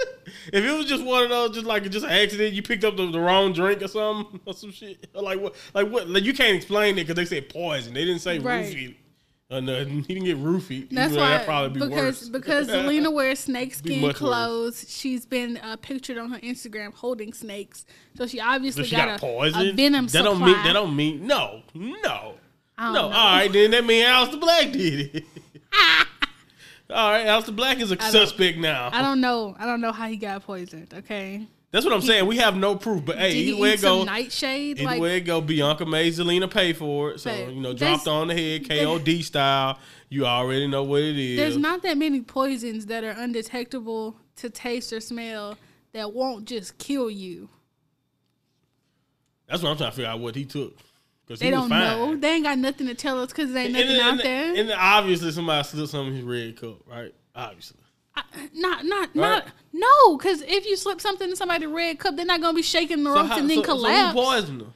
if 0.53 0.65
it 0.65 0.77
was 0.77 0.87
just 0.87 1.05
one 1.05 1.25
of 1.25 1.29
those, 1.29 1.51
just 1.55 1.67
like 1.67 1.89
just 1.91 2.05
an 2.05 2.11
accident, 2.11 2.55
you 2.55 2.63
picked 2.63 2.85
up 2.85 2.97
the, 2.97 3.11
the 3.11 3.21
wrong 3.21 3.53
drink 3.53 3.83
or 3.83 3.89
something 3.89 4.41
or 4.47 4.55
some 4.55 4.73
shit, 4.73 5.07
or 5.15 5.23
like 5.23 5.41
what, 5.41 5.55
like 5.75 5.89
what, 5.89 6.09
like 6.09 6.25
you 6.25 6.33
can't 6.33 6.57
explain 6.57 6.99
it 6.99 7.07
because 7.07 7.17
they 7.17 7.25
said 7.25 7.49
poison. 7.49 7.95
They 7.95 8.05
didn't 8.05 8.23
say 8.23 8.39
Right. 8.39 8.65
roofied. 8.65 8.97
Uh, 9.51 9.59
no, 9.59 9.85
he 9.85 10.01
didn't 10.03 10.25
get 10.27 10.39
roofied. 10.39 10.89
That's 10.91 11.13
why 11.13 11.31
that'd 11.31 11.47
probably 11.47 11.81
be 11.81 11.87
because 11.89 12.21
worse. 12.23 12.29
because 12.29 12.69
Zelina 12.69 13.13
wears 13.13 13.45
Be 13.45 13.53
snakeskin 13.53 14.01
much 14.01 14.09
worse. 14.11 14.19
clothes. 14.19 14.87
She's 14.89 15.27
been 15.27 15.57
uh, 15.57 15.77
pictured 15.77 16.19
on 16.19 16.31
her 16.31 16.39
Instagram 16.39 16.95
holding 16.95 17.33
snakes, 17.33 17.85
so 18.17 18.29
she 18.29 18.39
obviously 18.39 18.83
But 18.83 18.89
she 18.91 18.97
got, 18.97 19.07
got, 19.09 19.17
a, 19.17 19.21
poison. 19.21 19.69
a 19.69 19.73
venom 19.73 20.05
that 20.07 20.11
supply. 20.13 20.31
don't 20.31 20.45
mean 20.45 20.63
that 20.65 20.73
don't 20.73 20.95
mean 20.97 21.27
no, 21.27 21.63
no, 21.75 22.35
I 22.79 22.93
no. 22.93 22.93
know. 22.93 23.03
All 23.07 23.11
right, 23.37 23.53
then 23.53 23.73
that 23.73 23.85
means 23.85 24.07
Aleister 24.07 24.39
Black 24.41 24.71
did 24.71 25.17
it. 25.17 25.25
All 26.91 27.11
right, 27.11 27.27
Aleister 27.27 27.55
Black 27.55 27.81
is 27.81 27.91
a 27.91 28.01
suspect 28.01 28.57
now. 28.59 28.91
I 28.93 29.03
don't 29.03 29.21
know. 29.21 29.57
I 29.59 29.67
don't 29.67 29.81
know 29.81 29.91
how 29.93 30.07
he 30.07 30.17
got 30.17 30.45
poisoned. 30.45 30.95
Okay, 30.95 31.47
That's 31.73 31.85
what 31.85 31.95
I'm 31.95 32.01
saying. 32.01 32.27
We 32.27 32.39
have 32.39 32.57
no 32.57 32.75
proof, 32.75 33.05
but 33.05 33.17
hey, 33.17 33.33
did 33.33 33.37
he 33.37 33.51
either 33.53 33.61
way 33.61 33.73
it 33.75 33.81
go, 33.81 34.03
nightshade? 34.03 34.79
either 34.81 34.85
Like 34.91 35.01
way 35.01 35.19
it 35.19 35.21
go, 35.21 35.41
Bianca 35.41 35.87
made 35.87 36.13
Zelina 36.13 36.51
pay 36.51 36.73
for 36.73 37.13
it. 37.13 37.21
So 37.21 37.33
you 37.33 37.61
know, 37.61 37.73
dropped 37.73 38.09
on 38.09 38.27
the 38.29 38.35
head, 38.35 38.65
KOD 38.65 39.23
style. 39.23 39.79
You 40.09 40.27
already 40.27 40.67
know 40.67 40.83
what 40.83 41.03
it 41.03 41.17
is. 41.17 41.37
there's 41.37 41.57
not 41.57 41.83
that 41.83 41.97
many 41.97 42.23
poisons 42.23 42.87
that 42.87 43.05
are 43.05 43.11
undetectable 43.13 44.17
to 44.37 44.51
taste 44.51 44.93
or 44.93 44.99
smell 45.01 45.57
that 45.93 46.13
won't 46.13 46.47
just 46.47 46.77
kill 46.79 47.09
you. 47.09 47.49
That's 49.49 49.63
what 49.63 49.71
I'm 49.71 49.77
trying 49.77 49.91
to 49.91 49.97
figure 49.97 50.11
out 50.11 50.21
what 50.21 50.35
he 50.35 50.45
took. 50.45 50.77
Because 51.27 51.39
They 51.41 51.51
don't 51.51 51.69
fine. 51.69 51.81
know. 51.81 52.17
They 52.17 52.35
ain't 52.35 52.45
got 52.45 52.59
nothing 52.59 52.89
to 52.89 52.95
tell 52.95 53.21
us 53.23 53.29
because 53.29 53.53
there 53.53 53.65
ain't 53.65 53.73
nothing 53.73 53.91
and- 53.91 54.01
out 54.01 54.23
there. 54.23 54.55
and 54.57 54.73
obviously 54.73 55.31
somebody 55.31 55.63
slipped 55.69 55.91
some 55.91 56.09
in 56.09 56.15
his 56.15 56.25
red 56.25 56.57
cup, 56.61 56.79
right? 56.89 57.15
Obviously. 57.37 57.79
I- 58.17 58.23
not, 58.55 58.85
not, 58.85 59.09
Right. 59.15 59.15
not. 59.15 59.47
No, 59.73 60.17
because 60.17 60.43
if 60.43 60.67
you 60.67 60.77
slip 60.77 61.01
something 61.01 61.31
in 61.31 61.37
somebody's 61.37 61.69
red 61.69 61.99
cup, 61.99 62.17
they're 62.17 62.27
not 62.27 62.41
gonna 62.41 62.55
be 62.57 62.63
shaking 62.63 63.05
the 63.05 63.11
ropes 63.11 63.29
how- 63.31 63.39
and 63.39 63.49
then 63.49 63.59
so, 63.59 63.63
collapse. 63.63 64.15
So 64.15 64.21
who 64.21 64.27
poisoned 64.29 64.61
her? 64.63 64.67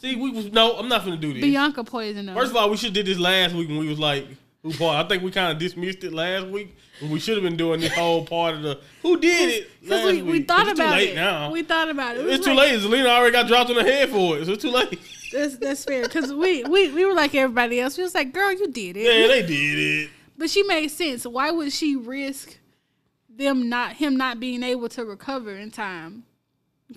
See, 0.00 0.16
we 0.16 0.30
was 0.30 0.52
no. 0.52 0.76
I'm 0.76 0.88
not 0.88 1.04
gonna 1.04 1.16
do 1.16 1.32
this. 1.32 1.42
Bianca 1.42 1.82
poisoned 1.84 2.28
her. 2.28 2.34
First 2.34 2.50
of 2.50 2.56
all, 2.56 2.68
we 2.70 2.76
should 2.76 2.92
did 2.92 3.06
this 3.06 3.18
last 3.18 3.54
week 3.54 3.68
when 3.68 3.78
we 3.78 3.88
was 3.88 3.98
like, 3.98 4.26
who 4.62 4.70
poisoned? 4.70 4.96
I 4.96 5.08
think 5.08 5.22
we 5.22 5.30
kind 5.30 5.50
of 5.52 5.58
dismissed 5.58 6.04
it 6.04 6.12
last 6.12 6.46
week. 6.48 6.76
When 7.00 7.10
we 7.10 7.18
should 7.18 7.34
have 7.36 7.42
been 7.42 7.56
doing 7.56 7.80
this 7.80 7.92
whole 7.92 8.24
part 8.24 8.54
of 8.54 8.62
the 8.62 8.80
who 9.02 9.18
did 9.18 9.48
it 9.50 9.70
last 9.82 10.02
Because 10.04 10.12
we, 10.12 10.22
week. 10.22 10.32
we 10.32 10.42
thought 10.42 10.68
it's 10.68 10.78
about 10.78 10.90
too 10.90 10.96
late 10.96 11.08
it. 11.10 11.14
now. 11.16 11.50
We 11.50 11.62
thought 11.62 11.88
about 11.88 12.16
it. 12.16 12.26
It 12.26 12.32
it's 12.34 12.44
too 12.44 12.52
like- 12.54 12.70
late. 12.72 12.80
Zelina 12.80 13.06
already 13.06 13.32
got 13.32 13.46
dropped 13.46 13.70
on 13.70 13.76
the 13.76 13.82
head 13.82 14.10
for 14.10 14.36
it, 14.38 14.46
so 14.46 14.52
it's 14.52 14.62
too 14.62 14.70
late. 14.70 14.98
That's, 15.32 15.56
that's 15.56 15.84
fair. 15.84 16.02
Because 16.04 16.32
we, 16.32 16.62
we, 16.64 16.92
we 16.92 17.04
were 17.04 17.14
like 17.14 17.34
everybody 17.34 17.80
else. 17.80 17.96
We 17.98 18.04
was 18.04 18.14
like, 18.14 18.32
girl, 18.32 18.52
you 18.52 18.68
did 18.68 18.96
it. 18.96 19.02
Yeah, 19.02 19.26
they 19.26 19.42
did 19.42 19.78
it. 19.78 20.10
But 20.36 20.50
she 20.50 20.62
made 20.64 20.88
sense. 20.88 21.26
Why 21.26 21.50
would 21.50 21.72
she 21.72 21.96
risk 21.96 22.58
them 23.28 23.68
not 23.68 23.92
him 23.94 24.16
not 24.16 24.40
being 24.40 24.62
able 24.62 24.88
to 24.90 25.04
recover 25.04 25.54
in 25.56 25.70
time 25.70 26.24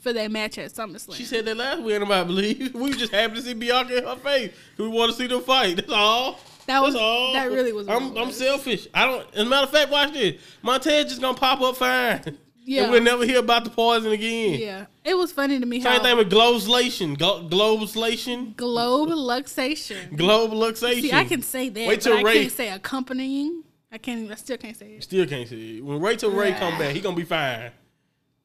for 0.02 0.12
that 0.14 0.32
match 0.32 0.58
at 0.58 0.72
SummerSlam? 0.72 1.16
She 1.16 1.24
said 1.26 1.46
that 1.46 1.58
last 1.58 1.82
week. 1.82 2.00
Nobody 2.00 2.26
believe. 2.28 2.74
We 2.76 2.92
just 2.94 3.12
happy 3.14 3.36
to 3.36 3.42
see 3.42 3.54
Bianca 3.54 3.98
in 3.98 4.04
her 4.06 4.16
face. 4.18 4.54
We 4.78 4.88
want 4.88 5.12
to 5.12 5.18
see 5.18 5.28
them 5.28 5.42
fight. 5.42 5.76
That's 5.78 5.92
all. 5.92 6.40
That 6.68 6.82
was- 6.82 6.94
That's 6.96 7.02
all. 7.04 7.34
that 7.34 7.50
really 7.52 7.72
was 7.74 7.88
I'm, 7.88 8.18
I'm 8.18 8.32
selfish. 8.32 8.88
I 8.94 9.06
don't. 9.06 9.26
As 9.34 9.42
a 9.44 9.46
matter 9.46 9.66
of 9.66 9.72
fact, 9.72 9.90
watch 9.92 10.14
this. 10.14 10.42
Montez 10.62 11.06
just 11.06 11.22
gonna 11.22 11.38
pop 11.38 11.62
up 11.62 11.78
fine. 11.78 12.38
Yeah. 12.70 12.84
And 12.84 12.92
we'll 12.92 13.02
never 13.02 13.26
hear 13.26 13.40
about 13.40 13.64
the 13.64 13.70
poison 13.70 14.12
again. 14.12 14.60
yeah, 14.60 14.86
it 15.06 15.18
was 15.18 15.32
funny 15.32 15.58
to 15.58 15.66
me 15.66 15.80
Same 15.80 15.94
how 15.94 16.04
thing 16.04 16.18
with 16.18 16.30
globulation. 16.30 17.18
Glo- 17.18 17.48
globulation. 17.48 18.58
globe 18.58 19.10
luxation. 19.12 20.12
Globuluxation. 20.18 21.02
See, 21.02 21.14
I 21.14 21.24
can 21.24 21.42
say 21.42 21.70
that, 21.70 21.88
Wait 21.88 22.02
till 22.02 22.18
I 22.18 22.22
Rey- 22.24 22.40
can't 22.42 22.52
say 22.52 22.70
accompanying. 22.70 23.64
I 23.90 23.98
can't. 23.98 24.30
I 24.30 24.36
still 24.36 24.58
can't 24.58 24.76
say 24.76 24.96
it. 24.96 25.04
Still 25.04 25.26
can't 25.26 25.48
see 25.48 25.78
it. 25.78 25.86
When 25.86 26.02
Rey 26.02 26.18
till 26.18 26.32
Rey 26.32 26.52
come 26.52 26.78
back, 26.80 26.94
he 26.94 27.00
gonna 27.00 27.16
be 27.16 27.24
fine. 27.24 27.72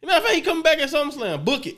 Matter 0.05 0.19
of 0.19 0.23
fact, 0.23 0.35
he 0.37 0.41
come 0.41 0.63
back 0.63 0.79
at 0.79 0.89
SummerSlam. 0.89 1.45
Book 1.45 1.67
it. 1.67 1.77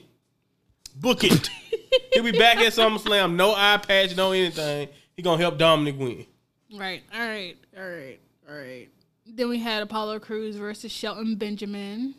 Book 0.96 1.24
it. 1.24 1.48
He'll 2.12 2.24
be 2.24 2.32
back 2.32 2.58
at 2.58 2.74
SummerSlam. 2.74 3.36
No 3.36 3.54
eye 3.54 3.78
patch, 3.78 4.14
no 4.16 4.32
anything. 4.32 4.88
He 5.16 5.22
gonna 5.22 5.40
help 5.40 5.56
Dominic 5.56 5.98
win. 5.98 6.26
Right. 6.76 7.02
All 7.14 7.20
right. 7.20 7.56
All 7.76 7.88
right. 7.88 8.20
All 8.48 8.54
right. 8.54 8.88
Then 9.26 9.48
we 9.48 9.58
had 9.60 9.82
Apollo 9.82 10.18
Crews 10.20 10.56
versus 10.56 10.92
Shelton 10.92 11.36
Benjamin. 11.36 12.14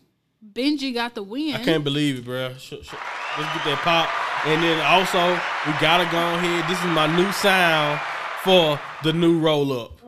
Benji 0.53 0.93
got 0.93 1.15
the 1.15 1.23
win. 1.23 1.55
I 1.55 1.63
can't 1.63 1.83
believe 1.83 2.19
it, 2.19 2.25
bro. 2.25 2.49
Let's 2.49 2.69
get 2.69 2.81
that 2.81 3.79
pop. 3.83 4.09
And 4.45 4.61
then 4.61 4.79
also, 4.85 5.33
we 5.65 5.73
gotta 5.81 6.05
go 6.11 6.35
ahead. 6.35 6.69
This 6.69 6.79
is 6.79 6.85
my 6.87 7.07
new 7.15 7.31
sound 7.31 7.99
for 8.43 8.79
the 9.03 9.11
new 9.11 9.39
roll 9.39 9.73
up. 9.73 9.99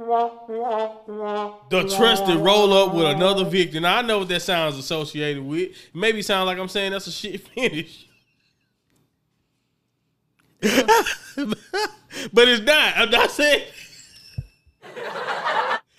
The 1.69 1.95
trusted 1.97 2.38
roll 2.38 2.71
up 2.71 2.93
with 2.93 3.05
another 3.07 3.45
victim. 3.45 3.83
Now, 3.83 3.97
I 3.97 4.01
know 4.03 4.19
what 4.19 4.27
that 4.29 4.41
sounds 4.41 4.77
associated 4.77 5.43
with. 5.43 5.71
Maybe 5.93 6.21
sound 6.21 6.45
like 6.45 6.59
I'm 6.59 6.69
saying 6.69 6.91
that's 6.91 7.07
a 7.07 7.11
shit 7.11 7.41
finish. 7.47 8.05
but 10.61 12.47
it's 12.47 12.63
not. 12.63 12.93
I'm 12.97 13.09
not 13.09 13.31
saying. 13.31 13.65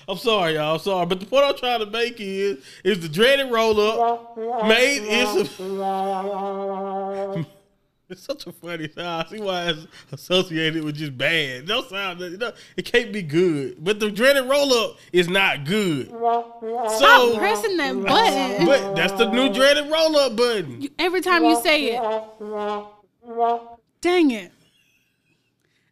I'm 0.09 0.17
sorry, 0.17 0.55
y'all. 0.55 0.75
I'm 0.75 0.81
sorry. 0.81 1.07
But 1.07 1.21
the 1.21 1.27
point 1.27 1.45
I'm 1.45 1.57
trying 1.57 1.81
to 1.81 1.87
make 1.87 2.17
is 2.19 2.65
is 2.83 2.99
the 3.01 3.09
dreaded 3.09 3.53
roll 3.53 3.79
up 3.81 4.37
made 4.67 5.03
is 5.07 5.49
It's 8.11 8.23
such 8.23 8.47
a 8.47 8.53
funny 8.53 8.89
sound. 8.89 9.27
I 9.27 9.31
see 9.31 9.39
why 9.39 9.69
it's 9.69 9.87
associated 10.13 10.83
with 10.83 10.97
just 10.97 11.19
bad. 11.19 11.69
No 11.69 11.83
sound. 11.85 12.21
You 12.21 12.39
know, 12.39 12.53
it 12.75 12.87
can't 12.87 13.13
be 13.13 13.21
good. 13.21 13.85
But 13.85 14.01
the 14.01 14.11
dreaded 14.11 14.49
roll 14.49 14.73
up 14.73 14.97
is 15.13 15.29
not 15.29 15.67
good. 15.67 16.09
So 16.09 16.55
Stop 16.97 17.37
pressing 17.39 17.77
that 17.77 18.03
button. 18.03 18.65
but 18.65 18.95
that's 18.97 19.13
the 19.13 19.31
new 19.31 19.53
dreaded 19.53 19.91
roll 19.91 20.17
up 20.17 20.37
button. 20.37 20.81
You- 20.81 20.89
Every 20.99 21.21
time 21.21 21.45
you 21.45 21.61
say 21.61 21.97
it. 21.97 22.03
Dang 24.01 24.31
it. 24.31 24.53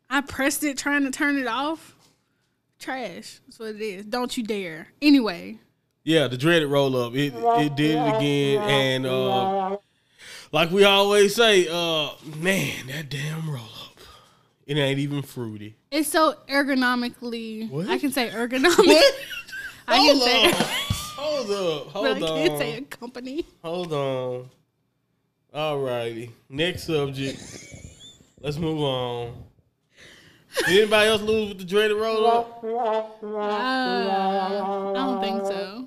I 0.09 0.23
pressed 0.23 0.65
it 0.65 0.79
trying 0.79 1.05
to 1.05 1.11
turn 1.11 1.37
it 1.37 1.47
off. 1.47 1.96
Trash. 2.79 3.41
That's 3.47 3.59
what 3.59 3.75
it 3.75 3.81
is. 3.81 4.05
Don't 4.07 4.37
you 4.37 4.43
dare. 4.43 4.89
Anyway, 5.01 5.59
Yeah, 6.05 6.29
the 6.29 6.37
dreaded 6.37 6.69
roll 6.69 6.97
up. 6.97 7.15
It 7.15 7.33
it 7.35 7.75
did 7.77 7.97
it 7.97 8.17
again, 8.17 8.63
and 8.63 9.07
uh, 9.07 9.77
like 10.53 10.71
we 10.71 10.85
always 10.85 11.35
say, 11.35 11.67
uh, 11.69 12.11
man, 12.37 12.87
that 12.89 13.09
damn 13.09 13.49
roll 13.51 13.63
up. 13.65 13.99
It 14.67 14.77
ain't 14.77 14.99
even 14.99 15.23
fruity. 15.23 15.77
it's 15.91 16.09
so 16.09 16.35
ergonomically. 16.49 17.71
What? 17.71 17.89
I 17.89 17.99
can 17.99 18.13
say 18.13 18.29
ergonomic. 18.31 18.77
What? 18.87 19.15
I 19.89 19.97
can 19.99 20.17
Hold 20.17 20.23
say, 20.23 20.45
up. 20.51 20.55
Hold 21.17 21.51
up. 21.51 21.93
but 21.95 22.23
I 22.33 22.47
can't 22.49 22.59
say 22.59 22.77
a 22.77 22.81
company. 22.83 23.47
Hold 23.63 23.93
on. 23.93 24.51
All 25.55 25.79
righty. 25.79 26.33
Next 26.51 26.85
subject. 26.85 27.41
Let's 28.41 28.59
move 28.59 28.81
on. 28.81 29.45
Did 30.67 30.79
anybody 30.83 31.09
else 31.09 31.23
lose 31.23 31.49
with 31.51 31.59
the 31.59 31.65
dreaded 31.65 31.97
roll 31.97 32.27
up? 32.27 32.65
Uh, 32.65 32.69
I 33.29 34.93
don't 34.95 35.21
think 35.21 35.45
so. 35.47 35.87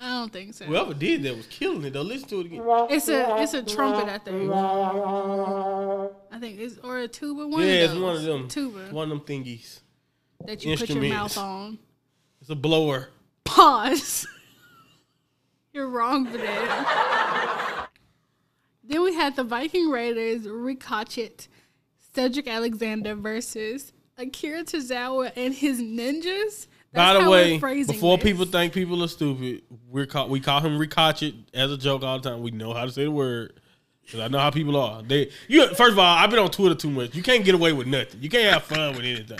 I 0.00 0.08
don't 0.08 0.32
think 0.32 0.54
so. 0.54 0.64
Whoever 0.64 0.94
did 0.94 1.22
that 1.22 1.36
was 1.36 1.46
killing 1.46 1.84
it 1.84 1.92
though. 1.92 2.02
Listen 2.02 2.28
to 2.30 2.40
it 2.40 2.46
again. 2.46 2.62
it's 2.90 3.08
a 3.08 3.40
it's 3.40 3.54
a 3.54 3.62
trumpet, 3.62 4.08
I 4.08 4.18
think. 4.18 4.50
I 4.52 6.38
think 6.40 6.58
it's 6.58 6.78
or 6.82 6.98
a 6.98 7.08
tuba. 7.08 7.46
One 7.46 7.62
Yeah, 7.62 7.68
of 7.68 7.82
it's 7.84 7.92
those. 7.92 8.02
one 8.02 8.16
of 8.16 8.22
them. 8.24 8.48
Tuba 8.48 8.88
One 8.90 9.12
of 9.12 9.18
them 9.18 9.20
thingies. 9.44 9.80
that 10.44 10.64
you 10.64 10.76
put 10.76 10.88
your 10.90 11.02
mouth 11.04 11.38
on. 11.38 11.78
It's 12.40 12.50
a 12.50 12.56
blower. 12.56 13.10
Pause. 13.44 14.26
You're 15.72 15.88
wrong 15.88 16.26
for 16.26 16.36
that. 16.38 17.86
then 18.82 19.02
we 19.04 19.14
had 19.14 19.36
the 19.36 19.44
Viking 19.44 19.88
Raiders, 19.88 20.46
Rick 20.48 20.82
Hatchett, 20.82 21.46
Cedric 22.14 22.46
Alexander 22.48 23.14
versus 23.14 23.92
Akira 24.18 24.64
Tozawa 24.64 25.32
and 25.36 25.54
his 25.54 25.80
ninjas. 25.80 26.66
By 26.94 27.14
the 27.14 27.30
way, 27.30 27.58
before 27.58 28.16
this. 28.16 28.22
people 28.22 28.44
think 28.44 28.74
people 28.74 29.02
are 29.02 29.08
stupid, 29.08 29.62
we're 29.88 30.04
call, 30.04 30.28
we 30.28 30.40
call 30.40 30.60
him 30.60 30.76
Ricochet 30.76 31.34
as 31.54 31.72
a 31.72 31.78
joke 31.78 32.02
all 32.02 32.18
the 32.18 32.28
time. 32.28 32.42
We 32.42 32.50
know 32.50 32.74
how 32.74 32.84
to 32.84 32.92
say 32.92 33.04
the 33.04 33.10
word. 33.10 33.58
Cause 34.10 34.20
I 34.20 34.28
know 34.28 34.38
how 34.38 34.50
people 34.50 34.76
are. 34.76 35.00
They 35.02 35.30
you 35.46 35.68
first 35.68 35.92
of 35.92 35.98
all, 35.98 36.18
I've 36.18 36.28
been 36.28 36.40
on 36.40 36.50
Twitter 36.50 36.74
too 36.74 36.90
much. 36.90 37.14
You 37.14 37.22
can't 37.22 37.44
get 37.44 37.54
away 37.54 37.72
with 37.72 37.86
nothing. 37.86 38.20
You 38.20 38.28
can't 38.28 38.52
have 38.52 38.64
fun 38.64 38.96
with 38.96 39.04
anything. 39.04 39.38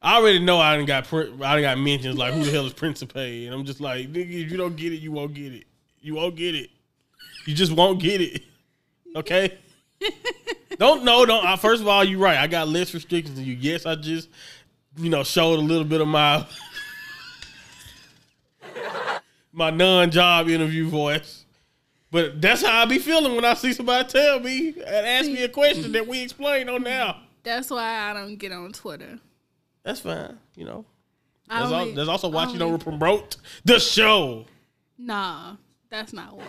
I 0.00 0.16
already 0.16 0.38
know 0.38 0.58
I 0.58 0.76
done 0.76 0.86
got 0.86 1.12
I 1.12 1.24
done 1.24 1.60
got 1.62 1.78
mentions 1.78 2.16
like 2.16 2.32
who 2.32 2.44
the 2.44 2.50
hell 2.50 2.66
is 2.66 2.72
Principe, 2.72 3.46
and 3.46 3.54
I'm 3.54 3.64
just 3.64 3.80
like, 3.80 4.10
nigga, 4.10 4.44
if 4.44 4.50
you 4.50 4.56
don't 4.56 4.74
get 4.74 4.92
it, 4.92 4.96
you 4.96 5.12
won't 5.12 5.34
get 5.34 5.52
it. 5.52 5.64
You 6.00 6.14
won't 6.14 6.34
get 6.34 6.54
it. 6.54 6.70
You 7.46 7.54
just 7.54 7.72
won't 7.72 8.00
get 8.00 8.20
it. 8.20 8.42
Okay. 9.14 9.58
don't 10.78 11.04
know. 11.04 11.24
Don't. 11.26 11.44
I, 11.44 11.56
first 11.56 11.82
of 11.82 11.88
all, 11.88 12.04
you're 12.04 12.18
right. 12.20 12.38
I 12.38 12.46
got 12.46 12.68
less 12.68 12.94
restrictions 12.94 13.36
than 13.36 13.44
you. 13.44 13.54
Yes, 13.54 13.86
I 13.86 13.94
just 13.94 14.28
you 14.96 15.10
know 15.10 15.24
showed 15.24 15.58
a 15.58 15.62
little 15.62 15.84
bit 15.84 16.00
of 16.00 16.08
my 16.08 16.46
my 19.52 19.70
non-job 19.70 20.48
interview 20.48 20.88
voice. 20.88 21.44
But 22.10 22.40
that's 22.40 22.62
how 22.62 22.82
I 22.82 22.84
be 22.84 22.98
feeling 22.98 23.34
when 23.34 23.44
I 23.44 23.54
see 23.54 23.72
somebody 23.72 24.08
tell 24.08 24.38
me 24.38 24.68
and 24.68 25.06
ask 25.06 25.26
me 25.26 25.42
a 25.42 25.48
question 25.48 25.90
that 25.92 26.06
we 26.06 26.22
explain 26.22 26.68
on 26.68 26.84
now. 26.84 27.22
That's 27.42 27.70
why 27.70 28.10
I 28.10 28.12
don't 28.12 28.36
get 28.36 28.52
on 28.52 28.72
Twitter. 28.72 29.18
That's 29.82 30.00
fine, 30.00 30.38
you 30.54 30.64
know. 30.64 30.84
I 31.48 31.58
There's, 31.60 31.72
al- 31.72 31.80
only- 31.80 32.08
also 32.08 32.28
why 32.28 32.50
you 32.50 32.58
don't 32.58 32.82
promote 32.82 33.36
the 33.64 33.80
show. 33.80 34.46
Nah, 34.96 35.56
that's 35.90 36.12
not 36.12 36.36
why. 36.36 36.44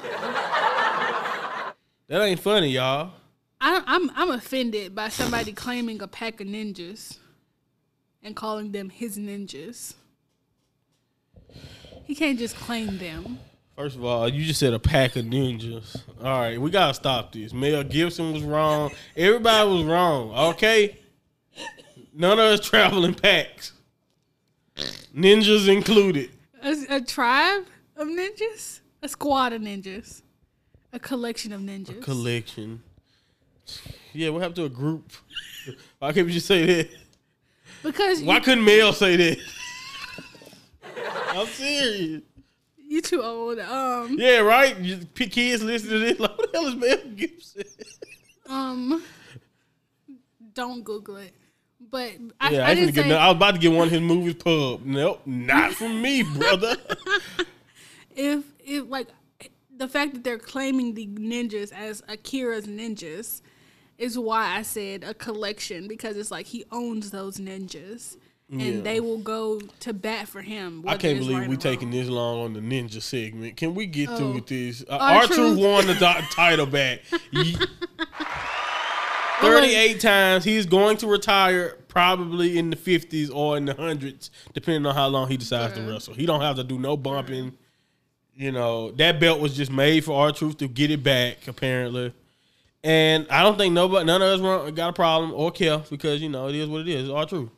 That 2.08 2.22
ain't 2.22 2.40
funny, 2.40 2.70
y'all. 2.70 3.12
I, 3.66 3.82
I'm 3.88 4.12
I'm 4.16 4.30
offended 4.30 4.94
by 4.94 5.10
somebody 5.10 5.52
claiming 5.52 6.00
a 6.00 6.08
pack 6.08 6.40
of 6.40 6.46
ninjas 6.46 7.18
and 8.22 8.36
calling 8.36 8.72
them 8.72 8.92
his 8.92 9.18
ninjas. 9.18 9.96
He 12.04 12.14
can't 12.14 12.38
just 12.38 12.56
claim 12.56 13.00
them. 13.00 13.40
First 13.76 13.96
of 13.96 14.06
all, 14.06 14.30
you 14.30 14.46
just 14.46 14.60
said 14.60 14.74
a 14.74 14.80
pack 14.80 15.16
of 15.16 15.26
ninjas. 15.26 16.00
All 16.24 16.42
right, 16.42 16.62
we 16.62 16.70
gotta 16.70 16.94
stop 16.94 17.32
this. 17.32 17.54
Mel 17.54 17.84
Gibson 17.84 18.34
was 18.34 18.44
wrong. 18.44 18.92
Everybody 19.18 19.68
was 19.68 19.84
wrong. 19.84 20.32
Okay, 20.54 21.00
none 22.14 22.34
of 22.34 22.46
us 22.46 22.60
traveling 22.60 23.16
packs, 23.16 23.72
ninjas 25.12 25.68
included. 25.68 26.30
A, 26.62 26.98
a 26.98 27.02
tribe 27.02 27.66
of 27.98 28.08
ninjas, 28.10 28.82
a 29.02 29.10
squad 29.10 29.54
of 29.54 29.64
ninjas, 29.64 30.22
a 30.94 31.00
collection 31.00 31.52
of 31.52 31.62
ninjas. 31.62 31.98
A 31.98 32.02
collection. 32.02 32.84
Yeah, 34.14 34.30
what 34.30 34.42
happened 34.42 34.56
to 34.58 34.66
a 34.66 34.70
group? 34.70 35.12
Why 36.00 36.14
can't 36.14 36.26
we 36.26 36.34
just 36.34 36.48
say 36.48 36.66
that? 36.66 36.90
because 37.84 38.22
Why 38.22 38.36
you, 38.36 38.42
couldn't 38.42 38.64
Mel 38.64 38.94
say 38.94 39.16
that? 39.16 39.38
I'm 41.30 41.48
serious. 41.48 42.22
you 42.78 43.02
too 43.02 43.22
old. 43.22 43.60
Um, 43.60 44.16
Yeah, 44.18 44.40
right. 44.40 44.78
You, 44.80 44.98
kids 44.98 45.64
listen 45.64 45.90
to 45.90 46.00
this. 46.00 46.20
Like, 46.20 46.32
what 46.38 46.52
the 46.52 46.58
hell 46.58 46.68
is 46.68 46.76
Mel 46.76 46.98
Gibson? 47.16 47.64
um, 48.48 49.04
don't 50.54 50.84
Google 50.84 51.18
it. 51.18 51.34
But 51.92 52.14
I, 52.40 52.52
Yeah, 52.52 52.66
I, 52.66 52.68
I, 52.68 52.70
was 52.70 52.80
didn't 52.80 52.96
say 52.96 53.16
I 53.16 53.28
was 53.28 53.36
about 53.36 53.56
to 53.56 53.60
get 53.60 53.72
one 53.72 53.88
of 53.88 53.92
his 53.92 54.02
movies 54.02 54.36
pub. 54.36 54.86
Nope, 54.86 55.22
not 55.26 55.74
from 55.74 56.02
me, 56.02 56.24
brother. 56.24 56.78
if 58.16 58.44
if 58.66 58.90
like 58.90 59.08
the 59.76 59.88
fact 59.88 60.14
that 60.14 60.24
they're 60.24 60.40
claiming 60.40 60.94
the 60.94 61.08
ninjas 61.08 61.72
as 61.74 62.02
Akira's 62.08 62.66
ninjas 62.66 63.42
is 63.98 64.18
why 64.18 64.58
I 64.58 64.62
said 64.62 65.04
a 65.04 65.14
collection 65.14 65.88
because 65.88 66.18
it's 66.18 66.32
like 66.32 66.46
he 66.48 66.66
owns 66.72 67.12
those 67.12 67.38
ninjas 67.38 68.18
and 68.52 68.62
Yeah. 68.62 68.82
they 68.82 69.00
will 69.00 69.18
go 69.18 69.60
to 69.80 69.94
bat 69.94 70.28
for 70.28 70.42
him. 70.42 70.84
I 70.88 70.98
can't 70.98 71.18
believe 71.20 71.38
right 71.40 71.50
we 71.50 71.56
or 71.56 71.60
taking 71.60 71.90
this 71.92 72.08
long 72.08 72.42
on 72.44 72.54
the 72.54 72.60
ninja 72.60 73.02
segment. 73.02 73.58
Can 73.58 73.74
we 73.74 73.86
get 73.88 74.08
through 74.10 74.28
Oh. 74.28 74.32
with 74.34 74.48
this? 74.48 74.84
Uh, 74.88 74.98
R-Truth. 75.00 75.40
R-Truth 75.40 75.58
won 75.60 75.88
the 75.88 75.94
do- 75.96 76.28
title 76.36 76.66
back. 76.68 77.00
38 79.42 80.00
times. 80.00 80.44
He's 80.44 80.66
going 80.66 80.98
to 80.98 81.08
retire 81.08 81.78
probably 81.88 82.58
in 82.58 82.70
the 82.70 82.76
50s 82.76 83.32
or 83.34 83.58
in 83.58 83.66
the 83.66 83.74
hundreds, 83.74 84.30
depending 84.54 84.86
on 84.86 84.96
how 84.96 85.08
long 85.08 85.28
he 85.30 85.38
decides 85.38 85.74
to 85.76 85.82
wrestle. 85.82 86.14
He 86.14 86.26
don't 86.26 86.42
have 86.42 86.56
to 86.58 86.64
do 86.64 86.78
no 86.80 86.98
bumping. 86.98 87.54
You 88.36 88.52
know, 88.52 88.92
that 88.92 89.20
belt 89.20 89.40
was 89.40 89.56
just 89.56 89.72
made 89.72 90.04
for 90.04 90.20
R-Truth 90.20 90.58
to 90.58 90.68
get 90.68 90.92
it 90.92 91.02
back, 91.04 91.48
apparently. 91.48 92.14
And 92.86 93.26
I 93.32 93.42
don't 93.42 93.58
think 93.58 93.74
nobody, 93.74 94.06
none 94.06 94.22
of 94.22 94.42
us 94.44 94.72
got 94.74 94.90
a 94.90 94.94
problem 94.94 95.34
or 95.34 95.50
care 95.52 95.80
because, 95.90 96.22
you 96.22 96.30
know, 96.30 96.48
it 96.50 96.56
is 96.56 96.70
what 96.70 96.82
it 96.82 96.88
is. 96.88 97.06
It's 97.06 97.12
R-Truth. 97.12 97.50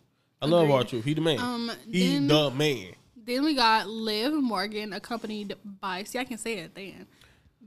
I 0.41 0.45
love 0.45 0.63
Agreed. 0.63 0.75
R-Truth. 0.75 1.03
He 1.03 1.13
the 1.15 1.21
man. 1.21 1.39
Um, 1.39 1.71
He 1.91 2.07
then- 2.13 2.27
the 2.27 2.49
man. 2.51 2.93
Then 3.25 3.43
we 3.43 3.53
got 3.53 3.89
Liv 3.89 4.31
Morgan 4.33 4.93
accompanied 4.93 5.53
by 5.81 6.03
see 6.03 6.17
I 6.17 6.23
can 6.23 6.37
say 6.37 6.59
it 6.59 6.73
then 6.73 7.07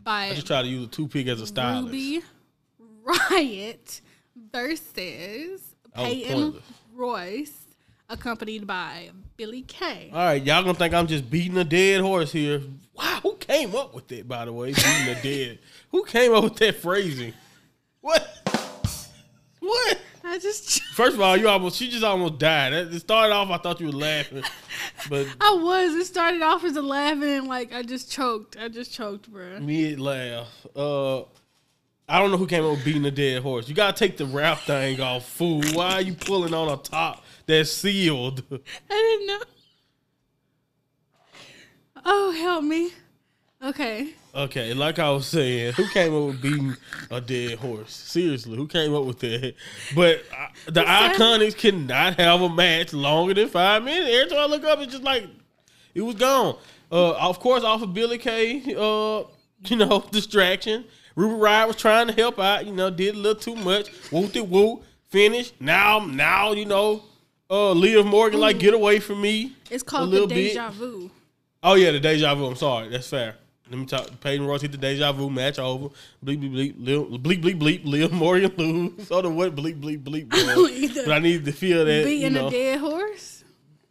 by 0.03 0.29
I 0.29 0.35
just 0.35 0.47
try 0.47 0.63
to 0.63 0.67
use 0.69 0.87
a 0.87 0.89
toothpick 0.89 1.27
as 1.27 1.39
a 1.43 1.47
stylist. 1.47 1.85
Ruby 1.93 2.23
Riott 3.05 4.01
versus 4.51 5.75
Peyton. 5.95 6.55
Royce 6.95 7.53
accompanied 8.09 8.67
by 8.67 9.11
Billie 9.37 9.63
Kay. 9.63 10.11
All 10.15 10.19
right, 10.19 10.43
y'all 10.43 10.63
gonna 10.63 10.73
think 10.75 10.95
I'm 10.95 11.07
just 11.07 11.31
beating 11.31 11.59
a 11.59 11.65
dead 11.65 12.01
horse 12.01 12.33
here. 12.33 12.63
Wow, 12.95 13.21
who 13.23 13.37
came 13.37 13.75
up 13.77 13.95
with 13.95 14.09
that, 14.09 14.27
by 14.27 14.47
the 14.47 14.53
way? 14.55 14.69
Beating 14.73 15.09
a 15.09 15.15
dead. 15.23 15.59
Who 15.91 16.05
came 16.05 16.33
up 16.35 16.45
with 16.45 16.57
that 16.57 16.77
phrasing? 16.77 17.35
What? 19.71 19.99
I 20.25 20.39
just 20.39 20.83
First 20.95 21.15
of 21.15 21.21
all, 21.21 21.37
you 21.37 21.49
almost 21.49 21.77
she 21.77 21.89
just 21.89 22.03
almost 22.03 22.39
died. 22.39 22.73
It 22.73 23.01
started 23.01 23.33
off, 23.33 23.51
I 23.51 23.59
thought 23.59 23.81
you 23.81 23.87
were 23.87 23.93
laughing, 23.93 24.43
but 25.09 25.27
I 25.41 25.55
was. 25.55 25.95
It 25.95 26.07
started 26.07 26.43
off 26.43 26.65
as 26.65 26.77
a 26.77 26.83
laughing 26.83 27.23
and 27.23 27.47
like 27.47 27.73
I 27.73 27.83
just 27.83 28.11
choked. 28.11 28.57
I 28.61 28.69
just 28.69 28.93
choked, 28.93 29.31
bro. 29.31 29.61
mid 29.61 30.01
laugh. 30.01 30.49
Uh, 30.75 31.21
I 32.09 32.19
don't 32.19 32.33
know 32.33 32.37
who 32.37 32.49
came 32.49 32.65
up 32.65 32.73
with 32.73 32.85
beating 32.85 33.05
a 33.07 33.11
dead 33.13 33.43
horse. 33.43 33.69
You 33.69 33.75
gotta 33.75 33.97
take 33.97 34.17
the 34.17 34.27
rap 34.27 34.59
thing 34.59 35.01
off, 35.01 35.25
fool. 35.27 35.63
Why 35.73 35.93
are 35.95 36.03
you 36.03 36.15
pulling 36.15 36.53
on 36.53 36.69
a 36.69 36.77
top 36.77 37.25
that's 37.47 37.71
sealed? 37.71 38.43
I 38.51 38.59
didn't 38.91 39.27
know. 39.29 39.41
Oh, 42.05 42.33
help 42.33 42.65
me. 42.65 42.91
Okay. 43.63 44.15
Okay, 44.33 44.75
like 44.75 44.99
I 45.01 45.11
was 45.11 45.27
saying, 45.27 45.73
who 45.73 45.89
came 45.89 46.15
up 46.15 46.27
with 46.29 46.43
beating 46.43 46.77
a 47.11 47.21
dead 47.21 47.59
horse? 47.59 47.93
Seriously, 47.93 48.57
who 48.57 48.69
came 48.69 48.95
up 48.95 49.05
with 49.05 49.19
that? 49.21 49.55
But 49.95 50.23
uh, 50.37 50.47
the? 50.67 50.83
IIconics 50.83 51.57
cannot 51.57 52.15
have 52.15 52.41
a 52.41 52.49
match 52.49 52.93
longer 52.93 53.35
than 53.35 53.49
five 53.49 53.83
minutes. 53.83 54.09
Every 54.15 54.31
time 54.31 54.39
I 54.39 54.47
look 54.47 54.65
up, 54.65 54.79
it's 54.79 54.93
just 54.93 55.03
like 55.03 55.27
it 55.95 56.03
was 56.03 56.15
gone. 56.15 56.57
Uh, 56.93 57.13
of 57.17 57.41
course, 57.41 57.65
off 57.65 57.83
of 57.83 57.93
Billie 57.93 58.19
Kay, 58.19 58.63
uh, 58.77 59.25
you 59.67 59.77
know, 59.77 60.05
distraction. 60.13 60.85
Ruby 61.17 61.35
Riott 61.35 61.67
was 61.67 61.77
trying 61.77 62.07
to 62.07 62.13
help 62.13 62.39
out. 62.39 62.67
You 62.67 62.73
know, 62.73 62.89
did 62.89 63.17
a 63.17 63.19
little 63.19 63.41
too 63.41 63.57
much. 63.57 63.89
Whooped 64.13 64.37
it, 64.37 64.47
whoop. 64.47 64.85
Finish. 65.09 65.53
Now, 65.59 65.99
now 65.99 66.53
you 66.53 66.67
know, 66.67 67.03
uh, 67.51 67.73
Liv 67.73 68.07
Morgan 68.07 68.39
like 68.39 68.61
get 68.61 68.75
away 68.75 69.01
from 69.01 69.21
me. 69.21 69.57
It's 69.71 69.83
called 69.83 70.09
the 70.09 70.13
little 70.13 70.29
bit. 70.29 70.51
deja 70.51 70.71
vu. 70.71 71.11
Oh 71.65 71.75
yeah, 71.75 71.91
the 71.91 71.99
deja 71.99 72.35
vu. 72.37 72.47
I'm 72.47 72.55
sorry, 72.55 72.89
that's 72.89 73.09
fair. 73.09 73.35
Let 73.71 73.79
me 73.79 73.87
talk. 73.87 74.21
Peyton 74.21 74.45
Royce 74.47 74.63
hit 74.63 74.73
the 74.73 74.79
deja 74.79 75.13
vu 75.13 75.31
match 75.31 75.61
over. 75.61 75.89
Bleep 76.25 76.43
bleep 76.43 76.53
bleep. 76.53 76.75
Lil, 76.77 77.07
bleep 77.19 77.41
bleep 77.41 77.61
bleep. 77.61 77.85
Liv 77.85 78.13
Morgan 78.13 78.53
lose. 78.57 79.13
I 79.13 79.21
don't 79.21 79.37
what 79.37 79.55
bleep 79.55 79.81
bleep 79.81 80.03
bleep. 80.03 81.05
but 81.07 81.13
I 81.13 81.19
need 81.21 81.45
to 81.45 81.53
feel 81.53 81.85
that. 81.85 82.11
You 82.11 82.31
know. 82.31 82.49
a 82.49 82.51
dead 82.51 82.81
horse. 82.81 83.45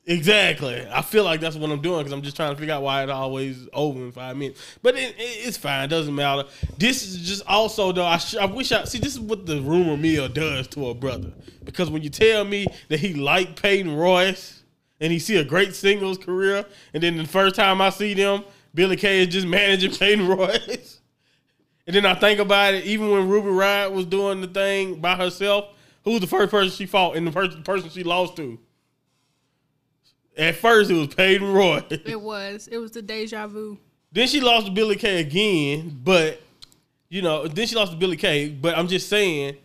Exactly. 0.05 0.85
I 0.91 1.03
feel 1.03 1.23
like 1.23 1.39
that's 1.39 1.55
what 1.55 1.69
I'm 1.69 1.81
doing 1.81 1.99
because 1.99 2.11
I'm 2.11 2.23
just 2.23 2.35
trying 2.35 2.51
to 2.51 2.59
figure 2.59 2.73
out 2.73 2.81
why 2.81 3.03
it 3.03 3.11
always 3.11 3.67
over 3.71 3.99
in 3.99 4.11
five 4.11 4.35
minutes. 4.35 4.59
But 4.81 4.95
it, 4.95 5.15
it, 5.17 5.47
it's 5.47 5.55
fine. 5.55 5.83
It 5.83 5.89
doesn't 5.89 6.15
matter. 6.15 6.49
This 6.77 7.03
is 7.03 7.21
just 7.21 7.45
also 7.45 7.91
though. 7.91 8.05
I, 8.05 8.17
sh- 8.17 8.35
I 8.35 8.45
wish 8.45 8.71
I 8.71 8.85
see. 8.85 8.97
This 8.97 9.13
is 9.13 9.19
what 9.19 9.45
the 9.45 9.61
rumor 9.61 9.95
mill 9.95 10.27
does 10.27 10.67
to 10.69 10.89
a 10.89 10.93
brother 10.95 11.31
because 11.63 11.91
when 11.91 12.01
you 12.01 12.09
tell 12.09 12.43
me 12.43 12.65
that 12.89 12.99
he 12.99 13.13
liked 13.13 13.61
Peyton 13.61 13.95
Royce 13.95 14.63
and 14.99 15.13
he 15.13 15.19
see 15.19 15.37
a 15.37 15.43
great 15.43 15.75
singles 15.75 16.17
career, 16.17 16.65
and 16.93 17.03
then 17.03 17.15
the 17.15 17.27
first 17.27 17.55
time 17.55 17.79
I 17.79 17.91
see 17.91 18.15
them, 18.15 18.43
Billie 18.73 18.95
Kay 18.95 19.21
is 19.21 19.27
just 19.27 19.47
managing 19.47 19.91
Peyton 19.91 20.27
Royce. 20.27 20.97
And 21.87 21.95
then 21.95 22.05
I 22.05 22.13
think 22.13 22.39
about 22.39 22.75
it, 22.75 22.83
even 22.83 23.09
when 23.09 23.27
Ruby 23.27 23.47
Riott 23.47 23.91
was 23.91 24.05
doing 24.05 24.41
the 24.41 24.47
thing 24.47 25.01
by 25.01 25.15
herself, 25.15 25.69
who 26.03 26.11
was 26.11 26.21
the 26.21 26.27
first 26.27 26.51
person 26.51 26.69
she 26.69 26.85
fought 26.85 27.15
and 27.15 27.25
the 27.25 27.31
first 27.31 27.63
person 27.63 27.89
she 27.89 28.03
lost 28.03 28.35
to? 28.35 28.59
At 30.37 30.55
first, 30.57 30.91
it 30.91 30.93
was 30.93 31.07
Peyton 31.07 31.51
Roy. 31.51 31.83
It 31.89 32.21
was. 32.21 32.67
It 32.67 32.77
was 32.77 32.91
the 32.91 33.01
deja 33.01 33.47
vu. 33.47 33.79
then 34.11 34.27
she 34.27 34.39
lost 34.39 34.67
to 34.67 34.71
Billie 34.71 34.97
Kay 34.97 35.19
again, 35.19 35.99
but 36.03 36.39
you 37.09 37.23
know, 37.23 37.47
then 37.47 37.65
she 37.65 37.75
lost 37.75 37.91
to 37.91 37.97
Billie 37.97 38.17
Kay. 38.17 38.49
But 38.49 38.77
I'm 38.77 38.87
just 38.87 39.09
saying, 39.09 39.57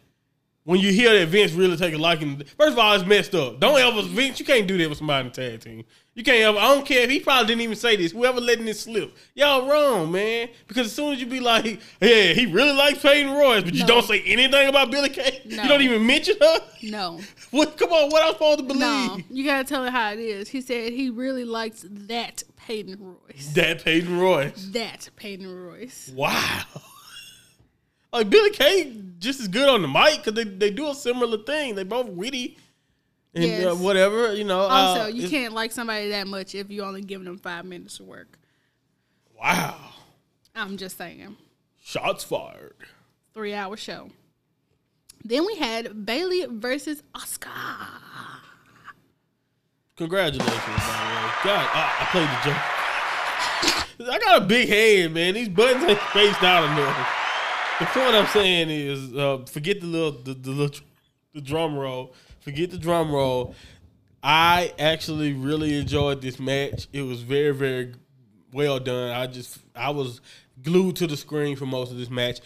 when 0.65 0.81
you 0.81 0.93
hear 0.93 1.19
that 1.19 1.29
Vince 1.29 1.53
really 1.53 1.77
take 1.77 1.93
a 1.93 1.99
liking, 1.99 2.43
first 2.57 2.73
of 2.73 2.79
all, 2.79 2.95
it's 2.95 3.05
messed 3.05 3.35
up. 3.35 3.61
Don't 3.61 3.79
ever 3.79 4.01
Vince, 4.01 4.41
you 4.41 4.47
can't 4.47 4.67
do 4.67 4.79
that 4.79 4.89
with 4.89 4.97
somebody 4.97 5.27
in 5.27 5.33
the 5.33 5.51
tag 5.51 5.61
team. 5.61 5.85
You 6.15 6.23
can't 6.23 6.39
ever. 6.43 6.59
I 6.59 6.73
don't 6.75 6.87
care 6.87 7.01
if 7.03 7.11
he 7.11 7.19
probably 7.19 7.49
didn't 7.49 7.63
even 7.63 7.75
say 7.77 7.97
this. 7.97 8.13
Whoever 8.13 8.41
letting 8.41 8.67
this 8.67 8.83
slip, 8.83 9.17
y'all 9.35 9.69
wrong, 9.69 10.13
man. 10.13 10.49
Because 10.69 10.87
as 10.87 10.93
soon 10.93 11.13
as 11.13 11.21
you 11.21 11.27
be 11.27 11.41
like, 11.41 11.81
yeah, 12.01 12.33
he 12.33 12.47
really 12.47 12.73
likes 12.73 13.01
Peyton 13.03 13.33
Royce, 13.33 13.65
but 13.65 13.75
you 13.75 13.85
don't 13.85 14.05
say 14.05 14.23
anything 14.23 14.69
about 14.69 14.93
Billie 14.93 15.09
Kay, 15.09 15.43
No. 15.45 15.63
you 15.65 15.69
don't 15.69 15.83
even 15.83 16.07
mention 16.07 16.37
her. 16.41 16.59
No. 16.83 17.21
What? 17.51 17.77
Come 17.77 17.93
on, 17.93 18.11
what 18.11 18.25
I'm 18.25 18.33
supposed 18.33 18.59
to 18.59 18.65
believe? 18.65 18.81
No. 18.81 19.19
You 19.31 19.45
gotta 19.45 19.63
tell 19.63 19.85
it 19.85 19.91
how 19.93 20.13
it 20.13 20.19
is. 20.19 20.49
He 20.49 20.61
said 20.61 20.93
he 20.93 21.09
really 21.11 21.45
likes 21.45 21.85
that 21.89 22.43
Peyton 22.57 22.97
Royce. 23.01 23.53
That 23.55 23.85
Peyton 23.85 24.19
Royce. 24.19 24.69
That 24.73 25.09
Peyton 25.17 25.49
Royce. 25.53 26.11
Wow. 26.15 26.63
Like 28.13 28.31
Billie 28.31 28.51
Kay 28.51 28.93
just 29.19 29.41
as 29.41 29.49
good 29.49 29.69
on 29.69 29.83
the 29.83 29.89
mic 29.89 30.19
because 30.23 30.35
they, 30.35 30.45
they 30.45 30.71
do 30.71 30.89
a 30.89 30.95
similar 30.95 31.39
thing. 31.39 31.75
They 31.75 31.83
both 31.83 32.07
witty 32.07 32.57
and 33.35 33.67
uh, 33.67 33.75
whatever, 33.75 34.35
you 34.35 34.45
know. 34.45 34.61
Also, 34.61 35.05
uh, 35.05 35.07
you 35.07 35.29
can't 35.29 35.53
like 35.53 35.73
somebody 35.73 36.11
that 36.11 36.27
much 36.27 36.55
if 36.55 36.71
you 36.71 36.83
only 36.83 37.03
giving 37.03 37.25
them 37.25 37.39
five 37.39 37.65
minutes 37.65 38.01
of 38.01 38.07
work. 38.07 38.39
Wow. 39.39 39.77
I'm 40.55 40.77
just 40.77 40.97
saying. 40.97 41.37
Shots 41.83 42.25
fired. 42.25 42.77
Three 43.33 43.55
hour 43.55 43.77
show. 43.77 44.11
Then 45.25 45.47
we 45.47 45.57
had 45.57 46.07
Bayley 46.07 46.47
versus 46.49 47.03
Asuka. 47.15 47.51
Congratulations, 49.97 50.53
by 50.59 50.63
the 50.63 50.71
way. 50.71 51.33
God, 51.45 51.69
I, 51.73 51.97
I 52.01 52.05
played 52.11 52.29
the 52.29 52.41
joke. 52.45 54.11
I 54.13 54.19
got 54.19 54.43
a 54.43 54.45
big 54.45 54.69
hand, 54.69 55.15
man. 55.15 55.35
These 55.35 55.49
buttons 55.49 55.85
ain't 55.85 56.01
spaced 56.11 56.43
out 56.43 56.65
enough. 56.65 57.09
The 57.79 57.87
point 57.87 58.15
I'm 58.15 58.27
saying 58.27 58.71
is, 58.71 59.15
uh, 59.15 59.45
forget 59.47 59.81
the 59.81 59.87
little, 59.87 60.13
the, 60.13 60.35
the 60.35 60.51
little, 60.51 60.85
the 61.33 61.41
drum 61.41 61.77
roll. 61.77 62.15
Forget 62.45 62.71
the 62.71 62.77
drum 62.77 63.11
roll. 63.11 63.55
I 64.23 64.75
actually 64.79 65.33
really 65.33 65.79
enjoyed 65.79 66.21
this 66.21 66.39
match. 66.39 66.89
It 66.93 67.01
was 67.01 67.23
very, 67.23 67.53
very 67.53 67.95
well 68.53 68.79
done. 68.79 69.13
I 69.13 69.27
just, 69.27 69.59
I 69.75 69.89
was 69.91 70.21
glued 70.63 70.97
to 70.97 71.07
the 71.07 71.17
screen 71.17 71.57
for 71.57 71.65
most 71.65 71.91
of 71.91 71.97
this 71.97 72.11
match. 72.11 72.41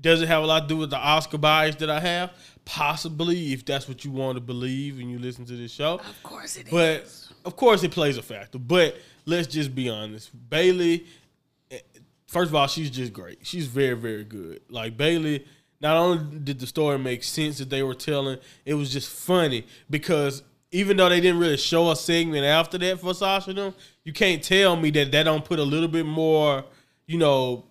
Does 0.00 0.20
it 0.22 0.26
have 0.26 0.42
a 0.42 0.46
lot 0.46 0.62
to 0.62 0.66
do 0.66 0.76
with 0.76 0.90
the 0.90 0.96
Asuka 0.96 1.40
bias 1.40 1.76
that 1.76 1.88
I 1.88 2.00
have? 2.00 2.32
Possibly, 2.64 3.52
if 3.52 3.64
that's 3.64 3.86
what 3.86 4.04
you 4.04 4.10
want 4.10 4.36
to 4.36 4.40
believe 4.40 4.98
and 4.98 5.08
you 5.08 5.20
listen 5.20 5.44
to 5.44 5.56
this 5.56 5.70
show. 5.70 5.94
Of 5.94 6.22
course 6.24 6.56
it 6.56 6.66
is. 6.66 6.72
But 6.72 7.28
of 7.44 7.54
course, 7.54 7.84
it 7.84 7.92
plays 7.92 8.16
a 8.16 8.22
factor. 8.22 8.58
But 8.58 8.96
let's 9.24 9.46
just 9.46 9.72
be 9.72 9.88
honest. 9.88 10.30
Bayley, 10.50 11.06
eh, 11.70 11.78
first 12.26 12.48
of 12.48 12.56
all, 12.56 12.66
she's 12.66 12.90
just 12.90 13.12
great. 13.12 13.38
She's 13.46 13.68
very, 13.68 13.94
very 13.94 14.24
good. 14.24 14.62
Like 14.68 14.96
Bayley, 14.96 15.46
not 15.84 15.98
only 15.98 16.38
did 16.38 16.58
the 16.58 16.66
story 16.66 16.98
make 16.98 17.22
sense 17.22 17.58
that 17.58 17.68
they 17.68 17.82
were 17.82 17.94
telling, 17.94 18.38
it 18.64 18.72
was 18.72 18.90
just 18.90 19.10
funny 19.10 19.66
because 19.90 20.42
even 20.70 20.96
though 20.96 21.10
they 21.10 21.20
didn't 21.20 21.38
really 21.38 21.58
show 21.58 21.90
a 21.90 21.94
segment 21.94 22.42
after 22.42 22.78
that 22.78 22.98
for 22.98 23.12
Sasha 23.12 23.50
and 23.50 23.58
them, 23.58 23.74
you 24.02 24.14
can't 24.14 24.42
tell 24.42 24.76
me 24.76 24.88
that 24.92 25.12
that 25.12 25.24
don't 25.24 25.44
put 25.44 25.58
a 25.58 25.62
little 25.62 25.88
bit 25.88 26.06
more, 26.06 26.64
you 27.06 27.18
know, 27.18 27.64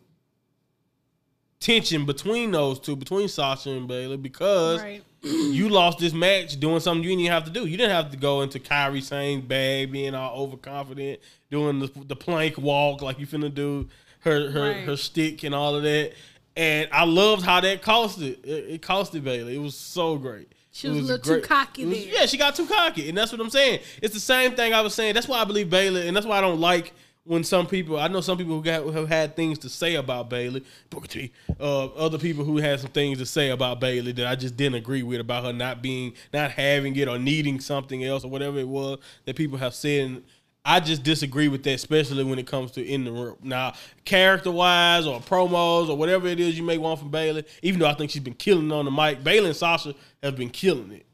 tension 1.59 2.05
between 2.05 2.51
those 2.51 2.79
two, 2.79 2.95
between 2.95 3.27
Sasha 3.27 3.71
and 3.71 3.87
Bayley, 3.87 4.17
because 4.17 4.79
right. 4.83 5.01
you 5.23 5.69
lost 5.69 5.97
this 5.97 6.13
match 6.13 6.59
doing 6.59 6.81
something 6.81 7.03
you 7.03 7.09
didn't 7.09 7.21
even 7.21 7.33
have 7.33 7.45
to 7.45 7.49
do. 7.49 7.65
You 7.65 7.77
didn't 7.77 7.95
have 7.95 8.11
to 8.11 8.17
go 8.17 8.41
into 8.41 8.59
Kairi 8.59 9.01
Sane 9.01 9.41
bag, 9.41 9.91
being 9.91 10.13
all 10.13 10.43
overconfident, 10.43 11.19
doing 11.49 11.79
the, 11.79 11.89
the 12.05 12.15
plank 12.15 12.59
walk 12.59 13.01
like 13.01 13.17
you 13.17 13.25
finna 13.25 13.51
do, 13.51 13.89
her 14.19 14.51
her 14.51 14.69
Right. 14.69 14.85
her 14.85 14.97
stick 14.97 15.43
and 15.43 15.55
all 15.55 15.75
of 15.75 15.81
that. 15.81 16.13
And 16.55 16.87
I 16.91 17.05
loved 17.05 17.43
how 17.43 17.59
that 17.61 17.81
costed. 17.81 18.43
It, 18.45 18.65
it 18.75 18.81
costed 18.81 19.23
Bayley. 19.23 19.55
It 19.55 19.59
was 19.59 19.75
so 19.75 20.17
great. 20.17 20.51
She 20.71 20.87
It 20.87 20.91
was 20.91 20.99
a 21.09 21.13
little 21.13 21.35
too 21.39 21.47
cocky 21.47 21.85
was- 21.85 22.05
there. 22.05 22.13
Yeah, 22.13 22.25
she 22.25 22.37
got 22.37 22.55
too 22.55 22.65
cocky, 22.67 23.09
and 23.09 23.17
that's 23.17 23.31
what 23.31 23.39
I'm 23.41 23.49
saying. 23.49 23.81
It's 24.01 24.13
the 24.13 24.19
same 24.19 24.53
thing 24.55 24.73
I 24.73 24.81
was 24.81 24.93
saying. 24.93 25.13
That's 25.13 25.27
why 25.27 25.39
I 25.39 25.45
believe 25.45 25.69
Bayley, 25.69 26.07
and 26.07 26.15
that's 26.15 26.25
why 26.25 26.37
I 26.37 26.41
don't 26.41 26.59
like 26.59 26.93
when 27.25 27.43
some 27.43 27.67
people. 27.67 27.99
I 27.99 28.07
know 28.07 28.21
some 28.21 28.37
people 28.37 28.55
who 28.55 28.63
got 28.63 28.85
have 28.93 29.07
had 29.07 29.35
things 29.35 29.59
to 29.59 29.69
say 29.69 29.95
about 29.95 30.29
Bayley, 30.29 30.63
Booker 30.89 31.07
T. 31.07 31.31
Uh, 31.59 31.85
other 31.85 32.17
people 32.17 32.43
who 32.43 32.57
had 32.57 32.79
some 32.79 32.89
things 32.91 33.19
to 33.19 33.25
say 33.25 33.49
about 33.49 33.79
Bayley 33.79 34.11
that 34.13 34.25
I 34.25 34.35
just 34.35 34.57
didn't 34.57 34.75
agree 34.75 35.03
with 35.03 35.19
about 35.19 35.43
her 35.43 35.53
not 35.53 35.81
being, 35.81 36.13
not 36.33 36.51
having 36.51 36.95
it, 36.95 37.07
or 37.07 37.19
needing 37.19 37.59
something 37.59 38.03
else, 38.03 38.23
or 38.23 38.31
whatever 38.31 38.57
it 38.57 38.67
was 38.67 38.99
that 39.25 39.35
people 39.35 39.57
have 39.59 39.73
said. 39.75 40.23
I 40.65 40.79
just 40.79 41.03
disagree 41.03 41.49
with 41.49 41.63
that, 41.63 41.73
especially 41.73 42.23
when 42.23 42.39
it 42.39 42.47
comes 42.47 42.71
to 42.71 42.85
in 42.85 43.03
the 43.03 43.11
room. 43.11 43.35
Now, 43.43 43.73
character 44.05 44.49
wise, 44.51 45.05
or 45.05 45.19
promos, 45.19 45.89
or 45.89 45.97
whatever 45.97 46.27
it 46.27 46.39
is 46.39 46.57
you 46.57 46.63
may 46.63 46.77
want 46.77 46.99
from 46.99 47.09
Bayley, 47.09 47.43
even 47.61 47.79
though 47.79 47.87
I 47.87 47.93
think 47.93 48.11
she's 48.11 48.23
been 48.23 48.33
killing 48.33 48.71
on 48.71 48.85
the 48.85 48.91
mic, 48.91 49.23
Bayley 49.23 49.47
and 49.47 49.55
Sasha 49.55 49.93
have 50.21 50.37
been 50.37 50.49
killing 50.49 50.91
it 50.91 51.05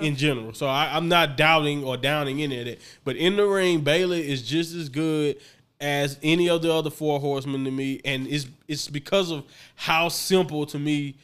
in 0.00 0.16
general. 0.16 0.54
So 0.54 0.66
I, 0.66 0.96
I'm 0.96 1.08
not 1.08 1.36
doubting 1.36 1.84
or 1.84 1.96
downing 1.96 2.42
any 2.42 2.58
of 2.58 2.64
that. 2.66 2.80
But 3.04 3.16
in 3.16 3.36
the 3.36 3.46
ring, 3.46 3.82
Bayley 3.82 4.28
is 4.28 4.42
just 4.42 4.74
as 4.74 4.88
good 4.88 5.36
as 5.80 6.18
any 6.22 6.48
of 6.48 6.62
the 6.62 6.72
other 6.72 6.90
four 6.90 7.20
horsemen 7.20 7.64
to 7.64 7.70
me, 7.70 8.00
and 8.04 8.26
it's 8.26 8.46
it's 8.68 8.88
because 8.88 9.30
of 9.30 9.44
how 9.76 10.08
simple 10.08 10.66
to 10.66 10.78
me 10.78 11.14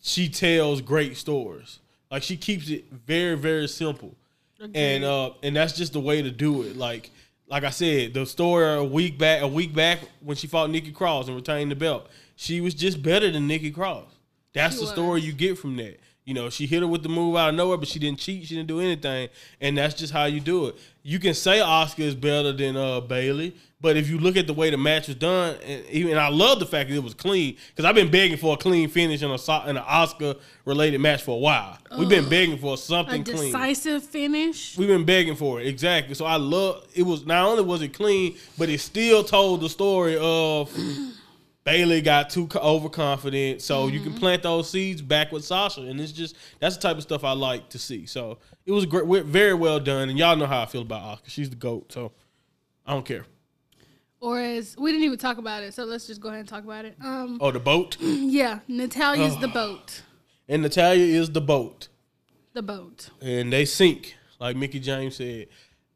she 0.00 0.28
tells 0.28 0.80
great 0.80 1.16
stories. 1.16 1.80
Like 2.10 2.22
she 2.22 2.36
keeps 2.36 2.70
it 2.70 2.90
very 2.90 3.36
very 3.36 3.68
simple, 3.68 4.14
and 4.74 5.04
uh 5.04 5.30
and 5.42 5.56
that's 5.56 5.72
just 5.74 5.92
the 5.92 6.00
way 6.00 6.22
to 6.22 6.30
do 6.30 6.62
it. 6.62 6.76
Like 6.76 7.10
like 7.48 7.64
I 7.64 7.70
said, 7.70 8.14
the 8.14 8.26
story 8.26 8.64
a 8.66 8.84
week 8.84 9.18
back 9.18 9.42
a 9.42 9.48
week 9.48 9.74
back 9.74 10.00
when 10.20 10.36
she 10.36 10.46
fought 10.46 10.70
Nikki 10.70 10.92
Cross 10.92 11.26
and 11.28 11.36
retained 11.36 11.70
the 11.70 11.74
belt, 11.76 12.08
she 12.36 12.60
was 12.60 12.74
just 12.74 13.02
better 13.02 13.30
than 13.30 13.46
Nikki 13.46 13.70
Cross. 13.70 14.06
That's 14.52 14.74
She 14.74 14.78
the 14.80 14.84
was. 14.84 14.90
story 14.92 15.20
you 15.22 15.32
get 15.32 15.58
from 15.58 15.76
that. 15.76 16.00
You 16.24 16.34
know, 16.34 16.50
she 16.50 16.66
hit 16.66 16.80
her 16.80 16.86
with 16.86 17.02
the 17.02 17.08
move 17.08 17.34
out 17.36 17.48
of 17.48 17.54
nowhere, 17.56 17.76
but 17.78 17.88
she 17.88 17.98
didn't 17.98 18.20
cheat. 18.20 18.46
She 18.46 18.54
didn't 18.54 18.68
do 18.68 18.78
anything, 18.80 19.30
and 19.60 19.76
that's 19.76 19.94
just 19.94 20.12
how 20.12 20.26
you 20.26 20.38
do 20.38 20.66
it. 20.66 20.76
You 21.02 21.18
can 21.18 21.34
say 21.34 21.58
Asuka 21.58 22.00
is 22.00 22.14
better 22.14 22.52
than 22.52 22.76
uh, 22.76 23.00
Bayley, 23.00 23.56
but 23.82 23.96
if 23.96 24.10
you 24.10 24.18
look 24.18 24.36
at 24.36 24.46
the 24.46 24.52
way 24.52 24.68
the 24.68 24.76
match 24.76 25.08
was 25.08 25.16
done, 25.16 25.56
and 25.64 25.84
even 25.86 26.10
and 26.10 26.20
I 26.20 26.28
love 26.28 26.60
the 26.60 26.66
fact 26.66 26.90
that 26.90 26.96
it 26.96 27.02
was 27.02 27.14
clean 27.14 27.56
because 27.70 27.86
I've 27.86 27.94
been 27.94 28.10
begging 28.10 28.36
for 28.36 28.54
a 28.54 28.56
clean 28.56 28.88
finish 28.90 29.22
in 29.22 29.30
a 29.30 29.68
in 29.68 29.76
an 29.76 29.82
Asuka 29.82 30.38
related 30.66 31.00
match 31.00 31.22
for 31.22 31.36
a 31.36 31.38
while. 31.38 31.78
We've 31.98 32.08
been 32.08 32.28
begging 32.28 32.58
for 32.58 32.76
something 32.76 33.24
clean. 33.24 33.52
decisive 33.52 34.04
finish. 34.04 34.76
We've 34.76 34.88
been 34.88 35.06
begging 35.06 35.34
for 35.34 35.60
it 35.60 35.66
exactly. 35.66 36.14
So 36.14 36.26
I 36.26 36.36
love 36.36 36.86
it. 36.94 37.04
Was 37.04 37.24
not 37.24 37.46
only 37.46 37.62
was 37.62 37.80
it 37.80 37.94
clean, 37.94 38.36
but 38.58 38.68
it 38.68 38.80
still 38.80 39.24
told 39.24 39.62
the 39.62 39.68
story 39.70 40.18
of 40.20 40.70
Bayley 41.64 42.02
got 42.02 42.28
too 42.28 42.48
overconfident. 42.54 43.62
So 43.62 43.88
you 43.88 44.00
can 44.00 44.10
mm-hmm. 44.10 44.18
plant 44.18 44.42
those 44.42 44.68
seeds 44.68 45.00
back 45.00 45.32
with 45.32 45.42
Sasha, 45.42 45.80
and 45.80 45.98
it's 45.98 46.12
just 46.12 46.36
that's 46.58 46.76
the 46.76 46.82
type 46.82 46.98
of 46.98 47.02
stuff 47.02 47.24
I 47.24 47.32
like 47.32 47.70
to 47.70 47.78
see. 47.78 48.04
So 48.04 48.38
it 48.66 48.72
was 48.72 48.84
great, 48.84 49.24
very 49.24 49.54
well 49.54 49.80
done, 49.80 50.10
and 50.10 50.18
y'all 50.18 50.36
know 50.36 50.46
how 50.46 50.60
I 50.60 50.66
feel 50.66 50.82
about 50.82 51.22
Asuka. 51.22 51.30
She's 51.30 51.48
the 51.48 51.56
goat, 51.56 51.92
so 51.92 52.12
I 52.84 52.92
don't 52.92 53.06
care. 53.06 53.24
Or 54.20 54.38
as 54.38 54.76
we 54.76 54.92
didn't 54.92 55.04
even 55.04 55.18
talk 55.18 55.38
about 55.38 55.62
it, 55.62 55.72
so 55.72 55.84
let's 55.84 56.06
just 56.06 56.20
go 56.20 56.28
ahead 56.28 56.40
and 56.40 56.48
talk 56.48 56.64
about 56.64 56.84
it. 56.84 56.94
Um, 57.02 57.38
Oh, 57.40 57.50
the 57.50 57.58
boat, 57.60 57.96
yeah, 58.00 58.60
Natalya's 58.68 59.36
the 59.38 59.48
boat. 59.48 60.02
and 60.48 60.62
Natalya 60.62 61.02
is 61.04 61.30
the 61.30 61.40
boat. 61.40 61.88
The 62.52 62.62
boat. 62.62 63.10
and 63.22 63.52
they 63.52 63.64
sink, 63.64 64.16
like 64.38 64.56
Mickie 64.56 64.80
James 64.80 65.16
said. 65.16 65.46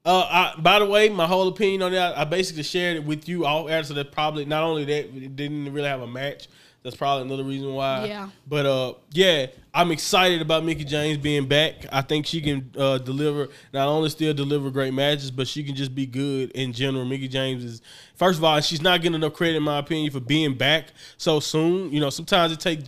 Uh, 0.07 0.27
I, 0.57 0.61
by 0.61 0.79
the 0.79 0.87
way, 0.87 1.09
my 1.09 1.27
whole 1.27 1.49
opinion 1.49 1.83
on 1.83 1.93
that, 1.93 2.16
I 2.16 2.25
basically 2.25 2.62
shared 2.62 2.97
it 2.99 3.05
with 3.05 3.29
you 3.29 3.45
all 3.47 3.66
so 3.83 3.95
that 3.95 4.12
probably 4.12 4.45
not 4.45 4.62
only 4.62 4.85
that 4.85 5.14
it 5.16 5.35
didn't 5.37 5.72
really 5.72 5.89
have 5.89 6.01
a 6.03 6.07
match. 6.07 6.49
That's 6.85 6.97
probably 6.97 7.26
another 7.26 7.45
reason 7.45 7.72
why. 7.72 8.05
Yeah. 8.05 8.28
But 8.47 8.66
uh, 8.66 8.95
yeah, 9.11 9.47
I'm 9.72 9.91
excited 9.91 10.43
about 10.43 10.66
Mickie 10.66 10.85
James 10.85 11.16
being 11.16 11.49
back. 11.49 11.87
I 11.91 12.03
think 12.03 12.26
she 12.26 12.43
can 12.43 12.70
uh, 12.76 12.99
deliver 12.99 13.49
not 13.72 13.89
only 13.89 14.11
still 14.11 14.35
deliver 14.35 14.70
great 14.70 14.93
matches, 14.93 15.30
but 15.30 15.49
she 15.49 15.64
can 15.64 15.74
just 15.74 15.95
be 15.95 16.05
good 16.05 16.51
in 16.51 16.74
general. 16.74 17.07
Mickie 17.07 17.28
James 17.28 17.64
is 17.64 17.80
first 18.16 18.37
of 18.37 18.45
all, 18.45 18.61
she's 18.61 18.82
not 18.82 19.01
getting 19.01 19.14
enough 19.14 19.32
credit 19.32 19.57
in 19.57 19.62
my 19.62 19.78
opinion 19.78 20.12
for 20.12 20.20
being 20.20 20.53
back 20.53 20.89
so 21.16 21.41
soon. 21.41 21.91
You 21.91 22.01
know, 22.01 22.11
sometimes 22.11 22.53
it 22.53 22.61
takes 22.61 22.85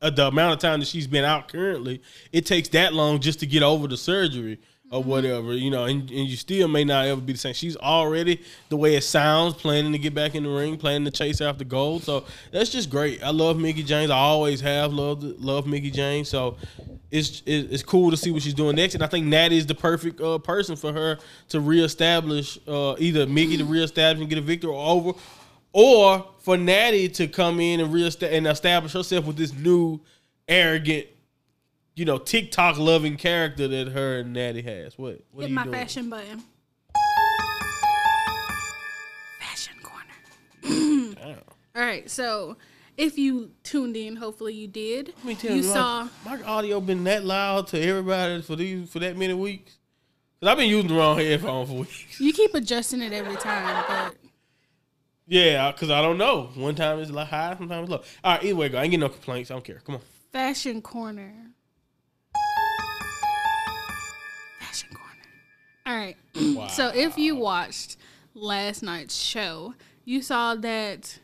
uh, 0.00 0.08
the 0.08 0.28
amount 0.28 0.54
of 0.54 0.58
time 0.58 0.80
that 0.80 0.86
she's 0.86 1.06
been 1.06 1.24
out 1.24 1.48
currently. 1.48 2.00
It 2.32 2.46
takes 2.46 2.70
that 2.70 2.94
long 2.94 3.20
just 3.20 3.40
to 3.40 3.46
get 3.46 3.62
over 3.62 3.86
the 3.86 3.98
surgery 3.98 4.58
or 4.90 5.02
whatever, 5.02 5.52
you 5.52 5.68
know, 5.68 5.84
and, 5.84 6.02
and 6.02 6.28
you 6.28 6.36
still 6.36 6.68
may 6.68 6.84
not 6.84 7.06
ever 7.06 7.20
be 7.20 7.32
the 7.32 7.38
same. 7.38 7.54
She's 7.54 7.76
already 7.76 8.40
the 8.68 8.76
way 8.76 8.94
it 8.94 9.02
sounds, 9.02 9.54
planning 9.54 9.90
to 9.92 9.98
get 9.98 10.14
back 10.14 10.36
in 10.36 10.44
the 10.44 10.48
ring, 10.48 10.76
planning 10.76 11.04
to 11.04 11.10
chase 11.10 11.40
after 11.40 11.64
gold. 11.64 12.04
So 12.04 12.24
that's 12.52 12.70
just 12.70 12.88
great. 12.88 13.22
I 13.22 13.30
love 13.30 13.58
Mickie 13.58 13.82
James. 13.82 14.10
I 14.10 14.18
always 14.18 14.60
have 14.60 14.92
loved 14.92 15.24
love 15.40 15.66
Mickie 15.66 15.90
James. 15.90 16.28
So 16.28 16.56
it's 17.10 17.42
it's 17.46 17.82
cool 17.82 18.12
to 18.12 18.16
see 18.16 18.30
what 18.30 18.42
she's 18.42 18.54
doing 18.54 18.76
next. 18.76 18.94
And 18.94 19.02
I 19.02 19.08
think 19.08 19.26
Natty 19.26 19.58
is 19.58 19.66
the 19.66 19.74
perfect 19.74 20.20
uh, 20.20 20.38
person 20.38 20.76
for 20.76 20.92
her 20.92 21.18
to 21.48 21.60
reestablish 21.60 22.58
uh, 22.68 22.94
either 22.98 23.26
Mickie 23.26 23.56
to 23.56 23.64
reestablish 23.64 24.20
and 24.20 24.30
get 24.30 24.38
a 24.38 24.42
victory 24.42 24.72
over, 24.72 25.14
or 25.72 26.28
for 26.38 26.56
Natty 26.56 27.08
to 27.08 27.26
come 27.26 27.58
in 27.58 27.80
and 27.80 27.92
reesta- 27.92 28.32
and 28.32 28.46
establish 28.46 28.92
herself 28.92 29.24
with 29.26 29.36
this 29.36 29.52
new 29.52 30.00
arrogant 30.48 31.08
you 31.96 32.04
know, 32.04 32.18
TikTok 32.18 32.78
loving 32.78 33.16
character 33.16 33.66
that 33.66 33.88
her 33.88 34.18
and 34.20 34.32
Natty 34.32 34.62
has. 34.62 34.96
What? 34.96 35.22
What 35.32 35.40
are 35.40 35.42
Hit 35.42 35.48
you 35.50 35.54
my 35.56 35.64
doing? 35.64 35.74
fashion 35.74 36.08
button. 36.10 36.42
Fashion 39.40 39.74
corner. 39.82 41.14
Damn. 41.14 41.38
All 41.74 41.82
right, 41.82 42.08
so 42.10 42.56
if 42.96 43.18
you 43.18 43.50
tuned 43.62 43.96
in, 43.96 44.16
hopefully 44.16 44.54
you 44.54 44.68
did. 44.68 45.08
Let 45.18 45.24
me 45.24 45.34
tell 45.34 45.50
you 45.50 45.58
you, 45.58 45.62
saw. 45.62 46.08
my, 46.24 46.36
my 46.36 46.42
audio 46.44 46.80
been 46.80 47.04
that 47.04 47.24
loud 47.24 47.66
to 47.68 47.80
everybody 47.80 48.40
for 48.42 48.56
these 48.56 48.88
for 48.90 48.98
that 49.00 49.16
many 49.16 49.34
weeks. 49.34 49.76
Cause 50.40 50.50
I've 50.50 50.58
been 50.58 50.68
using 50.68 50.88
the 50.88 50.94
wrong 50.96 51.16
headphone 51.18 51.66
for 51.66 51.72
weeks. 51.80 52.20
You 52.20 52.30
keep 52.32 52.54
adjusting 52.54 53.00
it 53.00 53.12
every 53.14 53.36
time, 53.36 53.84
but 53.88 54.16
Yeah, 55.26 55.72
cause 55.72 55.90
I 55.90 56.02
don't 56.02 56.18
know. 56.18 56.50
One 56.54 56.74
time 56.74 56.98
it's 56.98 57.10
like 57.10 57.28
high, 57.28 57.54
sometimes 57.56 57.84
it's 57.84 57.90
low. 57.90 58.02
All 58.22 58.34
right, 58.34 58.44
either 58.44 58.56
way, 58.56 58.68
go. 58.68 58.78
I 58.78 58.82
ain't 58.82 58.90
getting 58.90 59.00
no 59.00 59.08
complaints. 59.08 59.50
I 59.50 59.54
don't 59.54 59.64
care. 59.64 59.80
Come 59.84 59.94
on. 59.96 60.00
fashion 60.32 60.82
corner. 60.82 61.32
All 65.86 65.94
right. 65.96 66.16
So 66.70 66.88
if 66.94 67.16
you 67.16 67.36
watched 67.36 67.96
last 68.34 68.82
night's 68.82 69.14
show, 69.16 69.74
you 70.04 70.20
saw 70.20 70.54
that 70.56 71.18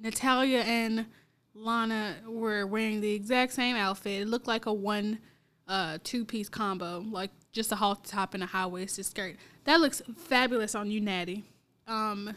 Natalya 0.00 0.60
and 0.60 1.06
Lana 1.54 2.16
were 2.26 2.66
wearing 2.66 3.00
the 3.00 3.12
exact 3.12 3.52
same 3.52 3.76
outfit. 3.76 4.22
It 4.22 4.28
looked 4.28 4.46
like 4.46 4.66
a 4.66 4.72
one 4.72 5.18
uh 5.66 5.98
two 6.04 6.24
piece 6.24 6.48
combo, 6.48 7.04
like 7.10 7.30
just 7.52 7.72
a 7.72 7.76
halter 7.76 8.08
top 8.08 8.32
and 8.34 8.42
a 8.42 8.46
high 8.46 8.66
waisted 8.66 9.04
skirt. 9.04 9.36
That 9.64 9.80
looks 9.80 10.00
fabulous 10.16 10.74
on 10.74 10.90
you, 10.90 11.00
Natty. 11.00 11.44
Um 11.86 12.34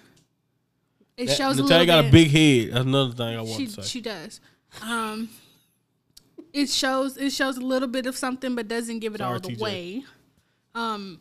it 1.18 1.28
That- 1.28 1.38
shows 1.38 1.60
a 1.60 1.62
Natalya 1.64 1.80
little 1.80 1.86
got 1.86 2.02
bit, 2.04 2.10
a 2.10 2.12
big 2.12 2.32
head. 2.32 2.74
That's 2.74 2.86
another 2.86 3.14
thing 3.14 3.38
I 3.38 3.42
want 3.42 3.58
she 3.58 3.68
to 3.68 3.72
say. 3.72 3.82
she 3.84 4.02
does. 4.02 4.40
Um, 4.82 5.30
it 6.54 6.70
shows 6.70 7.18
it 7.18 7.32
shows 7.32 7.58
a 7.58 7.62
little 7.62 7.88
bit 7.88 8.06
of 8.06 8.16
something, 8.18 8.56
but 8.56 8.68
doesn't 8.68 9.00
give 9.00 9.16
it 9.16 9.20
Sorry, 9.20 9.34
all 9.34 9.40
the 9.40 9.50
TJ. 9.56 9.60
way. 9.62 10.04
Um, 10.74 11.20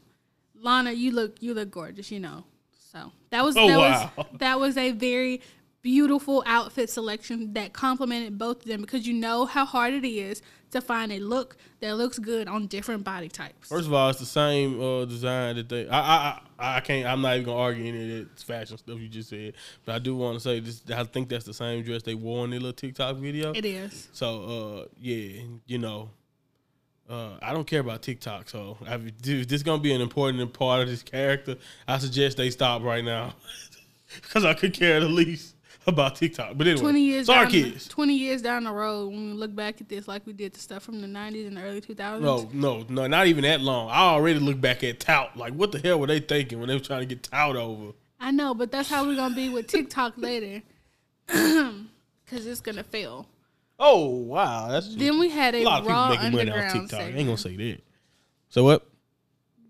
Lana, 0.60 0.92
you 0.92 1.12
look 1.12 1.42
you 1.42 1.54
look 1.54 1.70
gorgeous, 1.70 2.10
you 2.10 2.20
know. 2.20 2.44
So 2.92 3.12
that 3.30 3.44
was 3.44 3.56
Oh, 3.56 3.66
that 3.66 3.78
wow. 3.78 4.10
was 4.16 4.26
that 4.38 4.60
was 4.60 4.76
a 4.76 4.92
very 4.92 5.40
beautiful 5.82 6.42
outfit 6.46 6.90
selection 6.90 7.54
that 7.54 7.72
complemented 7.72 8.36
both 8.36 8.58
of 8.62 8.64
them 8.66 8.82
because 8.82 9.06
you 9.06 9.14
know 9.14 9.46
how 9.46 9.64
hard 9.64 9.94
it 9.94 10.04
is 10.06 10.42
to 10.70 10.80
find 10.80 11.10
a 11.10 11.18
look 11.18 11.56
that 11.80 11.96
looks 11.96 12.18
good 12.18 12.46
on 12.46 12.66
different 12.66 13.02
body 13.02 13.28
types. 13.28 13.68
First 13.68 13.86
of 13.86 13.92
all, 13.94 14.10
it's 14.10 14.20
the 14.20 14.26
same 14.26 14.80
uh, 14.80 15.04
design 15.04 15.56
that 15.56 15.68
they. 15.68 15.88
I, 15.88 15.98
I 15.98 16.40
I 16.58 16.76
I 16.76 16.80
can't. 16.80 17.06
I'm 17.06 17.22
not 17.22 17.34
even 17.34 17.46
gonna 17.46 17.58
argue 17.58 17.86
any 17.86 18.20
of 18.20 18.28
that 18.28 18.40
fashion 18.42 18.76
stuff 18.78 18.98
you 19.00 19.08
just 19.08 19.30
said. 19.30 19.54
But 19.84 19.94
I 19.94 19.98
do 19.98 20.14
want 20.14 20.36
to 20.36 20.40
say 20.40 20.60
this. 20.60 20.82
I 20.94 21.02
think 21.04 21.28
that's 21.28 21.44
the 21.46 21.54
same 21.54 21.82
dress 21.82 22.02
they 22.02 22.14
wore 22.14 22.44
in 22.44 22.50
the 22.50 22.58
little 22.58 22.72
TikTok 22.72 23.16
video. 23.16 23.52
It 23.52 23.64
is. 23.64 24.08
So 24.12 24.84
uh 24.84 24.88
yeah, 25.00 25.42
you 25.66 25.78
know, 25.78 26.10
uh 27.10 27.38
I 27.42 27.52
don't 27.52 27.66
care 27.66 27.80
about 27.80 28.02
TikTok. 28.02 28.48
So 28.48 28.78
I, 28.86 28.94
if 28.94 29.22
this 29.22 29.52
is 29.52 29.62
gonna 29.62 29.82
be 29.82 29.92
an 29.92 30.00
important 30.00 30.52
part 30.52 30.82
of 30.82 30.88
this 30.88 31.02
character, 31.02 31.56
I 31.86 31.98
suggest 31.98 32.36
they 32.36 32.50
stop 32.50 32.82
right 32.82 33.04
now 33.04 33.34
because 34.14 34.44
I 34.44 34.54
could 34.54 34.72
care 34.72 35.00
the 35.00 35.08
least 35.08 35.56
about 35.86 36.16
TikTok. 36.16 36.56
But 36.56 36.66
anyway, 36.66 36.82
Twenty 36.82 37.00
years 37.00 37.26
sorry 37.26 37.44
down, 37.44 37.50
kids. 37.50 37.88
Twenty 37.88 38.14
years 38.16 38.42
down 38.42 38.64
the 38.64 38.72
road, 38.72 39.08
when 39.08 39.30
we 39.30 39.32
look 39.32 39.54
back 39.54 39.80
at 39.80 39.88
this, 39.88 40.06
like 40.06 40.26
we 40.26 40.32
did 40.32 40.52
the 40.52 40.60
stuff 40.60 40.82
from 40.82 41.00
the 41.00 41.06
'90s 41.06 41.46
and 41.46 41.56
the 41.56 41.62
early 41.62 41.80
2000s. 41.80 42.20
No, 42.20 42.48
no, 42.52 42.84
no, 42.88 43.06
not 43.06 43.26
even 43.26 43.42
that 43.42 43.60
long. 43.60 43.90
I 43.90 44.00
already 44.00 44.38
look 44.38 44.60
back 44.60 44.84
at 44.84 45.00
tout. 45.00 45.36
Like, 45.36 45.54
what 45.54 45.72
the 45.72 45.78
hell 45.78 45.98
were 45.98 46.06
they 46.06 46.20
thinking 46.20 46.58
when 46.58 46.68
they 46.68 46.74
were 46.74 46.80
trying 46.80 47.00
to 47.00 47.06
get 47.06 47.22
tout 47.22 47.56
over? 47.56 47.92
I 48.20 48.30
know, 48.30 48.54
but 48.54 48.70
that's 48.70 48.88
how 48.90 49.06
we're 49.06 49.16
gonna 49.16 49.34
be 49.34 49.48
with 49.48 49.66
TikTok 49.66 50.14
later, 50.16 50.62
because 51.26 52.46
it's 52.46 52.60
gonna 52.60 52.84
fail. 52.84 53.26
Oh 53.82 54.08
wow, 54.08 54.68
that's 54.68 54.94
Then 54.94 55.18
we 55.18 55.30
had 55.30 55.54
a, 55.54 55.62
a 55.62 55.64
lot 55.64 55.80
of 55.80 55.86
people 55.86 56.08
making 56.08 56.32
money 56.32 56.50
on 56.50 56.70
TikTok. 56.70 57.00
I 57.00 57.04
ain't 57.04 57.26
gonna 57.26 57.38
say 57.38 57.56
that. 57.56 57.80
So 58.50 58.62
what? 58.62 58.86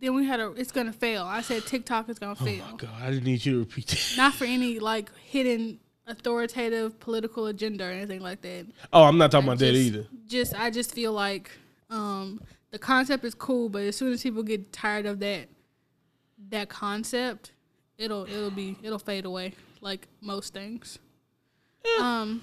Then 0.00 0.14
we 0.14 0.26
had 0.26 0.40
a. 0.40 0.50
It's 0.52 0.72
gonna 0.72 0.92
fail. 0.92 1.22
I 1.22 1.42
said 1.42 1.64
TikTok 1.64 2.08
is 2.08 2.18
gonna 2.18 2.34
fail. 2.34 2.64
Oh 2.66 2.72
my 2.72 2.76
god, 2.76 2.90
I 3.00 3.10
didn't 3.10 3.24
need 3.24 3.46
you 3.46 3.52
to 3.52 3.58
repeat 3.60 3.86
that. 3.86 4.14
Not 4.16 4.34
for 4.34 4.44
any 4.44 4.80
like 4.80 5.10
hidden 5.18 5.78
authoritative 6.08 6.98
political 6.98 7.46
agenda 7.46 7.84
or 7.84 7.90
anything 7.90 8.20
like 8.20 8.40
that. 8.42 8.66
Oh, 8.92 9.04
I'm 9.04 9.16
not 9.16 9.30
talking 9.30 9.48
I 9.48 9.52
about 9.52 9.60
that 9.60 9.74
either. 9.74 10.06
Just 10.26 10.58
I 10.58 10.70
just 10.70 10.92
feel 10.92 11.12
like 11.12 11.52
um, 11.88 12.40
the 12.72 12.78
concept 12.80 13.24
is 13.24 13.34
cool, 13.34 13.68
but 13.68 13.82
as 13.82 13.96
soon 13.96 14.12
as 14.12 14.22
people 14.22 14.42
get 14.42 14.72
tired 14.72 15.06
of 15.06 15.20
that 15.20 15.48
that 16.48 16.68
concept, 16.68 17.52
it'll 17.96 18.24
it'll 18.24 18.50
be 18.50 18.76
it'll 18.82 18.98
fade 18.98 19.24
away 19.24 19.54
like 19.80 20.08
most 20.20 20.52
things. 20.52 20.98
Um, 22.00 22.42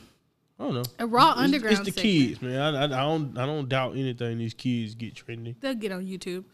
I 0.59 0.63
don't 0.63 0.73
know. 0.73 0.83
a 0.99 1.05
raw 1.07 1.31
It's- 1.31 1.43
underground. 1.43 1.77
It's 1.77 1.85
the 1.85 1.91
segment. 2.01 2.03
kids, 2.29 2.41
man. 2.41 2.75
I, 2.75 2.81
I, 2.81 2.83
I 2.85 2.87
don't 2.87 3.37
I 3.37 3.45
don't 3.45 3.69
doubt 3.69 3.95
anything 3.95 4.37
these 4.39 4.53
kids 4.53 4.95
get 4.95 5.13
trendy. 5.15 5.55
They'll 5.59 5.75
get 5.75 5.91
on 5.91 6.05
YouTube. 6.05 6.45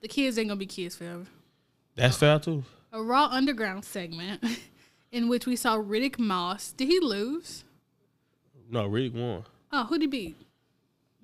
The 0.00 0.08
kids 0.08 0.38
ain't 0.38 0.48
gonna 0.48 0.58
be 0.58 0.66
kids 0.66 0.96
forever. 0.96 1.24
That's 1.94 2.16
fair 2.16 2.38
too. 2.38 2.64
A 2.92 3.02
raw 3.02 3.26
underground 3.30 3.84
segment 3.84 4.42
in 5.12 5.28
which 5.28 5.46
we 5.46 5.56
saw 5.56 5.76
Riddick 5.76 6.18
Moss. 6.18 6.72
Did 6.72 6.88
he 6.88 6.98
lose? 7.00 7.64
No, 8.70 8.88
Riddick 8.88 9.12
won. 9.14 9.44
Oh, 9.70 9.84
who 9.84 9.98
did 9.98 10.02
he 10.02 10.06
beat? 10.06 10.36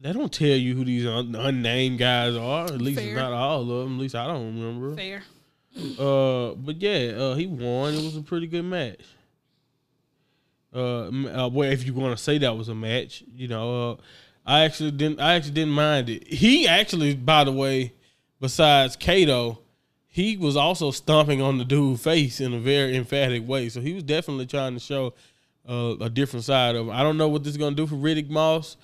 They 0.01 0.13
don't 0.13 0.33
tell 0.33 0.49
you 0.49 0.75
who 0.77 0.85
these 0.85 1.07
un- 1.07 1.35
unnamed 1.35 1.99
guys 1.99 2.37
are. 2.37 2.67
At 2.67 2.81
least 2.81 3.01
Fair. 3.01 3.09
it's 3.09 3.17
not 3.17 3.33
all 3.33 3.63
of 3.63 3.69
them. 3.69 3.95
At 3.97 4.01
least 4.03 4.15
I 4.15 4.27
don't 4.27 4.55
remember. 4.55 4.95
Fair. 4.95 5.23
Uh, 5.99 6.55
but 6.55 6.81
yeah, 6.81 7.13
uh, 7.17 7.35
he 7.35 7.47
won. 7.47 7.95
It 7.95 8.03
was 8.05 8.17
a 8.17 8.23
pretty 8.23 8.47
good 8.47 8.65
match. 8.65 9.01
Uh, 10.79 11.45
uh 11.45 11.49
well, 11.49 11.71
if 11.71 11.85
you 11.85 11.95
want 11.95 12.17
to 12.17 12.23
say 12.23 12.39
that 12.39 12.57
was 12.57 12.69
a 12.69 12.75
match, 12.75 13.25
you 13.35 13.49
know, 13.49 13.91
uh, 13.91 13.97
I 14.47 14.65
actually 14.65 14.93
didn't. 14.93 15.21
I 15.21 15.35
actually 15.35 15.53
didn't 15.53 15.75
mind 15.75 16.09
it. 16.09 16.27
He 16.27 16.67
actually, 16.67 17.15
by 17.15 17.45
the 17.45 17.53
way, 17.53 17.93
besides 18.41 18.97
Kato, 18.97 19.59
he 20.07 20.37
was 20.37 20.57
also 20.57 20.91
stomping 20.91 21.43
on 21.43 21.59
the 21.59 21.65
dude's 21.65 22.03
face 22.03 22.41
in 22.41 22.55
a 22.55 22.59
very 22.59 22.97
emphatic 22.97 23.47
way. 23.47 23.69
So 23.69 23.81
he 23.81 23.93
was 23.93 24.03
definitely 24.03 24.47
trying 24.47 24.75
to 24.75 24.81
show 24.81 25.13
uh, 25.69 25.97
a 26.01 26.09
different 26.09 26.45
side 26.45 26.77
of 26.77 26.87
him. 26.87 26.93
I 26.93 27.03
don't 27.03 27.19
know 27.19 27.29
what 27.29 27.45
this 27.45 27.51
is 27.51 27.57
gonna 27.59 27.77
do 27.77 27.87
for 27.87 27.97
Riddick 27.97 28.31
Moss, 28.31 28.77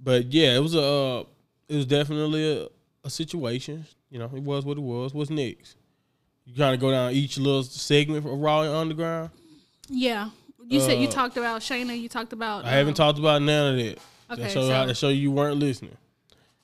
but 0.00 0.32
yeah, 0.32 0.56
it 0.56 0.60
was 0.60 0.74
a. 0.74 0.82
Uh, 0.82 1.24
it 1.68 1.76
was 1.76 1.86
definitely 1.86 2.62
a, 2.62 2.68
a 3.04 3.10
situation. 3.10 3.84
You 4.10 4.20
know, 4.20 4.30
it 4.34 4.42
was 4.42 4.64
what 4.64 4.78
it 4.78 4.82
was. 4.82 5.12
What's 5.12 5.30
next? 5.30 5.76
You 6.46 6.54
kind 6.54 6.74
of 6.74 6.80
go 6.80 6.90
down 6.90 7.12
each 7.12 7.36
little 7.36 7.62
segment 7.62 8.24
of 8.24 8.32
Raw 8.32 8.60
Underground. 8.60 9.30
Yeah. 9.88 10.30
You 10.68 10.80
said 10.80 10.98
you 11.00 11.08
Uh, 11.08 11.10
talked 11.10 11.36
about 11.36 11.60
Shayna. 11.62 11.98
You 11.98 12.08
talked 12.08 12.32
about. 12.32 12.64
I 12.64 12.70
haven't 12.70 12.90
um, 13.00 13.06
talked 13.06 13.18
about 13.18 13.42
none 13.42 13.74
of 13.74 13.84
that. 13.84 13.98
Okay, 14.30 14.42
that 14.42 14.50
show, 14.52 14.62
so- 14.62 14.86
that 14.86 14.96
show 14.96 15.08
you 15.08 15.30
weren't 15.30 15.58
listening. 15.58 15.96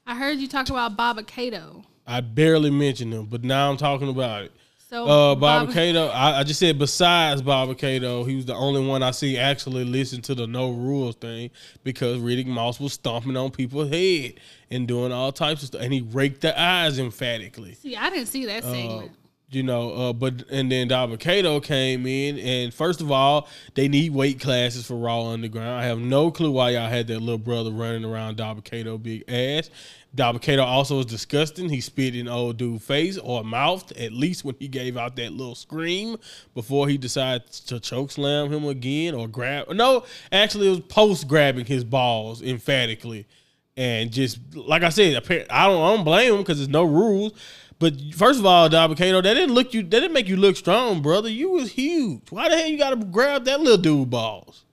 I 0.06 0.14
heard 0.16 0.38
you 0.38 0.48
talk 0.48 0.68
about 0.68 0.96
Dabba-Kato. 0.98 1.82
I 2.06 2.20
barely 2.20 2.70
mentioned 2.70 3.12
them, 3.14 3.24
but 3.24 3.42
now 3.42 3.70
I'm 3.70 3.78
talking 3.78 4.08
about 4.10 4.44
it. 4.44 4.52
So 4.90 5.08
Uh, 5.08 5.34
Baba- 5.34 5.72
Cato, 5.72 6.08
I, 6.08 6.40
I 6.40 6.44
just 6.44 6.60
said 6.60 6.78
besides 6.78 7.40
Dabba-Kato, 7.40 8.24
he 8.24 8.36
was 8.36 8.44
the 8.44 8.54
only 8.54 8.86
one 8.86 9.02
I 9.02 9.12
see 9.12 9.38
actually 9.38 9.84
listen 9.84 10.20
to 10.22 10.34
the 10.34 10.46
no 10.46 10.70
rules 10.70 11.16
thing 11.16 11.50
because 11.82 12.18
Riddick 12.18 12.46
Moss 12.46 12.78
was 12.78 12.92
stomping 12.92 13.36
on 13.36 13.50
people's 13.50 13.88
head 13.88 14.34
and 14.70 14.86
doing 14.86 15.10
all 15.10 15.32
types 15.32 15.62
of 15.62 15.68
stuff, 15.68 15.80
and 15.80 15.92
he 15.92 16.02
raked 16.02 16.42
the 16.42 16.60
eyes 16.60 16.98
emphatically. 16.98 17.74
See, 17.74 17.96
I 17.96 18.10
didn't 18.10 18.26
see 18.26 18.44
that 18.44 18.62
segment. 18.62 19.12
You 19.50 19.62
know, 19.62 19.92
uh, 19.92 20.12
but 20.12 20.44
and 20.50 20.70
then 20.70 20.88
Dabba-Kato 20.88 21.60
came 21.60 22.06
in, 22.06 22.38
and 22.38 22.74
first 22.74 23.00
of 23.00 23.10
all, 23.10 23.48
they 23.74 23.88
need 23.88 24.12
weight 24.12 24.40
classes 24.40 24.86
for 24.86 24.96
Raw 24.96 25.28
Underground. 25.28 25.80
I 25.80 25.84
have 25.84 25.98
no 25.98 26.30
clue 26.30 26.50
why 26.50 26.70
y'all 26.70 26.88
had 26.88 27.06
that 27.08 27.20
little 27.20 27.38
brother 27.38 27.70
running 27.70 28.04
around 28.04 28.36
Dabba-Kato 28.36 28.98
big 28.98 29.24
ass. 29.28 29.70
Dabba-Kato 30.16 30.62
also 30.62 31.00
is 31.00 31.06
disgusting. 31.06 31.68
He 31.68 31.80
spit 31.80 32.14
in 32.14 32.28
old 32.28 32.56
dude 32.56 32.82
face 32.82 33.18
or 33.18 33.42
mouth, 33.42 33.90
at 33.98 34.12
least 34.12 34.44
when 34.44 34.54
he 34.60 34.68
gave 34.68 34.96
out 34.96 35.16
that 35.16 35.32
little 35.32 35.56
scream 35.56 36.18
before 36.54 36.88
he 36.88 36.96
decided 36.96 37.50
to 37.50 37.80
choke 37.80 38.12
slam 38.12 38.52
him 38.52 38.64
again 38.64 39.14
or 39.14 39.26
grab. 39.26 39.68
No, 39.70 40.04
actually, 40.30 40.68
it 40.68 40.70
was 40.70 40.80
post 40.80 41.26
grabbing 41.26 41.66
his 41.66 41.82
balls 41.82 42.42
emphatically, 42.42 43.26
and 43.76 44.12
just 44.12 44.38
like 44.54 44.84
I 44.84 44.90
said, 44.90 45.16
I 45.16 45.20
don't, 45.20 45.50
I 45.50 45.66
don't 45.66 46.04
blame 46.04 46.34
him 46.34 46.38
because 46.40 46.58
there's 46.58 46.68
no 46.68 46.84
rules. 46.84 47.32
But 47.78 47.94
first 48.14 48.38
of 48.38 48.46
all, 48.46 48.68
Dabba-Kato, 48.68 49.20
that 49.20 49.34
didn't 49.34 49.54
look 49.54 49.74
you. 49.74 49.82
That 49.82 49.90
didn't 50.00 50.12
make 50.12 50.28
you 50.28 50.36
look 50.36 50.56
strong, 50.56 51.02
brother. 51.02 51.28
You 51.28 51.50
was 51.50 51.72
huge. 51.72 52.30
Why 52.30 52.48
the 52.48 52.56
hell 52.56 52.66
you 52.68 52.78
got 52.78 52.90
to 52.90 52.96
grab 52.96 53.44
that 53.44 53.60
little 53.60 53.78
dude 53.78 54.10
balls? 54.10 54.64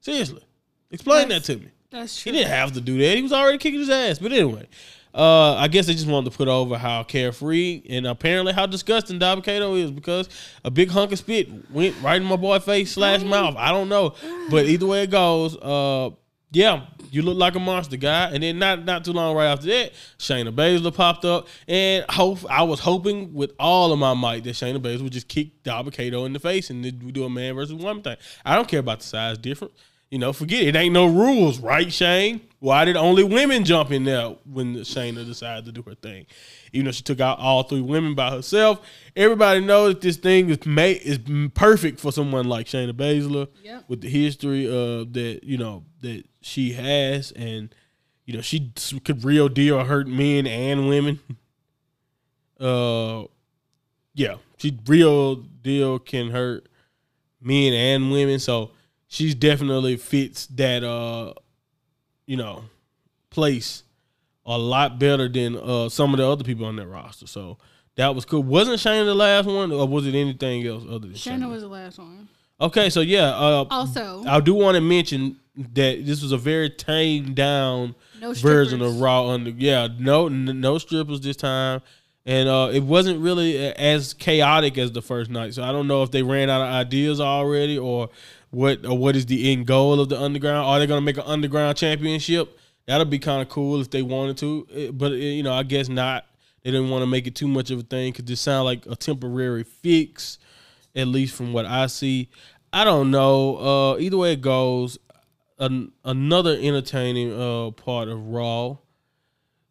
Seriously, 0.00 0.42
explain 0.90 1.28
That's- 1.28 1.46
that 1.46 1.58
to 1.58 1.60
me. 1.60 1.70
That's 1.90 2.20
true. 2.22 2.30
He 2.32 2.38
didn't 2.38 2.52
have 2.52 2.72
to 2.72 2.80
do 2.80 2.98
that. 2.98 3.16
He 3.16 3.22
was 3.22 3.32
already 3.32 3.58
kicking 3.58 3.80
his 3.80 3.90
ass. 3.90 4.18
But 4.20 4.30
anyway, 4.32 4.68
uh, 5.12 5.54
I 5.56 5.66
guess 5.66 5.86
they 5.86 5.92
just 5.92 6.06
wanted 6.06 6.30
to 6.30 6.36
put 6.36 6.46
over 6.46 6.78
how 6.78 7.02
carefree 7.02 7.82
and 7.90 8.06
apparently 8.06 8.52
how 8.52 8.66
disgusting 8.66 9.18
Dabba-Kato 9.18 9.74
is 9.74 9.90
because 9.90 10.28
a 10.64 10.70
big 10.70 10.88
hunk 10.90 11.10
of 11.10 11.18
spit 11.18 11.48
went 11.72 12.00
right 12.00 12.20
in 12.22 12.28
my 12.28 12.36
boy 12.36 12.60
face 12.60 12.92
slash 12.92 13.22
mouth. 13.24 13.56
I 13.58 13.72
don't 13.72 13.88
know, 13.88 14.14
but 14.50 14.66
either 14.66 14.86
way 14.86 15.02
it 15.02 15.10
goes, 15.10 15.56
uh, 15.56 16.10
yeah, 16.52 16.86
you 17.10 17.22
look 17.22 17.36
like 17.36 17.54
a 17.54 17.60
monster 17.60 17.96
guy. 17.96 18.30
And 18.30 18.42
then 18.42 18.58
not 18.58 18.84
not 18.84 19.04
too 19.04 19.12
long 19.12 19.36
right 19.36 19.46
after 19.46 19.66
that, 19.66 19.92
Shayna 20.18 20.52
Baszler 20.54 20.94
popped 20.94 21.24
up, 21.24 21.48
and 21.68 22.04
hope 22.10 22.38
I 22.50 22.62
was 22.62 22.80
hoping 22.80 23.34
with 23.34 23.52
all 23.58 23.92
of 23.92 23.98
my 23.98 24.14
might 24.14 24.44
that 24.44 24.54
Shayna 24.54 24.78
Baszler 24.78 25.02
would 25.02 25.12
just 25.12 25.28
kick 25.28 25.62
Dabba-Kato 25.62 26.24
in 26.24 26.32
the 26.32 26.40
face 26.40 26.70
and 26.70 26.84
then 26.84 27.00
we 27.04 27.12
do 27.12 27.24
a 27.24 27.30
man 27.30 27.54
versus 27.54 27.74
woman 27.74 28.02
thing. 28.02 28.16
I 28.44 28.54
don't 28.56 28.68
care 28.68 28.80
about 28.80 29.00
the 29.00 29.06
size 29.06 29.38
difference. 29.38 29.74
You 30.10 30.18
know, 30.18 30.32
forget 30.32 30.62
it. 30.62 30.68
It 30.74 30.76
ain't 30.76 30.92
no 30.92 31.06
rules, 31.06 31.60
right, 31.60 31.92
Shane? 31.92 32.40
Why 32.58 32.84
did 32.84 32.96
only 32.96 33.22
women 33.22 33.64
jump 33.64 33.92
in 33.92 34.02
there 34.02 34.34
when 34.44 34.74
Shayna 34.78 35.24
decided 35.24 35.66
to 35.66 35.72
do 35.72 35.82
her 35.88 35.94
thing? 35.94 36.26
Even 36.72 36.86
though 36.86 36.90
she 36.90 37.04
took 37.04 37.20
out 37.20 37.38
all 37.38 37.62
three 37.62 37.80
women 37.80 38.16
by 38.16 38.32
herself, 38.32 38.80
everybody 39.14 39.60
knows 39.60 39.94
that 39.94 40.00
this 40.00 40.16
thing 40.16 40.50
is 40.50 40.66
made 40.66 41.00
is 41.02 41.20
perfect 41.54 42.00
for 42.00 42.10
someone 42.10 42.48
like 42.48 42.66
Shayna 42.66 42.92
Baszler 42.92 43.46
Yep. 43.62 43.84
with 43.86 44.00
the 44.00 44.08
history 44.08 44.66
of 44.66 45.12
that 45.12 45.44
you 45.44 45.58
know 45.58 45.84
that 46.00 46.24
she 46.40 46.72
has, 46.72 47.32
and 47.32 47.74
you 48.24 48.34
know 48.34 48.40
she 48.40 48.72
could 49.04 49.24
real 49.24 49.48
deal 49.48 49.82
hurt 49.84 50.08
men 50.08 50.46
and 50.46 50.88
women. 50.88 51.20
Uh, 52.58 53.24
yeah, 54.14 54.34
she 54.58 54.78
real 54.86 55.36
deal 55.36 55.98
can 55.98 56.30
hurt 56.30 56.66
men 57.40 57.72
and 57.72 58.12
women. 58.12 58.38
So 58.38 58.72
she's 59.08 59.34
definitely 59.34 59.96
fits 59.96 60.46
that 60.48 60.84
uh, 60.84 61.34
you 62.26 62.36
know, 62.36 62.64
place 63.30 63.82
a 64.46 64.56
lot 64.58 64.98
better 64.98 65.28
than 65.28 65.56
uh 65.56 65.88
some 65.88 66.12
of 66.12 66.18
the 66.18 66.26
other 66.26 66.44
people 66.44 66.66
on 66.66 66.76
that 66.76 66.86
roster. 66.86 67.26
So 67.26 67.58
that 67.96 68.14
was 68.14 68.24
cool. 68.24 68.42
Wasn't 68.42 68.78
Shayna 68.78 69.04
the 69.04 69.14
last 69.14 69.46
one, 69.46 69.72
or 69.72 69.86
was 69.86 70.06
it 70.06 70.14
anything 70.14 70.66
else 70.66 70.84
other 70.84 71.00
than 71.00 71.12
Shayna? 71.12 71.38
Shayna 71.40 71.50
was 71.50 71.62
the 71.62 71.68
last 71.68 71.98
one. 71.98 72.28
Okay, 72.60 72.90
so 72.90 73.00
yeah, 73.00 73.28
uh, 73.30 73.64
Also, 73.70 74.22
I 74.26 74.38
do 74.40 74.54
want 74.54 74.74
to 74.74 74.80
mention 74.82 75.36
that 75.74 76.06
this 76.06 76.22
was 76.22 76.32
a 76.32 76.38
very 76.38 76.70
tamed 76.70 77.34
down 77.34 77.94
no 78.20 78.32
version 78.32 78.82
of 78.82 79.00
Raw 79.00 79.28
under. 79.28 79.50
Yeah, 79.50 79.88
no, 79.98 80.28
no 80.28 80.78
strippers 80.78 81.20
this 81.20 81.36
time, 81.36 81.82
and 82.26 82.48
uh, 82.48 82.70
it 82.72 82.82
wasn't 82.82 83.20
really 83.20 83.58
as 83.74 84.14
chaotic 84.14 84.78
as 84.78 84.92
the 84.92 85.02
first 85.02 85.30
night. 85.30 85.54
So 85.54 85.62
I 85.62 85.72
don't 85.72 85.86
know 85.86 86.02
if 86.02 86.10
they 86.10 86.22
ran 86.22 86.50
out 86.50 86.60
of 86.60 86.68
ideas 86.68 87.20
already, 87.20 87.78
or 87.78 88.10
what, 88.50 88.84
or 88.84 88.96
what 88.96 89.16
is 89.16 89.26
the 89.26 89.52
end 89.52 89.66
goal 89.66 90.00
of 90.00 90.08
the 90.08 90.20
underground? 90.20 90.66
Are 90.66 90.78
they 90.78 90.86
going 90.86 91.00
to 91.00 91.04
make 91.04 91.16
an 91.16 91.24
underground 91.26 91.76
championship? 91.76 92.58
That'll 92.86 93.04
be 93.04 93.18
kind 93.18 93.42
of 93.42 93.48
cool 93.48 93.80
if 93.80 93.90
they 93.90 94.02
wanted 94.02 94.38
to, 94.38 94.92
but 94.92 95.12
you 95.12 95.42
know, 95.42 95.52
I 95.52 95.62
guess 95.62 95.88
not. 95.88 96.26
They 96.62 96.70
didn't 96.70 96.90
want 96.90 97.02
to 97.02 97.06
make 97.06 97.26
it 97.26 97.34
too 97.34 97.48
much 97.48 97.70
of 97.70 97.78
a 97.78 97.82
thing 97.82 98.12
because 98.12 98.26
this 98.26 98.40
sound 98.40 98.66
like 98.66 98.84
a 98.86 98.94
temporary 98.94 99.64
fix 99.64 100.38
at 100.94 101.08
least 101.08 101.34
from 101.34 101.52
what 101.52 101.66
I 101.66 101.86
see. 101.86 102.28
I 102.72 102.84
don't 102.84 103.10
know. 103.10 103.56
Uh, 103.56 103.98
either 103.98 104.16
way 104.16 104.32
it 104.32 104.40
goes, 104.40 104.98
an, 105.60 105.92
another 106.04 106.56
entertaining 106.60 107.32
uh, 107.32 107.70
part 107.70 108.08
of 108.08 108.26
Raw 108.28 108.78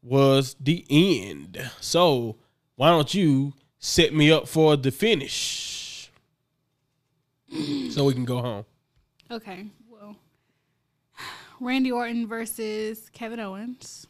was 0.01 0.55
the 0.59 0.85
end. 0.89 1.69
So 1.81 2.37
why 2.75 2.89
don't 2.89 3.13
you 3.13 3.53
set 3.79 4.13
me 4.13 4.31
up 4.31 4.47
for 4.47 4.77
the 4.77 4.91
finish 4.91 6.11
so 7.89 8.05
we 8.05 8.13
can 8.13 8.25
go 8.25 8.39
home? 8.39 8.65
Okay, 9.31 9.65
well, 9.89 10.15
Randy 11.59 11.91
Orton 11.91 12.27
versus 12.27 13.09
Kevin 13.11 13.39
Owens, 13.39 14.07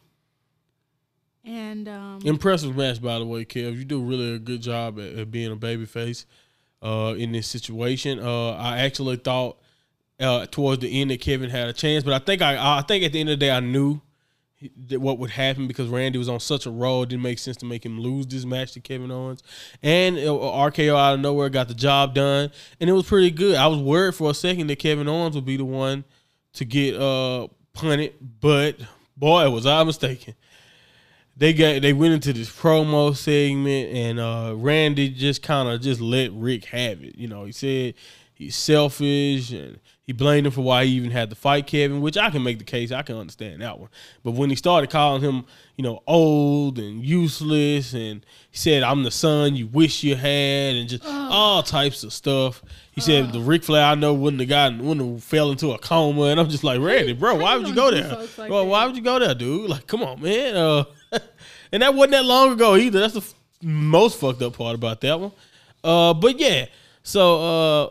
and 1.44 1.88
um, 1.88 2.20
Impressive 2.24 2.76
match, 2.76 3.00
by 3.00 3.18
the 3.18 3.24
way, 3.24 3.44
Kev. 3.44 3.76
You 3.76 3.84
do 3.84 4.02
really 4.02 4.34
a 4.34 4.38
good 4.38 4.60
job 4.60 4.98
at, 4.98 5.14
at 5.14 5.30
being 5.30 5.50
a 5.50 5.56
babyface 5.56 6.26
uh, 6.82 7.14
in 7.16 7.32
this 7.32 7.46
situation. 7.46 8.18
Uh, 8.18 8.50
I 8.52 8.78
actually 8.78 9.16
thought 9.16 9.58
uh, 10.20 10.46
towards 10.46 10.80
the 10.80 11.00
end 11.00 11.10
that 11.10 11.20
Kevin 11.20 11.50
had 11.50 11.68
a 11.68 11.72
chance, 11.72 12.04
but 12.04 12.12
I 12.12 12.18
think 12.18 12.42
I 12.42 12.78
I 12.78 12.82
think 12.82 13.04
at 13.04 13.12
the 13.12 13.20
end 13.20 13.30
of 13.30 13.38
the 13.38 13.46
day 13.46 13.50
I 13.50 13.60
knew 13.60 14.00
that 14.88 15.00
what 15.00 15.18
would 15.18 15.30
happen 15.30 15.66
because 15.66 15.88
Randy 15.88 16.18
was 16.18 16.28
on 16.28 16.38
such 16.38 16.66
a 16.66 16.70
roll. 16.70 17.02
It 17.02 17.08
didn't 17.08 17.22
make 17.22 17.38
sense 17.38 17.56
to 17.58 17.66
make 17.66 17.84
him 17.84 17.98
lose 17.98 18.26
this 18.26 18.44
match 18.44 18.72
to 18.72 18.80
Kevin 18.80 19.10
Owens, 19.10 19.42
and 19.82 20.18
uh, 20.18 20.20
RKO 20.20 20.96
out 20.96 21.14
of 21.14 21.20
nowhere 21.20 21.48
got 21.48 21.68
the 21.68 21.74
job 21.74 22.14
done, 22.14 22.50
and 22.80 22.90
it 22.90 22.92
was 22.92 23.06
pretty 23.06 23.30
good. 23.30 23.56
I 23.56 23.66
was 23.66 23.78
worried 23.78 24.14
for 24.14 24.30
a 24.30 24.34
second 24.34 24.66
that 24.68 24.78
Kevin 24.78 25.08
Owens 25.08 25.34
would 25.34 25.46
be 25.46 25.56
the 25.56 25.64
one 25.64 26.04
to 26.54 26.64
get 26.64 26.96
uh, 26.96 27.48
punted, 27.72 28.14
but 28.40 28.76
boy, 29.16 29.48
was 29.50 29.66
I 29.66 29.82
mistaken 29.84 30.34
they 31.40 31.54
got 31.54 31.80
they 31.80 31.92
went 31.94 32.12
into 32.12 32.32
this 32.32 32.50
promo 32.50 33.16
segment 33.16 33.88
and 33.94 34.20
uh 34.20 34.54
Randy 34.56 35.08
just 35.08 35.42
kind 35.42 35.68
of 35.68 35.80
just 35.80 36.00
let 36.00 36.30
Ric 36.32 36.66
have 36.66 37.02
it. 37.02 37.16
You 37.16 37.28
know, 37.28 37.44
he 37.46 37.52
said 37.52 37.94
he's 38.34 38.54
selfish 38.54 39.50
and 39.50 39.80
he 40.10 40.12
blamed 40.12 40.44
him 40.44 40.52
for 40.52 40.62
why 40.62 40.84
he 40.84 40.90
even 40.94 41.12
had 41.12 41.30
to 41.30 41.36
fight 41.36 41.68
Kevin, 41.68 42.00
which 42.00 42.16
I 42.16 42.30
can 42.30 42.42
make 42.42 42.58
the 42.58 42.64
case. 42.64 42.90
I 42.90 43.02
can 43.02 43.14
understand 43.14 43.62
that 43.62 43.78
one. 43.78 43.90
But 44.24 44.32
when 44.32 44.50
he 44.50 44.56
started 44.56 44.90
calling 44.90 45.22
him, 45.22 45.44
you 45.76 45.84
know, 45.84 46.02
old 46.04 46.80
and 46.80 47.04
useless 47.04 47.92
and 47.92 48.26
he 48.50 48.58
said, 48.58 48.82
I'm 48.82 49.04
the 49.04 49.12
son 49.12 49.54
you 49.54 49.68
wish 49.68 50.02
you 50.02 50.16
had 50.16 50.74
and 50.74 50.88
just 50.88 51.04
all 51.06 51.62
types 51.62 52.02
of 52.02 52.12
stuff. 52.12 52.60
He 52.90 53.00
said 53.00 53.32
the 53.32 53.38
Ric 53.38 53.62
Flair 53.62 53.84
I 53.84 53.94
know 53.94 54.12
wouldn't 54.12 54.40
have 54.40 54.48
gotten 54.48 54.84
wouldn't 54.84 55.12
have 55.12 55.22
fell 55.22 55.52
into 55.52 55.70
a 55.70 55.78
coma 55.78 56.22
and 56.22 56.40
I'm 56.40 56.48
just 56.48 56.64
like, 56.64 56.80
Randy, 56.80 57.12
bro, 57.12 57.36
why 57.36 57.56
would 57.56 57.68
you 57.68 57.74
go 57.76 57.92
there? 57.92 58.26
like 58.36 58.50
well, 58.50 58.66
why 58.66 58.86
would 58.86 58.96
you 58.96 59.02
go 59.02 59.20
there, 59.20 59.36
dude? 59.36 59.70
Like, 59.70 59.86
come 59.86 60.02
on, 60.02 60.20
man. 60.20 60.56
Uh, 60.56 60.84
and 61.70 61.84
that 61.84 61.94
wasn't 61.94 62.10
that 62.14 62.24
long 62.24 62.50
ago 62.50 62.74
either. 62.74 62.98
That's 62.98 63.14
the 63.14 63.20
f- 63.20 63.34
most 63.62 64.18
fucked 64.18 64.42
up 64.42 64.56
part 64.56 64.74
about 64.74 65.02
that 65.02 65.20
one. 65.20 65.30
Uh, 65.84 66.14
but 66.14 66.36
yeah, 66.40 66.66
so 67.04 67.84
uh, 67.84 67.90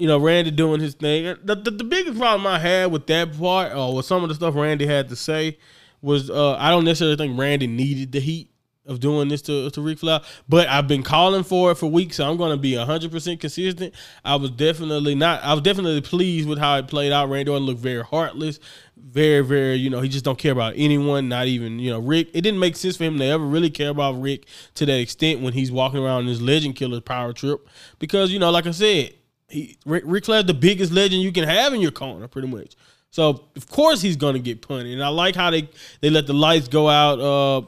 you 0.00 0.06
know, 0.06 0.18
Randy 0.18 0.50
doing 0.50 0.80
his 0.80 0.94
thing. 0.94 1.36
The, 1.44 1.54
the, 1.54 1.70
the 1.70 1.84
biggest 1.84 2.18
problem 2.18 2.46
I 2.46 2.58
had 2.58 2.90
with 2.90 3.06
that 3.08 3.38
part, 3.38 3.72
or 3.74 3.94
with 3.94 4.06
some 4.06 4.22
of 4.22 4.28
the 4.28 4.34
stuff 4.34 4.54
Randy 4.54 4.86
had 4.86 5.08
to 5.10 5.16
say, 5.16 5.58
was 6.02 6.30
uh, 6.30 6.54
I 6.54 6.70
don't 6.70 6.84
necessarily 6.84 7.16
think 7.16 7.38
Randy 7.38 7.66
needed 7.66 8.12
the 8.12 8.20
heat 8.20 8.50
of 8.86 8.98
doing 8.98 9.28
this 9.28 9.42
to 9.42 9.70
to 9.70 9.80
Ric 9.80 9.98
Flair, 9.98 10.20
but 10.48 10.66
I've 10.68 10.88
been 10.88 11.02
calling 11.02 11.44
for 11.44 11.70
it 11.70 11.76
for 11.76 11.86
weeks, 11.86 12.16
so 12.16 12.28
I'm 12.28 12.36
going 12.36 12.50
to 12.50 12.56
be 12.56 12.76
100 12.76 13.10
percent 13.10 13.40
consistent. 13.40 13.94
I 14.24 14.36
was 14.36 14.50
definitely 14.50 15.14
not. 15.14 15.42
I 15.44 15.52
was 15.52 15.62
definitely 15.62 16.00
pleased 16.00 16.48
with 16.48 16.58
how 16.58 16.76
it 16.78 16.88
played 16.88 17.12
out. 17.12 17.28
Randy 17.28 17.50
Orton 17.50 17.66
looked 17.66 17.80
very 17.80 18.02
heartless, 18.02 18.58
very 18.96 19.44
very. 19.44 19.74
You 19.74 19.90
know, 19.90 20.00
he 20.00 20.08
just 20.08 20.24
don't 20.24 20.38
care 20.38 20.52
about 20.52 20.74
anyone, 20.76 21.28
not 21.28 21.46
even 21.46 21.78
you 21.78 21.90
know 21.90 22.00
Ric. 22.00 22.30
It 22.32 22.40
didn't 22.40 22.58
make 22.58 22.74
sense 22.74 22.96
for 22.96 23.04
him 23.04 23.18
to 23.18 23.24
ever 23.24 23.44
really 23.44 23.70
care 23.70 23.90
about 23.90 24.20
Ric 24.20 24.46
to 24.76 24.86
that 24.86 24.98
extent 24.98 25.40
when 25.40 25.52
he's 25.52 25.70
walking 25.70 26.02
around 26.02 26.22
in 26.22 26.26
this 26.28 26.40
Legend 26.40 26.74
Killer 26.74 27.02
power 27.02 27.34
trip, 27.34 27.68
because 27.98 28.32
you 28.32 28.38
know, 28.38 28.50
like 28.50 28.66
I 28.66 28.72
said, 28.72 29.14
he 29.50 29.78
Rick, 29.84 30.04
Ric 30.06 30.24
Flair's 30.24 30.44
the 30.44 30.54
biggest 30.54 30.92
legend 30.92 31.22
you 31.22 31.32
can 31.32 31.44
have 31.44 31.72
in 31.72 31.80
your 31.80 31.90
corner, 31.90 32.28
pretty 32.28 32.48
much. 32.48 32.76
So 33.10 33.46
of 33.56 33.68
course 33.68 34.00
he's 34.00 34.16
gonna 34.16 34.38
get 34.38 34.62
punted, 34.62 34.92
and 34.92 35.02
I 35.02 35.08
like 35.08 35.34
how 35.34 35.50
they 35.50 35.68
they 36.00 36.10
let 36.10 36.26
the 36.26 36.32
lights 36.32 36.68
go 36.68 36.88
out. 36.88 37.20
Uh, 37.20 37.66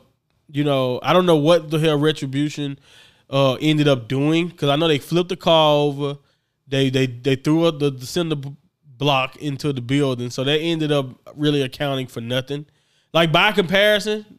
you 0.51 0.65
know, 0.65 1.01
I 1.03 1.13
don't 1.13 1.27
know 1.27 1.37
what 1.37 1.71
the 1.71 1.79
hell 1.79 1.99
retribution 1.99 2.79
uh 3.31 3.55
ended 3.61 3.89
up 3.89 4.09
doing 4.09 4.49
because 4.49 4.69
I 4.69 4.77
know 4.77 4.89
they 4.89 4.99
flipped 4.99 5.31
the 5.31 5.37
car 5.37 5.77
over, 5.77 6.19
they 6.69 6.91
they 6.91 7.07
they 7.07 7.37
threw 7.37 7.65
up 7.65 7.79
the, 7.79 7.91
the 7.91 8.07
cinder 8.07 8.37
block 8.85 9.37
into 9.37 9.73
the 9.73 9.81
building, 9.81 10.31
so 10.31 10.45
they 10.45 10.61
ended 10.61 10.93
up 10.93 11.07
really 11.35 11.63
accounting 11.63 12.07
for 12.07 12.21
nothing. 12.21 12.67
Like 13.13 13.33
by 13.33 13.53
comparison, 13.53 14.39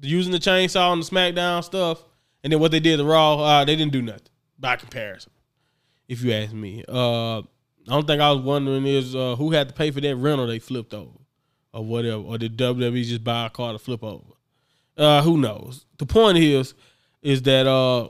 using 0.00 0.32
the 0.32 0.38
chainsaw 0.38 0.90
on 0.90 1.00
the 1.00 1.06
SmackDown 1.06 1.64
stuff, 1.64 2.02
and 2.42 2.52
then 2.52 2.60
what 2.60 2.70
they 2.70 2.80
did 2.80 2.98
the 2.98 3.04
Raw, 3.04 3.38
uh, 3.40 3.64
they 3.64 3.76
didn't 3.76 3.92
do 3.92 4.02
nothing 4.02 4.28
by 4.58 4.76
comparison 4.76 5.32
if 6.08 6.22
you 6.22 6.32
ask 6.32 6.52
me. 6.52 6.84
Uh, 6.88 7.42
the 7.86 7.92
only 7.92 8.06
thing 8.06 8.20
I 8.20 8.30
was 8.30 8.42
wondering 8.42 8.86
is 8.86 9.14
uh, 9.14 9.36
who 9.36 9.52
had 9.52 9.68
to 9.68 9.74
pay 9.74 9.90
for 9.90 10.00
that 10.00 10.16
rental 10.16 10.46
they 10.46 10.58
flipped 10.58 10.94
over, 10.94 11.18
or 11.72 11.84
whatever, 11.84 12.22
or 12.22 12.38
did 12.38 12.56
WWE 12.56 13.04
just 13.04 13.24
buy 13.24 13.46
a 13.46 13.50
car 13.50 13.72
to 13.72 13.78
flip 13.78 14.02
over? 14.02 14.24
Uh, 14.96 15.22
who 15.22 15.36
knows? 15.36 15.84
The 15.98 16.06
point 16.06 16.38
is, 16.38 16.74
is 17.22 17.42
that 17.42 17.66
uh, 17.66 18.08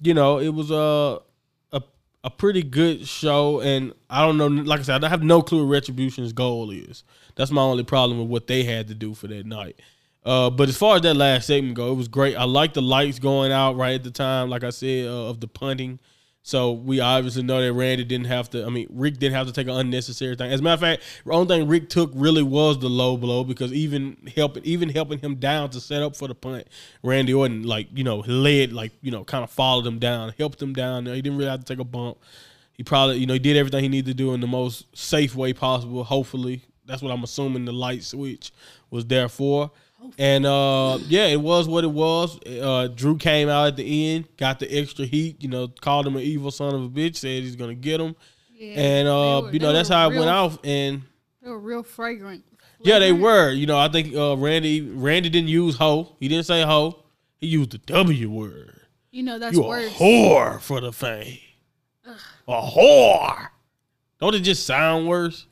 you 0.00 0.14
know, 0.14 0.38
it 0.38 0.50
was 0.50 0.70
a 0.70 1.20
a 1.72 1.82
a 2.24 2.30
pretty 2.30 2.62
good 2.62 3.06
show, 3.06 3.60
and 3.60 3.92
I 4.08 4.24
don't 4.24 4.38
know. 4.38 4.46
Like 4.46 4.80
I 4.80 4.84
said, 4.84 5.04
I 5.04 5.08
have 5.08 5.22
no 5.22 5.42
clue 5.42 5.64
what 5.66 5.72
Retribution's 5.72 6.32
goal 6.32 6.70
is. 6.70 7.04
That's 7.34 7.50
my 7.50 7.62
only 7.62 7.84
problem 7.84 8.18
with 8.18 8.28
what 8.28 8.46
they 8.46 8.64
had 8.64 8.88
to 8.88 8.94
do 8.94 9.14
for 9.14 9.26
that 9.28 9.46
night. 9.46 9.80
Uh, 10.24 10.50
but 10.50 10.68
as 10.68 10.76
far 10.76 10.96
as 10.96 11.02
that 11.02 11.14
last 11.14 11.46
segment 11.48 11.74
go, 11.74 11.90
it 11.90 11.96
was 11.96 12.08
great. 12.08 12.36
I 12.36 12.44
like 12.44 12.74
the 12.74 12.82
lights 12.82 13.18
going 13.18 13.50
out 13.50 13.76
right 13.76 13.94
at 13.94 14.04
the 14.04 14.10
time, 14.10 14.50
like 14.50 14.62
I 14.62 14.70
said, 14.70 15.06
uh, 15.08 15.28
of 15.28 15.40
the 15.40 15.48
punting. 15.48 15.98
So 16.44 16.72
we 16.72 16.98
obviously 16.98 17.44
know 17.44 17.62
that 17.62 17.72
Randy 17.72 18.02
didn't 18.02 18.26
have 18.26 18.50
to. 18.50 18.66
I 18.66 18.68
mean, 18.68 18.88
Ric 18.90 19.18
didn't 19.18 19.36
have 19.36 19.46
to 19.46 19.52
take 19.52 19.68
an 19.68 19.74
unnecessary 19.74 20.34
thing. 20.34 20.50
As 20.50 20.58
a 20.58 20.62
matter 20.62 20.74
of 20.74 20.80
fact, 20.80 21.02
the 21.24 21.32
only 21.32 21.46
thing 21.46 21.68
Ric 21.68 21.88
took 21.88 22.10
really 22.14 22.42
was 22.42 22.80
the 22.80 22.88
low 22.88 23.16
blow 23.16 23.44
because 23.44 23.72
even 23.72 24.16
helping, 24.34 24.64
even 24.64 24.88
helping 24.88 25.20
him 25.20 25.36
down 25.36 25.70
to 25.70 25.80
set 25.80 26.02
up 26.02 26.16
for 26.16 26.26
the 26.26 26.34
punt, 26.34 26.66
Randy 27.04 27.32
Orton 27.32 27.62
like 27.62 27.86
you 27.94 28.02
know 28.02 28.24
led 28.26 28.72
like 28.72 28.92
you 29.02 29.12
know 29.12 29.22
kind 29.22 29.44
of 29.44 29.50
followed 29.50 29.86
him 29.86 30.00
down, 30.00 30.34
helped 30.36 30.60
him 30.60 30.72
down. 30.72 31.06
He 31.06 31.22
didn't 31.22 31.38
really 31.38 31.50
have 31.50 31.60
to 31.60 31.66
take 31.66 31.80
a 31.80 31.84
bump. 31.84 32.18
He 32.72 32.82
probably 32.82 33.18
you 33.18 33.26
know 33.26 33.34
he 33.34 33.38
did 33.38 33.56
everything 33.56 33.84
he 33.84 33.88
needed 33.88 34.10
to 34.10 34.14
do 34.14 34.34
in 34.34 34.40
the 34.40 34.48
most 34.48 34.86
safe 34.96 35.36
way 35.36 35.52
possible. 35.52 36.02
Hopefully, 36.02 36.62
that's 36.86 37.02
what 37.02 37.12
I'm 37.12 37.22
assuming 37.22 37.66
the 37.66 37.72
light 37.72 38.02
switch 38.02 38.52
was 38.90 39.06
there 39.06 39.28
for. 39.28 39.70
And 40.18 40.44
uh, 40.46 40.98
yeah, 41.08 41.26
it 41.26 41.40
was 41.40 41.68
what 41.68 41.84
it 41.84 41.90
was. 41.90 42.38
Uh, 42.46 42.88
Drew 42.94 43.16
came 43.16 43.48
out 43.48 43.68
at 43.68 43.76
the 43.76 44.14
end, 44.14 44.28
got 44.36 44.58
the 44.58 44.66
extra 44.78 45.04
heat. 45.06 45.42
You 45.42 45.48
know, 45.48 45.68
called 45.68 46.06
him 46.06 46.16
an 46.16 46.22
evil 46.22 46.50
son 46.50 46.74
of 46.74 46.82
a 46.82 46.88
bitch. 46.88 47.16
Said 47.16 47.42
he's 47.42 47.56
gonna 47.56 47.74
get 47.74 48.00
him. 48.00 48.14
Yeah, 48.54 48.80
And 48.80 49.08
uh, 49.08 49.40
were- 49.44 49.50
you 49.52 49.58
know 49.58 49.72
that's 49.72 49.88
how 49.88 50.10
it 50.10 50.16
went 50.16 50.30
off. 50.30 50.58
And 50.64 51.02
They 51.42 51.50
were 51.50 51.58
real 51.58 51.82
fragrant. 51.82 52.44
yeah, 52.80 52.98
they 52.98 53.12
were. 53.12 53.50
You 53.50 53.66
know, 53.66 53.78
I 53.78 53.88
think 53.88 54.14
uh, 54.14 54.36
Randy 54.36 54.80
Randy 54.80 55.28
didn't 55.28 55.48
use 55.48 55.76
hoe. 55.76 56.16
He 56.20 56.28
didn't 56.28 56.46
say 56.46 56.62
hoe. 56.62 57.04
He 57.38 57.46
used 57.48 57.70
the 57.72 57.78
W 57.78 58.30
word. 58.30 58.80
You 59.10 59.22
know 59.24 59.38
that's 59.38 59.54
You 59.56 59.64
a 59.64 59.68
worse. 59.68 59.92
whore 59.94 60.60
for 60.60 60.80
the 60.80 60.92
fame. 60.92 61.38
A 62.48 62.60
whore. 62.60 63.48
Don't 64.20 64.34
it 64.34 64.40
just 64.40 64.64
sound 64.66 65.06
worse? 65.08 65.46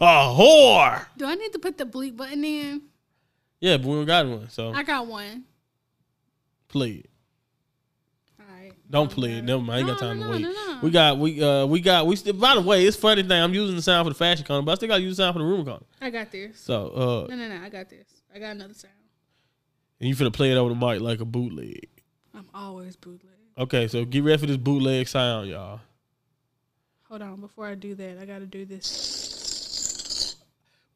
A 0.00 0.04
whore. 0.04 1.06
Do 1.16 1.26
I 1.26 1.34
need 1.34 1.52
to 1.52 1.58
put 1.58 1.76
the 1.78 1.84
bleep 1.84 2.16
button 2.16 2.44
in? 2.44 2.82
Yeah, 3.64 3.78
but 3.78 3.86
we 3.86 3.94
don't 3.94 4.04
got 4.04 4.26
one, 4.26 4.50
so 4.50 4.72
I 4.74 4.82
got 4.82 5.06
one. 5.06 5.44
play 6.68 6.90
it. 6.90 7.10
All 8.38 8.44
right. 8.54 8.72
Don't 8.90 9.10
play 9.10 9.38
it. 9.38 9.42
Never 9.44 9.62
mind. 9.62 9.70
I 9.72 9.78
ain't 9.78 9.88
got 9.88 9.98
time 9.98 10.20
no, 10.20 10.26
to 10.26 10.32
wait. 10.32 10.42
no, 10.42 10.50
no. 10.50 10.80
We 10.82 10.90
got 10.90 11.16
we 11.18 11.42
uh 11.42 11.64
we 11.64 11.80
got 11.80 12.06
we 12.06 12.14
still. 12.16 12.34
By 12.34 12.56
the 12.56 12.60
way, 12.60 12.84
it's 12.84 12.94
funny 12.94 13.22
thing. 13.22 13.42
I'm 13.42 13.54
using 13.54 13.74
the 13.74 13.80
sound 13.80 14.04
for 14.04 14.10
the 14.10 14.18
fashion 14.18 14.44
corner, 14.44 14.60
but 14.60 14.72
I 14.72 14.74
still 14.74 14.88
got 14.88 14.96
to 14.96 15.02
use 15.02 15.16
the 15.16 15.22
sound 15.22 15.32
for 15.34 15.38
the 15.38 15.46
rumor 15.46 15.64
corner. 15.64 15.86
I 16.02 16.10
got 16.10 16.30
this. 16.30 16.60
So 16.60 16.88
uh, 16.90 17.26
No, 17.34 17.36
no, 17.36 17.48
no. 17.56 17.64
I 17.64 17.70
got 17.70 17.88
this. 17.88 18.06
I 18.34 18.38
got 18.38 18.50
another 18.50 18.74
sound. 18.74 18.92
and 19.98 20.10
you 20.10 20.14
finna 20.14 20.30
play 20.30 20.52
it 20.52 20.56
over 20.56 20.68
the 20.74 20.74
mic 20.86 21.00
like 21.00 21.20
a 21.20 21.24
bootleg. 21.24 21.88
I'm 22.34 22.48
always 22.52 22.96
bootleg. 22.96 23.32
Okay, 23.56 23.88
so 23.88 24.04
get 24.04 24.24
ready 24.24 24.36
for 24.38 24.46
this 24.46 24.58
bootleg 24.58 25.08
sound, 25.08 25.48
y'all. 25.48 25.80
Hold 27.08 27.22
on. 27.22 27.40
Before 27.40 27.66
I 27.66 27.76
do 27.76 27.94
that, 27.94 28.18
I 28.20 28.26
got 28.26 28.40
to 28.40 28.46
do 28.46 28.66
this. 28.66 30.36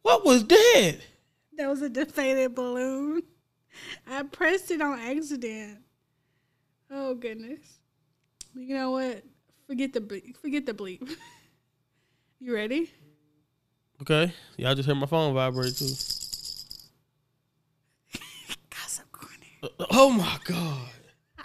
What 0.02 0.26
was 0.26 0.44
that? 0.48 0.96
That 1.58 1.68
was 1.68 1.82
a 1.82 1.88
deflated 1.90 2.54
balloon. 2.54 3.22
I 4.08 4.22
pressed 4.22 4.70
it 4.70 4.80
on 4.80 4.98
accident. 5.00 5.78
Oh 6.88 7.14
goodness. 7.16 7.80
You 8.54 8.74
know 8.76 8.92
what? 8.92 9.24
Forget 9.66 9.92
the 9.92 10.00
bleep. 10.00 10.36
Forget 10.36 10.64
the 10.66 10.72
bleep. 10.72 11.16
you 12.40 12.54
ready? 12.54 12.90
Okay, 14.00 14.32
y'all 14.56 14.76
just 14.76 14.88
heard 14.88 14.96
my 14.96 15.06
phone 15.06 15.34
vibrate 15.34 15.76
too. 15.76 15.86
Gossip 18.70 19.10
corner. 19.10 19.34
Uh, 19.64 19.68
Oh 19.90 20.10
my 20.10 20.38
god, 20.44 20.88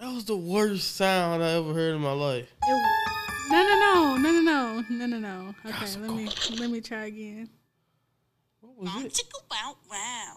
that 0.00 0.14
was 0.14 0.24
the 0.24 0.34
worst 0.36 0.96
sound 0.96 1.44
I 1.44 1.50
ever 1.50 1.74
heard 1.74 1.94
in 1.94 2.00
my 2.00 2.12
life. 2.12 2.50
It- 2.66 3.04
no, 3.50 3.62
no, 3.62 4.16
no, 4.16 4.16
no, 4.16 4.40
no, 4.40 4.40
no, 4.40 5.06
no, 5.06 5.06
no, 5.06 5.18
no. 5.18 5.54
Okay, 5.66 5.78
Gossip 5.80 6.00
let 6.02 6.10
me 6.12 6.28
let 6.58 6.70
me 6.70 6.80
try 6.80 7.04
again. 7.06 7.50
What 8.78 8.84
was 8.84 8.94
Bum 8.94 9.06
it? 9.06 9.12
chicka 9.12 9.40
wow 9.50 9.76
wow. 9.90 10.36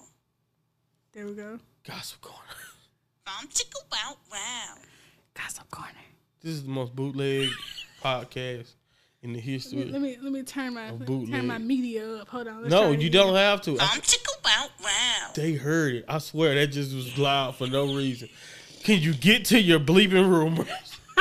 There 1.13 1.27
we 1.27 1.33
go. 1.33 1.59
Gossip 1.87 2.21
corner. 2.21 2.39
Bum 3.25 3.47
chicka 3.49 3.81
wow 3.91 4.15
wow. 4.31 4.75
Gossip 5.35 5.69
corner. 5.69 5.91
This 6.41 6.53
is 6.53 6.63
the 6.63 6.69
most 6.69 6.95
bootleg 6.95 7.49
podcast 8.03 8.73
in 9.21 9.33
the 9.33 9.37
Let 9.39 9.45
me, 9.45 9.51
history. 9.53 9.83
let 9.85 10.01
me 10.01 10.17
let 10.23 10.31
me 10.31 10.41
turn 10.41 10.73
my 10.73 10.89
let 10.89 11.07
me 11.07 11.27
turn 11.31 11.45
my 11.45 11.59
media 11.59 12.15
up. 12.15 12.29
Hold 12.29 12.47
on. 12.47 12.67
No, 12.67 12.87
you 12.87 12.93
again. 13.07 13.11
don't 13.11 13.35
have 13.35 13.61
to. 13.61 13.73
I- 13.73 13.75
Bum 13.77 14.01
chicka 14.01 14.43
wow 14.43 14.67
wow. 14.83 15.29
They 15.35 15.53
heard 15.53 15.93
it. 15.93 16.05
I 16.07 16.17
swear 16.17 16.55
that 16.55 16.67
just 16.67 16.95
was 16.95 17.15
loud 17.19 17.55
for 17.57 17.67
no 17.67 17.93
reason. 17.93 18.27
Can 18.83 18.99
you 19.01 19.13
get 19.13 19.45
to 19.45 19.61
your 19.61 19.79
bleeping 19.79 20.27
room? 20.27 20.65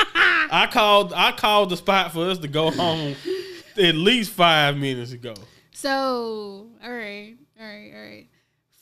I 0.53 0.67
called 0.73 1.13
I 1.13 1.33
called 1.33 1.69
the 1.69 1.77
spot 1.77 2.13
for 2.15 2.31
us 2.31 2.39
to 2.39 2.49
go 2.49 2.71
home 2.71 3.15
at 3.77 3.95
least 3.95 4.31
five 4.33 4.79
minutes 4.79 5.13
ago. 5.13 5.35
So, 5.81 6.67
all 6.85 6.93
right, 6.93 7.37
all 7.59 7.67
right, 7.67 7.93
all 7.95 8.03
right. 8.03 8.27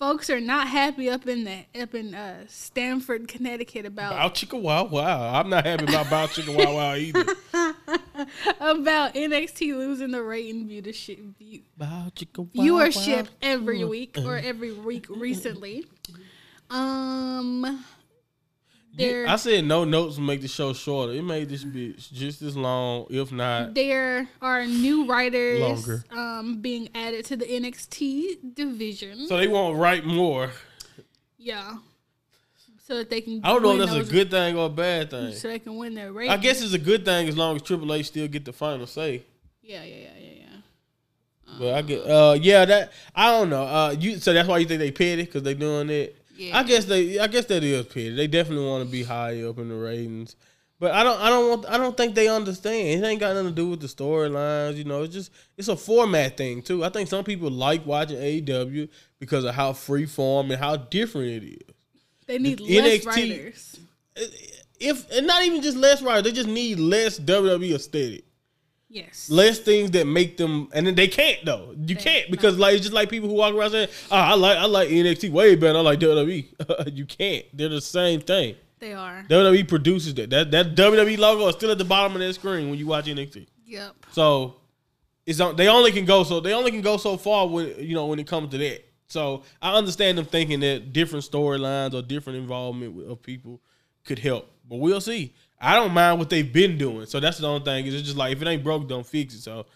Folks 0.00 0.30
are 0.30 0.40
not 0.40 0.66
happy 0.66 1.08
up 1.08 1.28
in 1.28 1.44
the 1.44 1.64
up 1.80 1.94
in 1.94 2.12
uh, 2.12 2.44
Stamford, 2.48 3.28
Connecticut 3.28 3.86
about 3.86 4.14
Bow 4.14 4.28
chicka 4.30 4.60
wow 4.60 4.82
wow. 4.82 5.32
I'm 5.32 5.48
not 5.48 5.64
happy 5.64 5.84
about 5.84 6.10
Bow 6.10 6.26
chicka 6.26 6.56
wow 6.56 6.74
wow 6.74 6.94
either. 6.96 7.20
about 8.60 9.14
NXT 9.14 9.76
losing 9.76 10.10
the 10.10 10.20
rating 10.20 10.68
viewership 10.68 11.36
view, 11.36 11.62
Bow 11.76 12.08
chicka 12.16 12.38
wow 12.52 12.64
viewership 12.64 13.28
every 13.42 13.84
week 13.84 14.18
or 14.18 14.36
every 14.36 14.72
week 14.72 15.06
recently. 15.08 15.84
Um, 16.68 17.84
I 19.00 19.36
said 19.36 19.64
no 19.64 19.84
notes 19.84 20.16
will 20.16 20.24
make 20.24 20.40
the 20.40 20.48
show 20.48 20.72
shorter. 20.72 21.12
It 21.12 21.22
made 21.22 21.48
this 21.48 21.64
bitch 21.64 22.12
just 22.12 22.42
as 22.42 22.56
long, 22.56 23.06
if 23.10 23.30
not. 23.30 23.74
there 23.74 24.28
are 24.42 24.66
new 24.66 25.06
writers 25.06 25.60
Longer. 25.60 26.04
um 26.10 26.60
being 26.60 26.88
added 26.94 27.24
to 27.26 27.36
the 27.36 27.44
NXT 27.44 28.54
division. 28.54 29.26
So 29.28 29.36
they 29.36 29.46
won't 29.48 29.76
write 29.78 30.04
more. 30.04 30.50
yeah, 31.36 31.76
so 32.86 32.96
that 32.96 33.10
they 33.10 33.20
can. 33.20 33.40
I 33.44 33.48
don't 33.50 33.62
know 33.62 33.72
if 33.80 33.90
that's 33.90 34.08
a 34.08 34.12
good 34.12 34.30
thing 34.30 34.56
or 34.56 34.66
a 34.66 34.70
bad 34.70 35.10
thing. 35.10 35.32
So 35.34 35.48
they 35.48 35.58
can 35.58 35.76
win 35.76 35.94
their 35.94 36.12
rating. 36.12 36.32
I 36.32 36.36
guess 36.36 36.60
it's 36.62 36.72
a 36.74 36.78
good 36.78 37.04
thing 37.04 37.28
as 37.28 37.36
long 37.36 37.54
as 37.56 37.62
Triple 37.62 37.92
H 37.94 38.06
still 38.06 38.26
get 38.28 38.44
the 38.44 38.52
final 38.52 38.86
say. 38.86 39.22
Yeah, 39.62 39.84
yeah, 39.84 39.94
yeah, 39.96 40.08
yeah, 40.18 40.30
yeah. 40.40 41.56
But 41.58 41.74
I 41.74 41.82
get, 41.82 42.00
uh, 42.06 42.36
yeah, 42.40 42.64
that 42.64 42.92
I 43.14 43.30
don't 43.30 43.50
know. 43.50 43.62
Uh, 43.62 43.94
you 43.98 44.18
so 44.18 44.32
that's 44.32 44.48
why 44.48 44.58
you 44.58 44.66
think 44.66 44.80
they 44.80 44.90
petty 44.90 45.22
because 45.24 45.42
they 45.42 45.54
doing 45.54 45.90
it. 45.90 46.17
Yeah. 46.38 46.56
I 46.56 46.62
guess 46.62 46.84
they, 46.84 47.18
I 47.18 47.26
guess 47.26 47.46
that 47.46 47.64
is 47.64 47.84
petty. 47.86 48.14
They 48.14 48.28
definitely 48.28 48.64
want 48.64 48.84
to 48.84 48.90
be 48.90 49.02
high 49.02 49.42
up 49.42 49.58
in 49.58 49.68
the 49.68 49.74
ratings, 49.74 50.36
but 50.78 50.92
I 50.92 51.02
don't, 51.02 51.20
I 51.20 51.30
don't 51.30 51.48
want, 51.48 51.66
I 51.68 51.76
don't 51.76 51.96
think 51.96 52.14
they 52.14 52.28
understand. 52.28 53.04
It 53.04 53.06
ain't 53.06 53.18
got 53.18 53.34
nothing 53.34 53.48
to 53.48 53.54
do 53.54 53.68
with 53.70 53.80
the 53.80 53.88
storylines. 53.88 54.76
You 54.76 54.84
know, 54.84 55.02
it's 55.02 55.12
just 55.12 55.32
it's 55.56 55.66
a 55.66 55.76
format 55.76 56.36
thing 56.36 56.62
too. 56.62 56.84
I 56.84 56.90
think 56.90 57.08
some 57.08 57.24
people 57.24 57.50
like 57.50 57.84
watching 57.84 58.18
AEW 58.18 58.88
because 59.18 59.44
of 59.44 59.56
how 59.56 59.72
free 59.72 60.06
form 60.06 60.52
and 60.52 60.60
how 60.60 60.76
different 60.76 61.42
it 61.42 61.44
is. 61.44 61.74
They 62.28 62.38
need 62.38 62.58
The 62.58 62.80
less 62.82 63.04
NXT 63.04 63.06
writers. 63.06 63.80
If 64.78 65.10
and 65.10 65.26
not 65.26 65.42
even 65.42 65.60
just 65.60 65.76
less 65.76 66.02
writers, 66.02 66.22
they 66.22 66.32
just 66.32 66.48
need 66.48 66.78
less 66.78 67.18
WWE 67.18 67.74
aesthetic. 67.74 68.24
Yes. 68.90 69.28
less 69.28 69.58
things 69.58 69.90
that 69.90 70.06
make 70.06 70.38
them, 70.38 70.68
and 70.72 70.86
then 70.86 70.94
they 70.94 71.08
can't 71.08 71.44
though. 71.44 71.74
You 71.76 71.94
can't 71.94 72.30
because 72.30 72.58
like 72.58 72.74
it's 72.74 72.82
just 72.82 72.94
like 72.94 73.10
people 73.10 73.28
who 73.28 73.34
walk 73.34 73.54
around 73.54 73.72
saying, 73.72 73.88
"Oh, 74.10 74.16
I 74.16 74.34
like 74.34 74.56
I 74.56 74.64
like 74.64 74.88
NXT 74.88 75.30
way 75.30 75.56
better. 75.56 75.78
I 75.78 75.82
like 75.82 75.98
WWE." 76.00 76.92
you 76.94 77.04
can't. 77.04 77.44
They're 77.52 77.68
the 77.68 77.82
same 77.82 78.20
thing. 78.20 78.56
They 78.78 78.94
are. 78.94 79.24
WWE 79.28 79.68
produces 79.68 80.14
that. 80.14 80.30
That 80.30 80.50
that 80.52 80.74
WWE 80.74 81.18
logo 81.18 81.48
is 81.48 81.56
still 81.56 81.70
at 81.70 81.78
the 81.78 81.84
bottom 81.84 82.14
of 82.14 82.20
that 82.20 82.32
screen 82.32 82.70
when 82.70 82.78
you 82.78 82.86
watch 82.86 83.06
NXT. 83.06 83.46
Yep. 83.66 84.06
So 84.12 84.56
it's 85.26 85.40
on, 85.40 85.56
they 85.56 85.68
only 85.68 85.92
can 85.92 86.06
go 86.06 86.24
so 86.24 86.40
they 86.40 86.54
only 86.54 86.70
can 86.70 86.80
go 86.80 86.96
so 86.96 87.18
far 87.18 87.46
when 87.46 87.74
you 87.78 87.94
know 87.94 88.06
when 88.06 88.18
it 88.18 88.26
comes 88.26 88.50
to 88.52 88.58
that. 88.58 88.84
So 89.08 89.42
I 89.60 89.74
understand 89.74 90.16
them 90.16 90.24
thinking 90.24 90.60
that 90.60 90.92
different 90.92 91.24
storylines 91.24 91.94
or 91.94 92.02
different 92.02 92.38
involvement 92.38 93.10
of 93.10 93.22
people 93.22 93.60
could 94.04 94.18
help, 94.18 94.50
but 94.68 94.76
we'll 94.76 95.00
see. 95.00 95.34
I 95.60 95.74
don't 95.74 95.92
mind 95.92 96.18
what 96.18 96.30
they've 96.30 96.52
been 96.52 96.78
doing. 96.78 97.06
So 97.06 97.20
that's 97.20 97.38
the 97.38 97.48
only 97.48 97.64
thing. 97.64 97.86
Is 97.86 97.94
it's 97.94 98.04
just 98.04 98.16
like 98.16 98.32
if 98.32 98.42
it 98.42 98.48
ain't 98.48 98.62
broke, 98.64 98.88
don't 98.88 99.06
fix 99.06 99.34
it. 99.34 99.40
So 99.40 99.66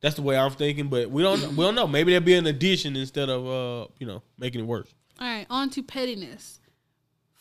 that's 0.00 0.16
the 0.16 0.22
way 0.22 0.36
I'm 0.36 0.50
thinking. 0.50 0.88
But 0.88 1.10
we 1.10 1.22
don't 1.22 1.40
we 1.56 1.64
don't 1.64 1.74
know. 1.74 1.86
Maybe 1.86 2.12
there'll 2.12 2.24
be 2.24 2.34
an 2.34 2.46
addition 2.46 2.96
instead 2.96 3.28
of 3.28 3.46
uh 3.46 3.88
you 3.98 4.06
know 4.06 4.22
making 4.38 4.60
it 4.62 4.64
worse. 4.64 4.88
All 5.20 5.26
right. 5.26 5.46
On 5.50 5.70
to 5.70 5.82
pettiness. 5.82 6.60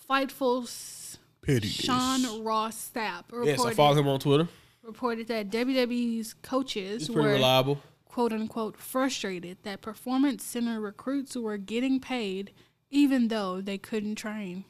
Fightful's 0.09 1.17
Petty. 1.41 1.67
Sean 1.67 2.43
Ross 2.43 2.91
Sapp 2.93 3.23
Yes, 3.31 3.31
I 3.31 3.69
reported, 3.69 3.75
follow 3.75 3.95
him 3.95 4.07
on 4.07 4.19
Twitter. 4.19 4.47
reported 4.83 5.27
that 5.27 5.49
WWE's 5.49 6.33
coaches 6.33 7.01
He's 7.07 7.09
pretty 7.09 7.27
were 7.27 7.33
reliable. 7.33 7.81
quote 8.05 8.33
unquote 8.33 8.77
frustrated 8.77 9.57
that 9.63 9.81
performance 9.81 10.43
center 10.43 10.79
recruits 10.79 11.35
were 11.35 11.57
getting 11.57 11.99
paid 11.99 12.51
even 12.89 13.27
though 13.27 13.59
they 13.61 13.77
couldn't 13.77 14.15
train. 14.15 14.63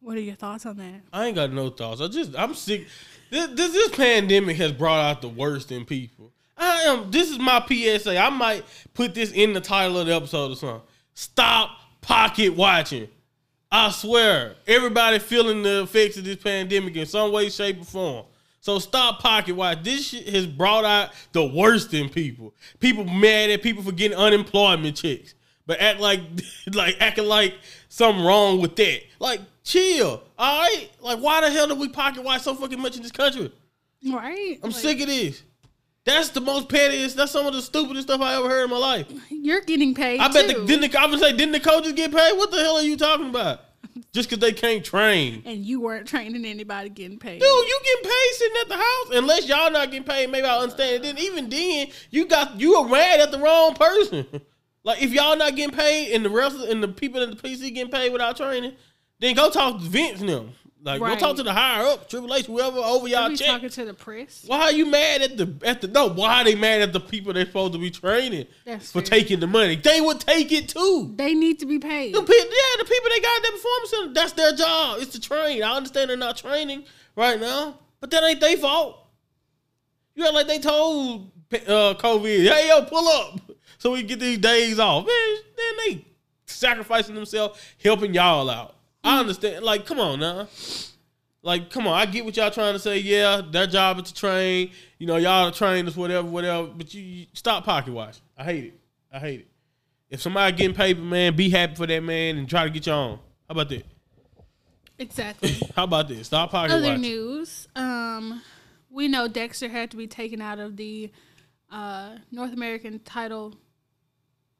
What 0.00 0.16
are 0.16 0.20
your 0.20 0.36
thoughts 0.36 0.64
on 0.66 0.76
that? 0.76 1.00
I 1.12 1.26
ain't 1.26 1.36
got 1.36 1.52
no 1.52 1.70
thoughts. 1.70 2.00
I 2.00 2.08
just 2.08 2.36
I'm 2.36 2.54
sick. 2.54 2.86
This, 3.30 3.48
this 3.48 3.72
this 3.72 3.90
pandemic 3.90 4.56
has 4.56 4.72
brought 4.72 5.00
out 5.00 5.22
the 5.22 5.28
worst 5.28 5.72
in 5.72 5.84
people. 5.84 6.32
I 6.56 6.82
am. 6.82 7.10
This 7.10 7.30
is 7.30 7.38
my 7.38 7.64
PSA. 7.66 8.18
I 8.18 8.30
might 8.30 8.64
put 8.94 9.14
this 9.14 9.32
in 9.32 9.52
the 9.52 9.60
title 9.60 9.98
of 9.98 10.06
the 10.06 10.14
episode 10.14 10.52
or 10.52 10.56
something. 10.56 10.82
Stop 11.14 11.78
pocket 12.00 12.50
watching. 12.54 13.08
I 13.70 13.90
swear, 13.90 14.56
everybody 14.66 15.18
feeling 15.18 15.62
the 15.62 15.82
effects 15.82 16.16
of 16.16 16.24
this 16.24 16.36
pandemic 16.36 16.96
in 16.96 17.04
some 17.04 17.32
way, 17.32 17.50
shape, 17.50 17.82
or 17.82 17.84
form. 17.84 18.26
So 18.60 18.78
stop 18.78 19.20
pocket 19.20 19.54
watch. 19.54 19.82
This 19.82 20.08
shit 20.08 20.28
has 20.28 20.46
brought 20.46 20.84
out 20.84 21.10
the 21.32 21.44
worst 21.44 21.92
in 21.94 22.08
people. 22.08 22.54
People 22.80 23.04
mad 23.04 23.50
at 23.50 23.62
people 23.62 23.82
for 23.82 23.92
getting 23.92 24.16
unemployment 24.16 24.96
checks, 24.96 25.34
but 25.66 25.80
act 25.80 26.00
like 26.00 26.20
like 26.74 26.96
acting 27.00 27.26
like 27.26 27.54
something 27.88 28.24
wrong 28.24 28.60
with 28.60 28.76
that. 28.76 29.00
Like 29.20 29.40
chill, 29.68 30.22
all 30.38 30.62
right. 30.62 30.88
Like 31.00 31.18
why 31.18 31.40
the 31.42 31.50
hell 31.50 31.68
do 31.68 31.74
we 31.74 31.88
pocket 31.88 32.22
watch 32.22 32.42
so 32.42 32.54
fucking 32.54 32.80
much 32.80 32.96
in 32.96 33.02
this 33.02 33.12
country? 33.12 33.52
Right? 34.04 34.58
I'm 34.62 34.70
Like, 34.70 34.78
sick 34.78 35.00
of 35.00 35.06
this. 35.06 35.42
That's 36.04 36.30
the 36.30 36.40
most 36.40 36.68
pettiest. 36.68 37.16
That's 37.16 37.32
some 37.32 37.46
of 37.46 37.52
the 37.52 37.60
stupidest 37.60 38.08
stuff 38.08 38.20
I 38.22 38.36
ever 38.36 38.48
heard 38.48 38.64
in 38.64 38.70
my 38.70 38.78
life. 38.78 39.06
You're 39.28 39.60
getting 39.60 39.94
paid. 39.94 40.20
I 40.20 40.28
bet 40.28 40.46
the, 40.46 40.64
didn't 40.64 40.90
the, 40.90 40.98
I 40.98 41.06
would 41.06 41.20
say 41.20 41.32
didn't 41.32 41.52
the 41.52 41.60
coaches 41.60 41.92
get 41.92 42.12
paid? 42.12 42.32
What 42.36 42.50
the 42.50 42.58
hell 42.58 42.76
are 42.76 42.82
you 42.82 42.96
talking 42.96 43.28
about? 43.28 43.60
Just 44.12 44.30
because 44.30 44.40
they 44.40 44.52
can't 44.52 44.84
train. 44.84 45.42
and 45.44 45.58
you 45.58 45.80
weren't 45.80 46.06
training 46.08 46.44
anybody 46.46 46.88
getting 46.88 47.18
paid. 47.18 47.40
Dude, 47.40 47.48
you 47.48 47.80
getting 47.84 48.10
paid 48.10 48.30
sitting 48.32 48.56
at 48.62 48.68
the 48.68 48.76
house. 48.76 49.18
Unless 49.18 49.48
y'all 49.48 49.70
not 49.70 49.90
getting 49.90 50.04
paid, 50.04 50.30
maybe 50.30 50.46
I 50.46 50.56
understand. 50.56 50.96
It. 50.96 51.02
Then 51.02 51.18
even 51.18 51.48
then, 51.50 51.88
you 52.10 52.26
got 52.26 52.58
you 52.58 52.76
are 52.76 52.88
mad 52.88 53.20
at 53.20 53.30
the 53.30 53.38
wrong 53.38 53.74
person. 53.74 54.26
like 54.84 55.02
if 55.02 55.12
y'all 55.12 55.36
not 55.36 55.56
getting 55.56 55.76
paid 55.76 56.14
and 56.14 56.24
the 56.24 56.30
rest 56.30 56.56
of 56.56 56.62
and 56.70 56.82
the 56.82 56.88
people 56.88 57.22
in 57.22 57.30
the 57.30 57.36
PC 57.36 57.74
getting 57.74 57.90
paid 57.90 58.12
without 58.12 58.36
training, 58.36 58.74
then 59.20 59.34
go 59.34 59.50
talk 59.50 59.78
to 59.80 59.84
Vince 59.84 60.20
and 60.20 60.28
them. 60.28 60.52
Like 60.80 61.00
Right. 61.00 61.18
go 61.18 61.26
talk 61.26 61.36
to 61.36 61.42
the 61.42 61.52
higher 61.52 61.84
up, 61.86 62.08
Triple 62.08 62.32
H, 62.32 62.46
whoever 62.46 62.78
over 62.78 63.08
y'all 63.08 63.34
check. 63.34 63.48
talking 63.48 63.68
to 63.68 63.84
the 63.84 63.94
press? 63.94 64.44
Why 64.46 64.60
are 64.62 64.72
you 64.72 64.86
mad 64.86 65.22
at 65.22 65.36
the 65.36 65.52
at 65.64 65.80
the 65.80 65.88
no? 65.88 66.06
Why 66.08 66.40
are 66.40 66.44
they 66.44 66.54
mad 66.54 66.80
at 66.82 66.92
the 66.92 67.00
people 67.00 67.32
they're 67.32 67.44
supposed 67.46 67.72
to 67.72 67.80
be 67.80 67.90
training 67.90 68.46
That's 68.64 68.92
for 68.92 69.00
fair. 69.00 69.18
taking 69.18 69.40
the 69.40 69.48
money? 69.48 69.74
They 69.74 70.00
would 70.00 70.20
take 70.20 70.52
it 70.52 70.68
too. 70.68 71.12
They 71.16 71.34
need 71.34 71.58
to 71.58 71.66
be 71.66 71.80
paid. 71.80 72.14
The 72.14 72.20
people, 72.20 72.34
yeah, 72.36 72.78
the 72.78 72.84
people 72.84 73.10
they 73.10 73.20
got 73.20 73.36
at 73.38 73.42
their 73.42 73.52
performance 73.52 73.90
center, 73.90 74.14
that's 74.14 74.32
their 74.34 74.52
job. 74.52 74.98
It's 75.02 75.12
to 75.12 75.20
train. 75.20 75.64
I 75.64 75.76
understand 75.76 76.10
they're 76.10 76.16
not 76.16 76.36
training 76.36 76.84
right 77.16 77.40
now, 77.40 77.80
but 78.00 78.12
that 78.12 78.22
ain't 78.22 78.40
their 78.40 78.56
fault. 78.56 79.04
You 80.14 80.24
act 80.26 80.34
like 80.34 80.46
they 80.46 80.60
told 80.60 81.32
uh, 81.52 81.94
COVID, 81.98 82.52
hey 82.52 82.68
yo, 82.68 82.82
pull 82.84 83.08
up 83.08 83.40
so 83.78 83.92
we 83.92 84.04
get 84.04 84.20
these 84.20 84.38
days 84.38 84.78
off. 84.78 85.06
Man, 85.06 85.36
then 85.56 85.74
they 85.96 86.04
sacrificing 86.46 87.16
themselves, 87.16 87.60
helping 87.82 88.14
y'all 88.14 88.48
out. 88.48 88.76
I 89.04 89.20
understand. 89.20 89.64
Like, 89.64 89.86
come 89.86 90.00
on 90.00 90.20
now. 90.20 90.48
Like, 91.42 91.70
come 91.70 91.86
on, 91.86 91.94
I 91.94 92.04
get 92.06 92.24
what 92.24 92.36
y'all 92.36 92.50
trying 92.50 92.74
to 92.74 92.78
say. 92.78 92.98
Yeah, 92.98 93.40
their 93.48 93.66
job 93.66 93.98
is 93.98 94.04
to 94.10 94.14
train. 94.14 94.70
You 94.98 95.06
know, 95.06 95.16
y'all 95.16 95.48
are 95.48 95.52
trainers, 95.52 95.96
whatever, 95.96 96.26
whatever. 96.26 96.66
But 96.66 96.92
you, 96.92 97.02
you 97.02 97.26
stop 97.32 97.64
pocket 97.64 97.92
watch. 97.92 98.18
I 98.36 98.44
hate 98.44 98.64
it. 98.64 98.80
I 99.12 99.18
hate 99.18 99.40
it. 99.40 99.48
If 100.10 100.20
somebody 100.20 100.56
getting 100.56 100.74
paper, 100.74 101.00
man, 101.00 101.36
be 101.36 101.48
happy 101.48 101.74
for 101.76 101.86
that 101.86 102.02
man 102.02 102.38
and 102.38 102.48
try 102.48 102.64
to 102.64 102.70
get 102.70 102.86
you 102.86 102.92
on. 102.92 103.18
How 103.48 103.52
about 103.52 103.68
that? 103.68 103.86
Exactly. 104.98 105.56
How 105.76 105.84
about 105.84 106.08
this? 106.08 106.26
Stop 106.26 106.50
pocket 106.50 106.72
Other 106.72 106.86
watching. 106.88 107.02
news. 107.02 107.68
Um, 107.76 108.42
we 108.90 109.06
know 109.06 109.28
Dexter 109.28 109.68
had 109.68 109.90
to 109.92 109.96
be 109.96 110.06
taken 110.06 110.40
out 110.42 110.58
of 110.58 110.76
the 110.76 111.12
uh, 111.70 112.16
North 112.32 112.52
American 112.52 112.98
title 113.00 113.54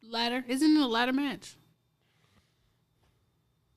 ladder. 0.03 0.45
Isn't 0.47 0.77
it 0.77 0.81
a 0.81 0.87
ladder 0.87 1.13
match? 1.13 1.57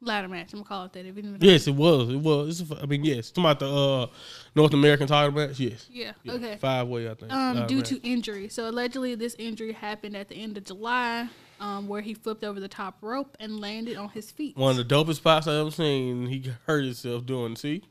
Ladder 0.03 0.27
match. 0.27 0.51
I'm 0.53 0.59
gonna 0.59 0.67
call 0.67 0.85
it 0.85 0.93
that. 0.93 1.01
If 1.01 1.15
you 1.15 1.21
didn't 1.21 1.39
know. 1.39 1.47
Yes, 1.47 1.67
it 1.67 1.75
was. 1.75 2.09
It 2.09 2.17
was. 2.17 2.71
I 2.81 2.85
mean, 2.87 3.03
yes. 3.03 3.29
Talking 3.29 3.43
about 3.45 3.59
the 3.59 3.69
uh, 3.71 4.07
North 4.55 4.73
American 4.73 5.07
title 5.07 5.31
match. 5.31 5.59
Yes. 5.59 5.87
Yeah. 5.91 6.13
Yeah, 6.23 6.33
Okay. 6.33 6.57
Five 6.57 6.87
way, 6.87 7.09
I 7.09 7.13
think. 7.13 7.31
Um, 7.31 7.67
due 7.67 7.77
match. 7.77 7.89
to 7.89 8.01
injury. 8.07 8.49
So 8.49 8.67
allegedly, 8.67 9.13
this 9.15 9.35
injury 9.37 9.73
happened 9.73 10.17
at 10.17 10.27
the 10.27 10.35
end 10.35 10.57
of 10.57 10.63
July, 10.63 11.29
um, 11.59 11.87
where 11.87 12.01
he 12.01 12.15
flipped 12.15 12.43
over 12.43 12.59
the 12.59 12.67
top 12.67 12.97
rope 13.01 13.37
and 13.39 13.59
landed 13.59 13.95
on 13.95 14.09
his 14.09 14.31
feet. 14.31 14.57
one 14.57 14.71
of 14.71 14.77
the 14.77 14.95
dopest 14.95 15.15
spots 15.17 15.45
I 15.47 15.59
ever 15.59 15.69
seen. 15.71 16.25
He 16.25 16.51
hurt 16.65 16.83
himself 16.83 17.25
doing. 17.27 17.55
See, 17.55 17.83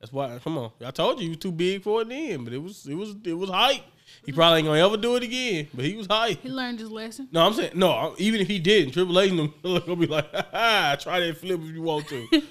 that's 0.00 0.12
why. 0.12 0.38
Come 0.42 0.58
on, 0.58 0.72
I 0.84 0.90
told 0.90 1.18
you 1.20 1.24
he 1.24 1.28
was 1.30 1.38
too 1.38 1.52
big 1.52 1.82
for 1.84 2.02
it 2.02 2.08
then, 2.08 2.42
but 2.42 2.52
it 2.52 2.58
was 2.62 2.84
it 2.86 2.94
was 2.94 3.14
it 3.24 3.34
was 3.34 3.48
hype. 3.50 3.82
He 4.28 4.32
probably 4.32 4.58
ain't 4.58 4.66
gonna 4.66 4.84
ever 4.84 4.98
do 4.98 5.16
it 5.16 5.22
again, 5.22 5.68
but 5.72 5.86
he 5.86 5.96
was 5.96 6.06
hype. 6.06 6.42
He 6.42 6.50
learned 6.50 6.80
his 6.80 6.90
lesson. 6.90 7.28
No, 7.32 7.46
I'm 7.46 7.54
saying 7.54 7.70
no. 7.74 8.14
Even 8.18 8.42
if 8.42 8.46
he 8.46 8.58
didn't, 8.58 8.92
Triple 8.92 9.18
H 9.18 9.30
them 9.30 9.54
gonna 9.62 9.96
be 9.96 10.06
like, 10.06 10.30
ha, 10.30 10.46
ha, 10.52 10.96
try 11.00 11.20
that 11.20 11.38
flip 11.38 11.58
if 11.62 11.74
you 11.74 11.80
want 11.80 12.06
to. 12.08 12.26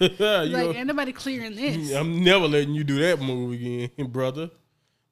You 0.00 0.08
Like, 0.08 0.18
know, 0.18 0.72
ain't 0.72 0.88
nobody 0.88 1.12
clearing 1.12 1.54
this. 1.54 1.92
I'm 1.94 2.24
never 2.24 2.48
letting 2.48 2.74
you 2.74 2.82
do 2.82 2.98
that 2.98 3.20
move 3.20 3.52
again, 3.52 3.90
brother. 4.10 4.50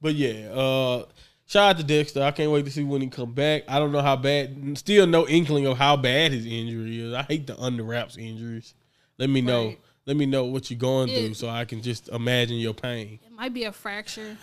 But 0.00 0.16
yeah, 0.16 0.48
uh, 0.50 1.05
shout 1.46 1.70
out 1.70 1.78
to 1.78 1.84
Dexter. 1.84 2.24
I 2.24 2.32
can't 2.32 2.50
wait 2.50 2.64
to 2.64 2.72
see 2.72 2.82
when 2.82 3.00
he 3.00 3.07
come 3.07 3.32
back. 3.32 3.62
I 3.68 3.78
don't 3.78 3.92
know 3.92 4.03
how 4.03 4.16
bad. 4.16 4.76
Still 4.76 5.07
no 5.07 5.28
inkling 5.28 5.66
of 5.66 5.78
how 5.78 5.96
bad 5.96 6.32
his 6.32 6.46
injury 6.46 7.00
is. 7.00 7.14
I 7.14 7.22
hate 7.22 7.46
the 7.46 7.57
under 7.61 7.84
wraps 7.84 8.16
injuries. 8.16 8.74
Let 9.18 9.30
me 9.30 9.40
know. 9.40 9.76
Let 10.05 10.16
me 10.16 10.26
know 10.26 10.46
what 10.46 10.68
you're 10.68 10.80
going 10.80 11.11
through, 11.11 11.34
so 11.34 11.48
I 11.48 11.64
can 11.64 11.80
just 11.80 12.09
imagine 12.09 12.57
your 12.57 12.74
pain. 12.74 13.20
It 13.24 13.30
might 13.30 13.55
be 13.55 13.62
a 13.62 13.70
fracture. 13.72 14.36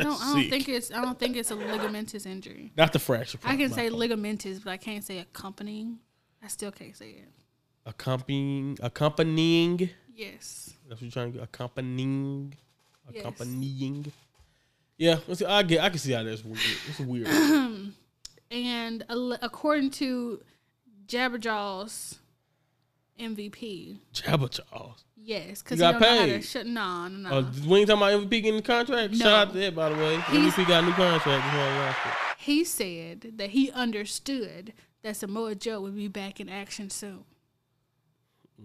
I 0.00 0.04
don't. 0.04 0.22
I 0.22 0.32
don't 0.34 0.50
think 0.50 0.68
it's. 0.68 0.90
I 0.92 1.02
don't 1.02 1.18
think 1.18 1.36
it's 1.36 1.50
a 1.50 1.56
ligamentous 1.56 2.26
injury. 2.26 2.72
Not 2.76 2.92
the 2.92 2.98
fracture. 2.98 3.38
I 3.44 3.56
can 3.56 3.70
say 3.70 3.90
ligamentous, 3.90 4.62
but 4.62 4.70
I 4.70 4.76
can't 4.76 5.04
say 5.04 5.18
accompanying. 5.18 5.98
I 6.42 6.48
still 6.48 6.72
can't 6.72 6.96
say 6.96 7.10
it. 7.10 7.28
accompanying. 7.86 8.78
Accompanying. 8.82 9.90
Yes. 10.14 10.74
That's 10.88 11.00
what 11.00 11.02
you're 11.02 11.10
trying 11.10 11.32
to 11.32 11.38
get. 11.38 11.44
Accompanying. 11.44 12.54
Yes. 13.12 13.20
Accompanying. 13.20 14.12
Yeah, 14.98 15.16
let's 15.26 15.40
see, 15.40 15.46
I 15.46 15.62
get. 15.62 15.80
I 15.82 15.88
can 15.88 15.98
see 15.98 16.12
how 16.12 16.22
that's 16.22 16.44
weird. 16.44 16.58
It's 16.88 17.00
weird. 17.00 17.26
And 18.50 19.04
according 19.08 19.90
to 19.92 20.42
Jabberjaw's 21.06 22.18
MVP, 23.20 23.98
Jabba 24.14 24.50
Charles. 24.50 25.04
yes, 25.16 25.62
because 25.62 25.78
You 25.78 25.86
he 25.86 25.92
got 25.92 26.00
don't 26.00 26.00
know 26.00 26.18
how 26.20 26.26
paid. 26.26 26.66
No, 26.66 27.08
no, 27.08 27.30
no. 27.30 27.36
Uh, 27.38 27.52
we 27.68 27.78
ain't 27.80 27.88
talking 27.88 28.02
about 28.02 28.30
MVP 28.30 28.30
getting 28.42 28.56
the 28.56 28.62
contract. 28.62 29.12
No. 29.12 29.18
Shout 29.18 29.48
out 29.48 29.52
to 29.52 29.58
that, 29.60 29.74
by 29.74 29.90
the 29.90 29.96
way. 29.96 30.14
He's- 30.30 30.54
MVP 30.54 30.66
got 30.68 30.82
a 30.84 30.86
new 30.86 30.92
contract. 30.92 31.24
That's 31.26 31.54
why 31.56 32.08
I 32.08 32.10
it. 32.10 32.36
he 32.38 32.64
said 32.64 33.32
that 33.36 33.50
he 33.50 33.70
understood 33.72 34.72
that 35.02 35.16
Samoa 35.16 35.54
Joe 35.54 35.80
would 35.82 35.96
be 35.96 36.08
back 36.08 36.40
in 36.40 36.48
action 36.48 36.90
soon. 36.90 37.24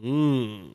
Mm. 0.03 0.71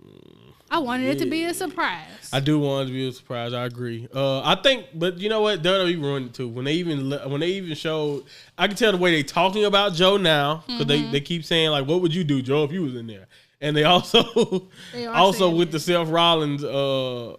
I 0.70 0.78
wanted 0.78 1.08
it 1.14 1.18
to 1.18 1.26
be 1.28 1.44
a 1.44 1.52
surprise. 1.52 2.30
I 2.32 2.40
do 2.40 2.58
want 2.58 2.84
it 2.84 2.92
to 2.92 2.92
be 2.94 3.08
a 3.08 3.12
surprise. 3.12 3.52
I 3.52 3.64
agree. 3.64 4.08
Uh, 4.14 4.40
I 4.40 4.54
think, 4.62 4.86
but 4.94 5.18
you 5.18 5.28
know 5.28 5.40
what? 5.42 5.62
WWE 5.62 6.00
ruined 6.00 6.26
it 6.26 6.34
too. 6.34 6.48
When 6.48 6.64
they 6.64 6.74
even 6.74 7.10
when 7.28 7.40
they 7.40 7.48
even 7.48 7.74
showed, 7.74 8.24
I 8.56 8.66
can 8.68 8.76
tell 8.76 8.92
the 8.92 8.98
way 8.98 9.10
they 9.10 9.22
talking 9.22 9.64
about 9.64 9.92
Joe 9.94 10.16
now 10.16 10.62
because 10.66 10.86
they, 10.86 11.00
Mm-hmm. 11.00 11.12
they 11.12 11.20
keep 11.20 11.44
saying 11.44 11.70
like, 11.70 11.86
"What 11.86 12.00
would 12.02 12.14
you 12.14 12.22
do, 12.24 12.40
Joe, 12.40 12.64
if 12.64 12.72
you 12.72 12.82
was 12.82 12.94
in 12.94 13.08
there?" 13.08 13.26
And 13.60 13.76
they 13.76 13.84
also 13.84 14.68
They 14.92 15.06
also 15.06 15.50
with 15.50 15.68
that. 15.72 15.78
the 15.78 15.80
Seth 15.80 16.08
Rollins 16.08 16.64
uh 16.64 17.36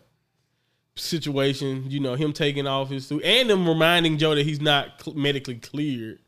situation, 0.96 1.86
you 1.90 2.00
know, 2.00 2.16
him 2.16 2.34
taking 2.34 2.68
off 2.68 2.90
his 2.90 3.08
suit 3.08 3.24
and 3.24 3.50
them 3.50 3.68
reminding 3.68 4.18
Joe 4.18 4.36
that 4.36 4.46
he's 4.46 4.62
not 4.62 5.02
cl- 5.04 5.16
medically 5.18 5.56
cleared 5.56 6.20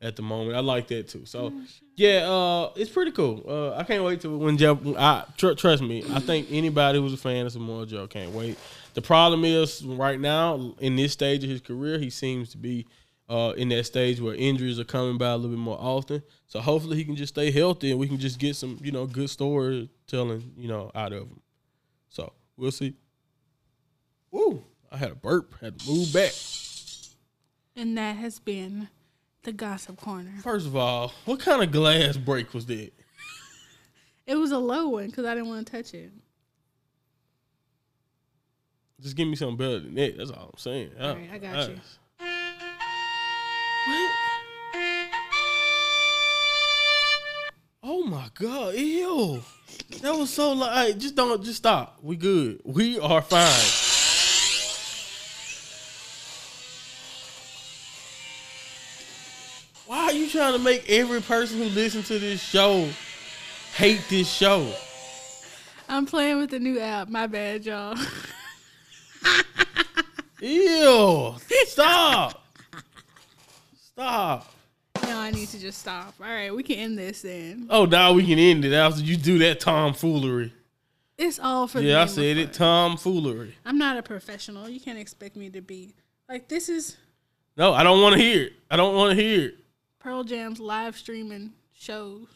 at 0.00 0.16
the 0.16 0.22
moment. 0.22 0.56
I 0.56 0.60
like 0.60 0.88
that 0.88 1.08
too. 1.08 1.24
So 1.26 1.52
yeah, 1.96 2.28
uh, 2.28 2.72
it's 2.76 2.90
pretty 2.90 3.10
cool. 3.12 3.44
Uh, 3.46 3.76
I 3.76 3.84
can't 3.84 4.04
wait 4.04 4.20
to 4.22 4.36
when 4.36 4.56
Jeff. 4.56 4.78
I 4.96 5.24
tr- 5.36 5.52
trust 5.52 5.82
me. 5.82 6.04
I 6.12 6.20
think 6.20 6.48
anybody 6.50 6.98
who's 7.00 7.12
a 7.12 7.16
fan 7.18 7.46
of 7.46 7.52
Samoa 7.52 7.86
Joe 7.86 8.06
can't 8.06 8.32
wait. 8.32 8.58
The 8.94 9.02
problem 9.02 9.44
is 9.44 9.84
right 9.84 10.18
now 10.18 10.74
in 10.80 10.96
this 10.96 11.12
stage 11.12 11.44
of 11.44 11.50
his 11.50 11.60
career, 11.60 11.98
he 11.98 12.10
seems 12.10 12.50
to 12.50 12.56
be 12.56 12.86
uh, 13.28 13.52
in 13.56 13.68
that 13.68 13.84
stage 13.84 14.20
where 14.20 14.34
injuries 14.34 14.78
are 14.80 14.84
coming 14.84 15.18
by 15.18 15.28
a 15.28 15.36
little 15.36 15.50
bit 15.50 15.58
more 15.58 15.78
often. 15.78 16.22
So 16.46 16.60
hopefully 16.60 16.96
he 16.96 17.04
can 17.04 17.14
just 17.16 17.34
stay 17.34 17.50
healthy 17.50 17.90
and 17.90 18.00
we 18.00 18.08
can 18.08 18.18
just 18.18 18.38
get 18.38 18.56
some 18.56 18.78
you 18.82 18.90
know 18.92 19.06
good 19.06 19.28
storytelling 19.30 20.52
you 20.56 20.68
know 20.68 20.90
out 20.94 21.12
of 21.12 21.22
him. 21.24 21.40
So 22.08 22.32
we'll 22.56 22.70
see. 22.72 22.94
Woo! 24.30 24.64
I 24.90 24.96
had 24.96 25.10
a 25.10 25.14
burp. 25.14 25.54
Had 25.60 25.78
to 25.78 25.90
move 25.90 26.12
back. 26.12 26.32
and 27.76 27.96
that 27.98 28.16
has 28.16 28.38
been 28.38 28.88
the 29.42 29.52
gossip 29.52 30.00
corner. 30.00 30.32
First 30.42 30.66
of 30.66 30.74
all, 30.76 31.12
what 31.24 31.40
kind 31.40 31.62
of 31.62 31.70
glass 31.70 32.16
break 32.16 32.52
was 32.54 32.66
that? 32.66 32.92
It 34.26 34.36
was 34.36 34.50
a 34.52 34.58
low 34.58 34.88
one 34.88 35.06
because 35.06 35.24
I 35.24 35.32
didn't 35.34 35.48
want 35.48 35.66
to 35.66 35.72
touch 35.72 35.94
it. 35.94 36.12
Just 39.00 39.16
give 39.16 39.28
me 39.28 39.36
something 39.36 39.56
better 39.56 39.80
than 39.80 39.94
that. 39.94 40.18
That's 40.18 40.30
all 40.30 40.50
I'm 40.52 40.58
saying. 40.58 40.90
All 41.00 41.14
right, 41.14 41.30
I 41.32 41.38
got 41.38 41.68
you. 41.68 41.74
What? 41.76 41.82
God! 48.38 48.74
Ew! 48.74 49.42
That 50.00 50.16
was 50.16 50.30
so 50.30 50.52
like. 50.52 50.98
Just 50.98 51.14
don't. 51.14 51.42
Just 51.42 51.58
stop. 51.58 51.98
We 52.02 52.16
good. 52.16 52.60
We 52.64 52.98
are 52.98 53.22
fine. 53.22 53.84
Why 59.86 60.04
are 60.04 60.12
you 60.12 60.28
trying 60.28 60.52
to 60.52 60.58
make 60.58 60.88
every 60.90 61.22
person 61.22 61.58
who 61.58 61.64
listens 61.64 62.08
to 62.08 62.18
this 62.18 62.42
show 62.42 62.88
hate 63.74 64.02
this 64.10 64.30
show? 64.30 64.70
I'm 65.88 66.04
playing 66.04 66.38
with 66.38 66.50
the 66.50 66.58
new 66.58 66.78
app. 66.78 67.08
My 67.08 67.26
bad, 67.26 67.64
y'all. 67.64 67.96
Ew! 70.40 71.34
Stop! 71.66 72.44
Stop! 73.92 74.57
No, 75.08 75.18
I 75.18 75.30
need 75.30 75.48
to 75.48 75.58
just 75.58 75.78
stop. 75.78 76.14
All 76.20 76.26
right, 76.26 76.54
we 76.54 76.62
can 76.62 76.76
end 76.76 76.98
this 76.98 77.22
then. 77.22 77.66
Oh, 77.70 77.84
now 77.84 78.12
we 78.12 78.26
can 78.26 78.38
end 78.38 78.64
it 78.64 78.72
after 78.72 79.00
you 79.00 79.16
do 79.16 79.38
that 79.38 79.60
tomfoolery. 79.60 80.52
It's 81.16 81.38
all 81.38 81.66
for 81.66 81.80
Yeah, 81.80 82.02
I 82.02 82.06
said 82.06 82.36
it, 82.36 82.52
tomfoolery. 82.52 83.54
I'm 83.64 83.78
not 83.78 83.96
a 83.96 84.02
professional. 84.02 84.68
You 84.68 84.80
can't 84.80 84.98
expect 84.98 85.34
me 85.34 85.50
to 85.50 85.60
be 85.60 85.94
like 86.28 86.48
this. 86.48 86.68
Is 86.68 86.96
No, 87.56 87.72
I 87.72 87.82
don't 87.82 88.02
want 88.02 88.16
to 88.16 88.22
hear 88.22 88.44
it. 88.44 88.52
I 88.70 88.76
don't 88.76 88.94
want 88.94 89.16
to 89.16 89.22
hear 89.22 89.48
it. 89.48 89.54
Pearl 89.98 90.22
Jam's 90.24 90.60
live 90.60 90.96
streaming 90.96 91.52
shows. 91.72 92.26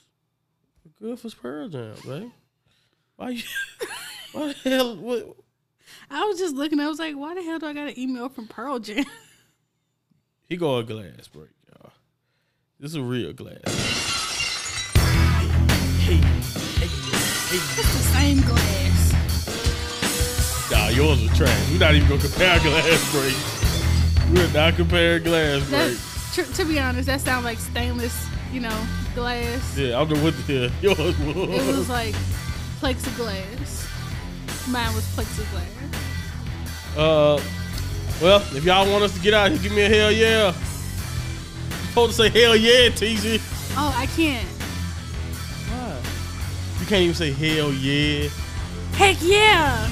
Good 0.99 1.21
for 1.21 1.31
Pearl 1.31 1.69
Jam, 1.69 1.95
babe. 2.07 2.31
Why 3.17 3.31
you? 3.31 3.43
Why 4.33 4.55
the 4.65 4.71
hell? 4.71 4.97
What? 4.97 5.37
I 6.11 6.25
was 6.25 6.39
just 6.39 6.55
looking. 6.55 6.81
I 6.81 6.89
was 6.89 6.99
like, 6.99 7.15
why 7.17 7.35
the 7.35 7.43
hell 7.43 7.59
do 7.59 7.67
I 7.67 7.73
got 7.73 7.89
an 7.89 7.99
email 7.99 8.29
from 8.29 8.47
Pearl 8.47 8.79
Jam? 8.79 9.05
He 10.49 10.59
go 10.59 10.77
a 10.77 10.85
glass 10.85 11.29
break. 11.29 11.49
This 12.83 12.91
is 12.91 12.97
a 12.97 13.03
real 13.03 13.33
glass. 13.33 13.59
It's 17.55 17.77
the 17.77 17.85
same 18.11 18.41
glass. 18.41 19.13
Nah, 20.69 20.89
yours 20.89 21.25
are 21.25 21.33
trash. 21.37 21.71
We're 21.71 21.79
not 21.79 21.95
even 21.95 22.09
gonna 22.09 22.21
compare 22.21 22.59
glass 22.59 23.13
breaks. 23.13 24.33
We're 24.33 24.53
not 24.53 24.75
comparing 24.75 25.23
glass 25.23 25.63
breaks. 25.71 26.35
tr- 26.35 26.53
to 26.55 26.65
be 26.65 26.81
honest, 26.81 27.07
that 27.07 27.21
sounds 27.21 27.45
like 27.45 27.61
stainless, 27.61 28.27
you 28.53 28.59
know, 28.59 28.87
glass. 29.15 29.79
Yeah, 29.79 30.01
I 30.01 30.05
don't 30.05 30.15
know 30.15 30.25
what 30.25 30.35
the 30.49 30.69
hell 30.69 30.97
yours 30.97 31.17
was. 31.21 31.37
It 31.37 31.77
was 31.77 31.89
like 31.89 32.17
plexiglass. 32.81 33.87
Mine 34.69 34.93
was 34.97 35.05
plexiglass. 35.15 35.69
Uh, 36.97 37.41
well, 38.21 38.41
if 38.57 38.65
y'all 38.65 38.91
want 38.91 39.05
us 39.05 39.15
to 39.15 39.21
get 39.21 39.35
out 39.35 39.53
here, 39.53 39.61
give 39.61 39.71
me 39.71 39.83
a 39.83 39.89
hell 39.89 40.11
yeah. 40.11 40.53
Supposed 41.93 42.17
to 42.17 42.23
say 42.23 42.41
hell 42.41 42.57
yeah, 42.57 42.89
TZ. 42.89 43.39
Oh, 43.77 43.95
I 43.95 44.07
can't. 44.07 44.49
Why? 45.69 46.01
You 46.81 46.87
can't 46.87 47.03
even 47.03 47.15
say 47.15 47.33
hell 47.33 47.71
yeah. 47.71 48.31
Heck 48.95 49.19
yeah! 49.21 49.91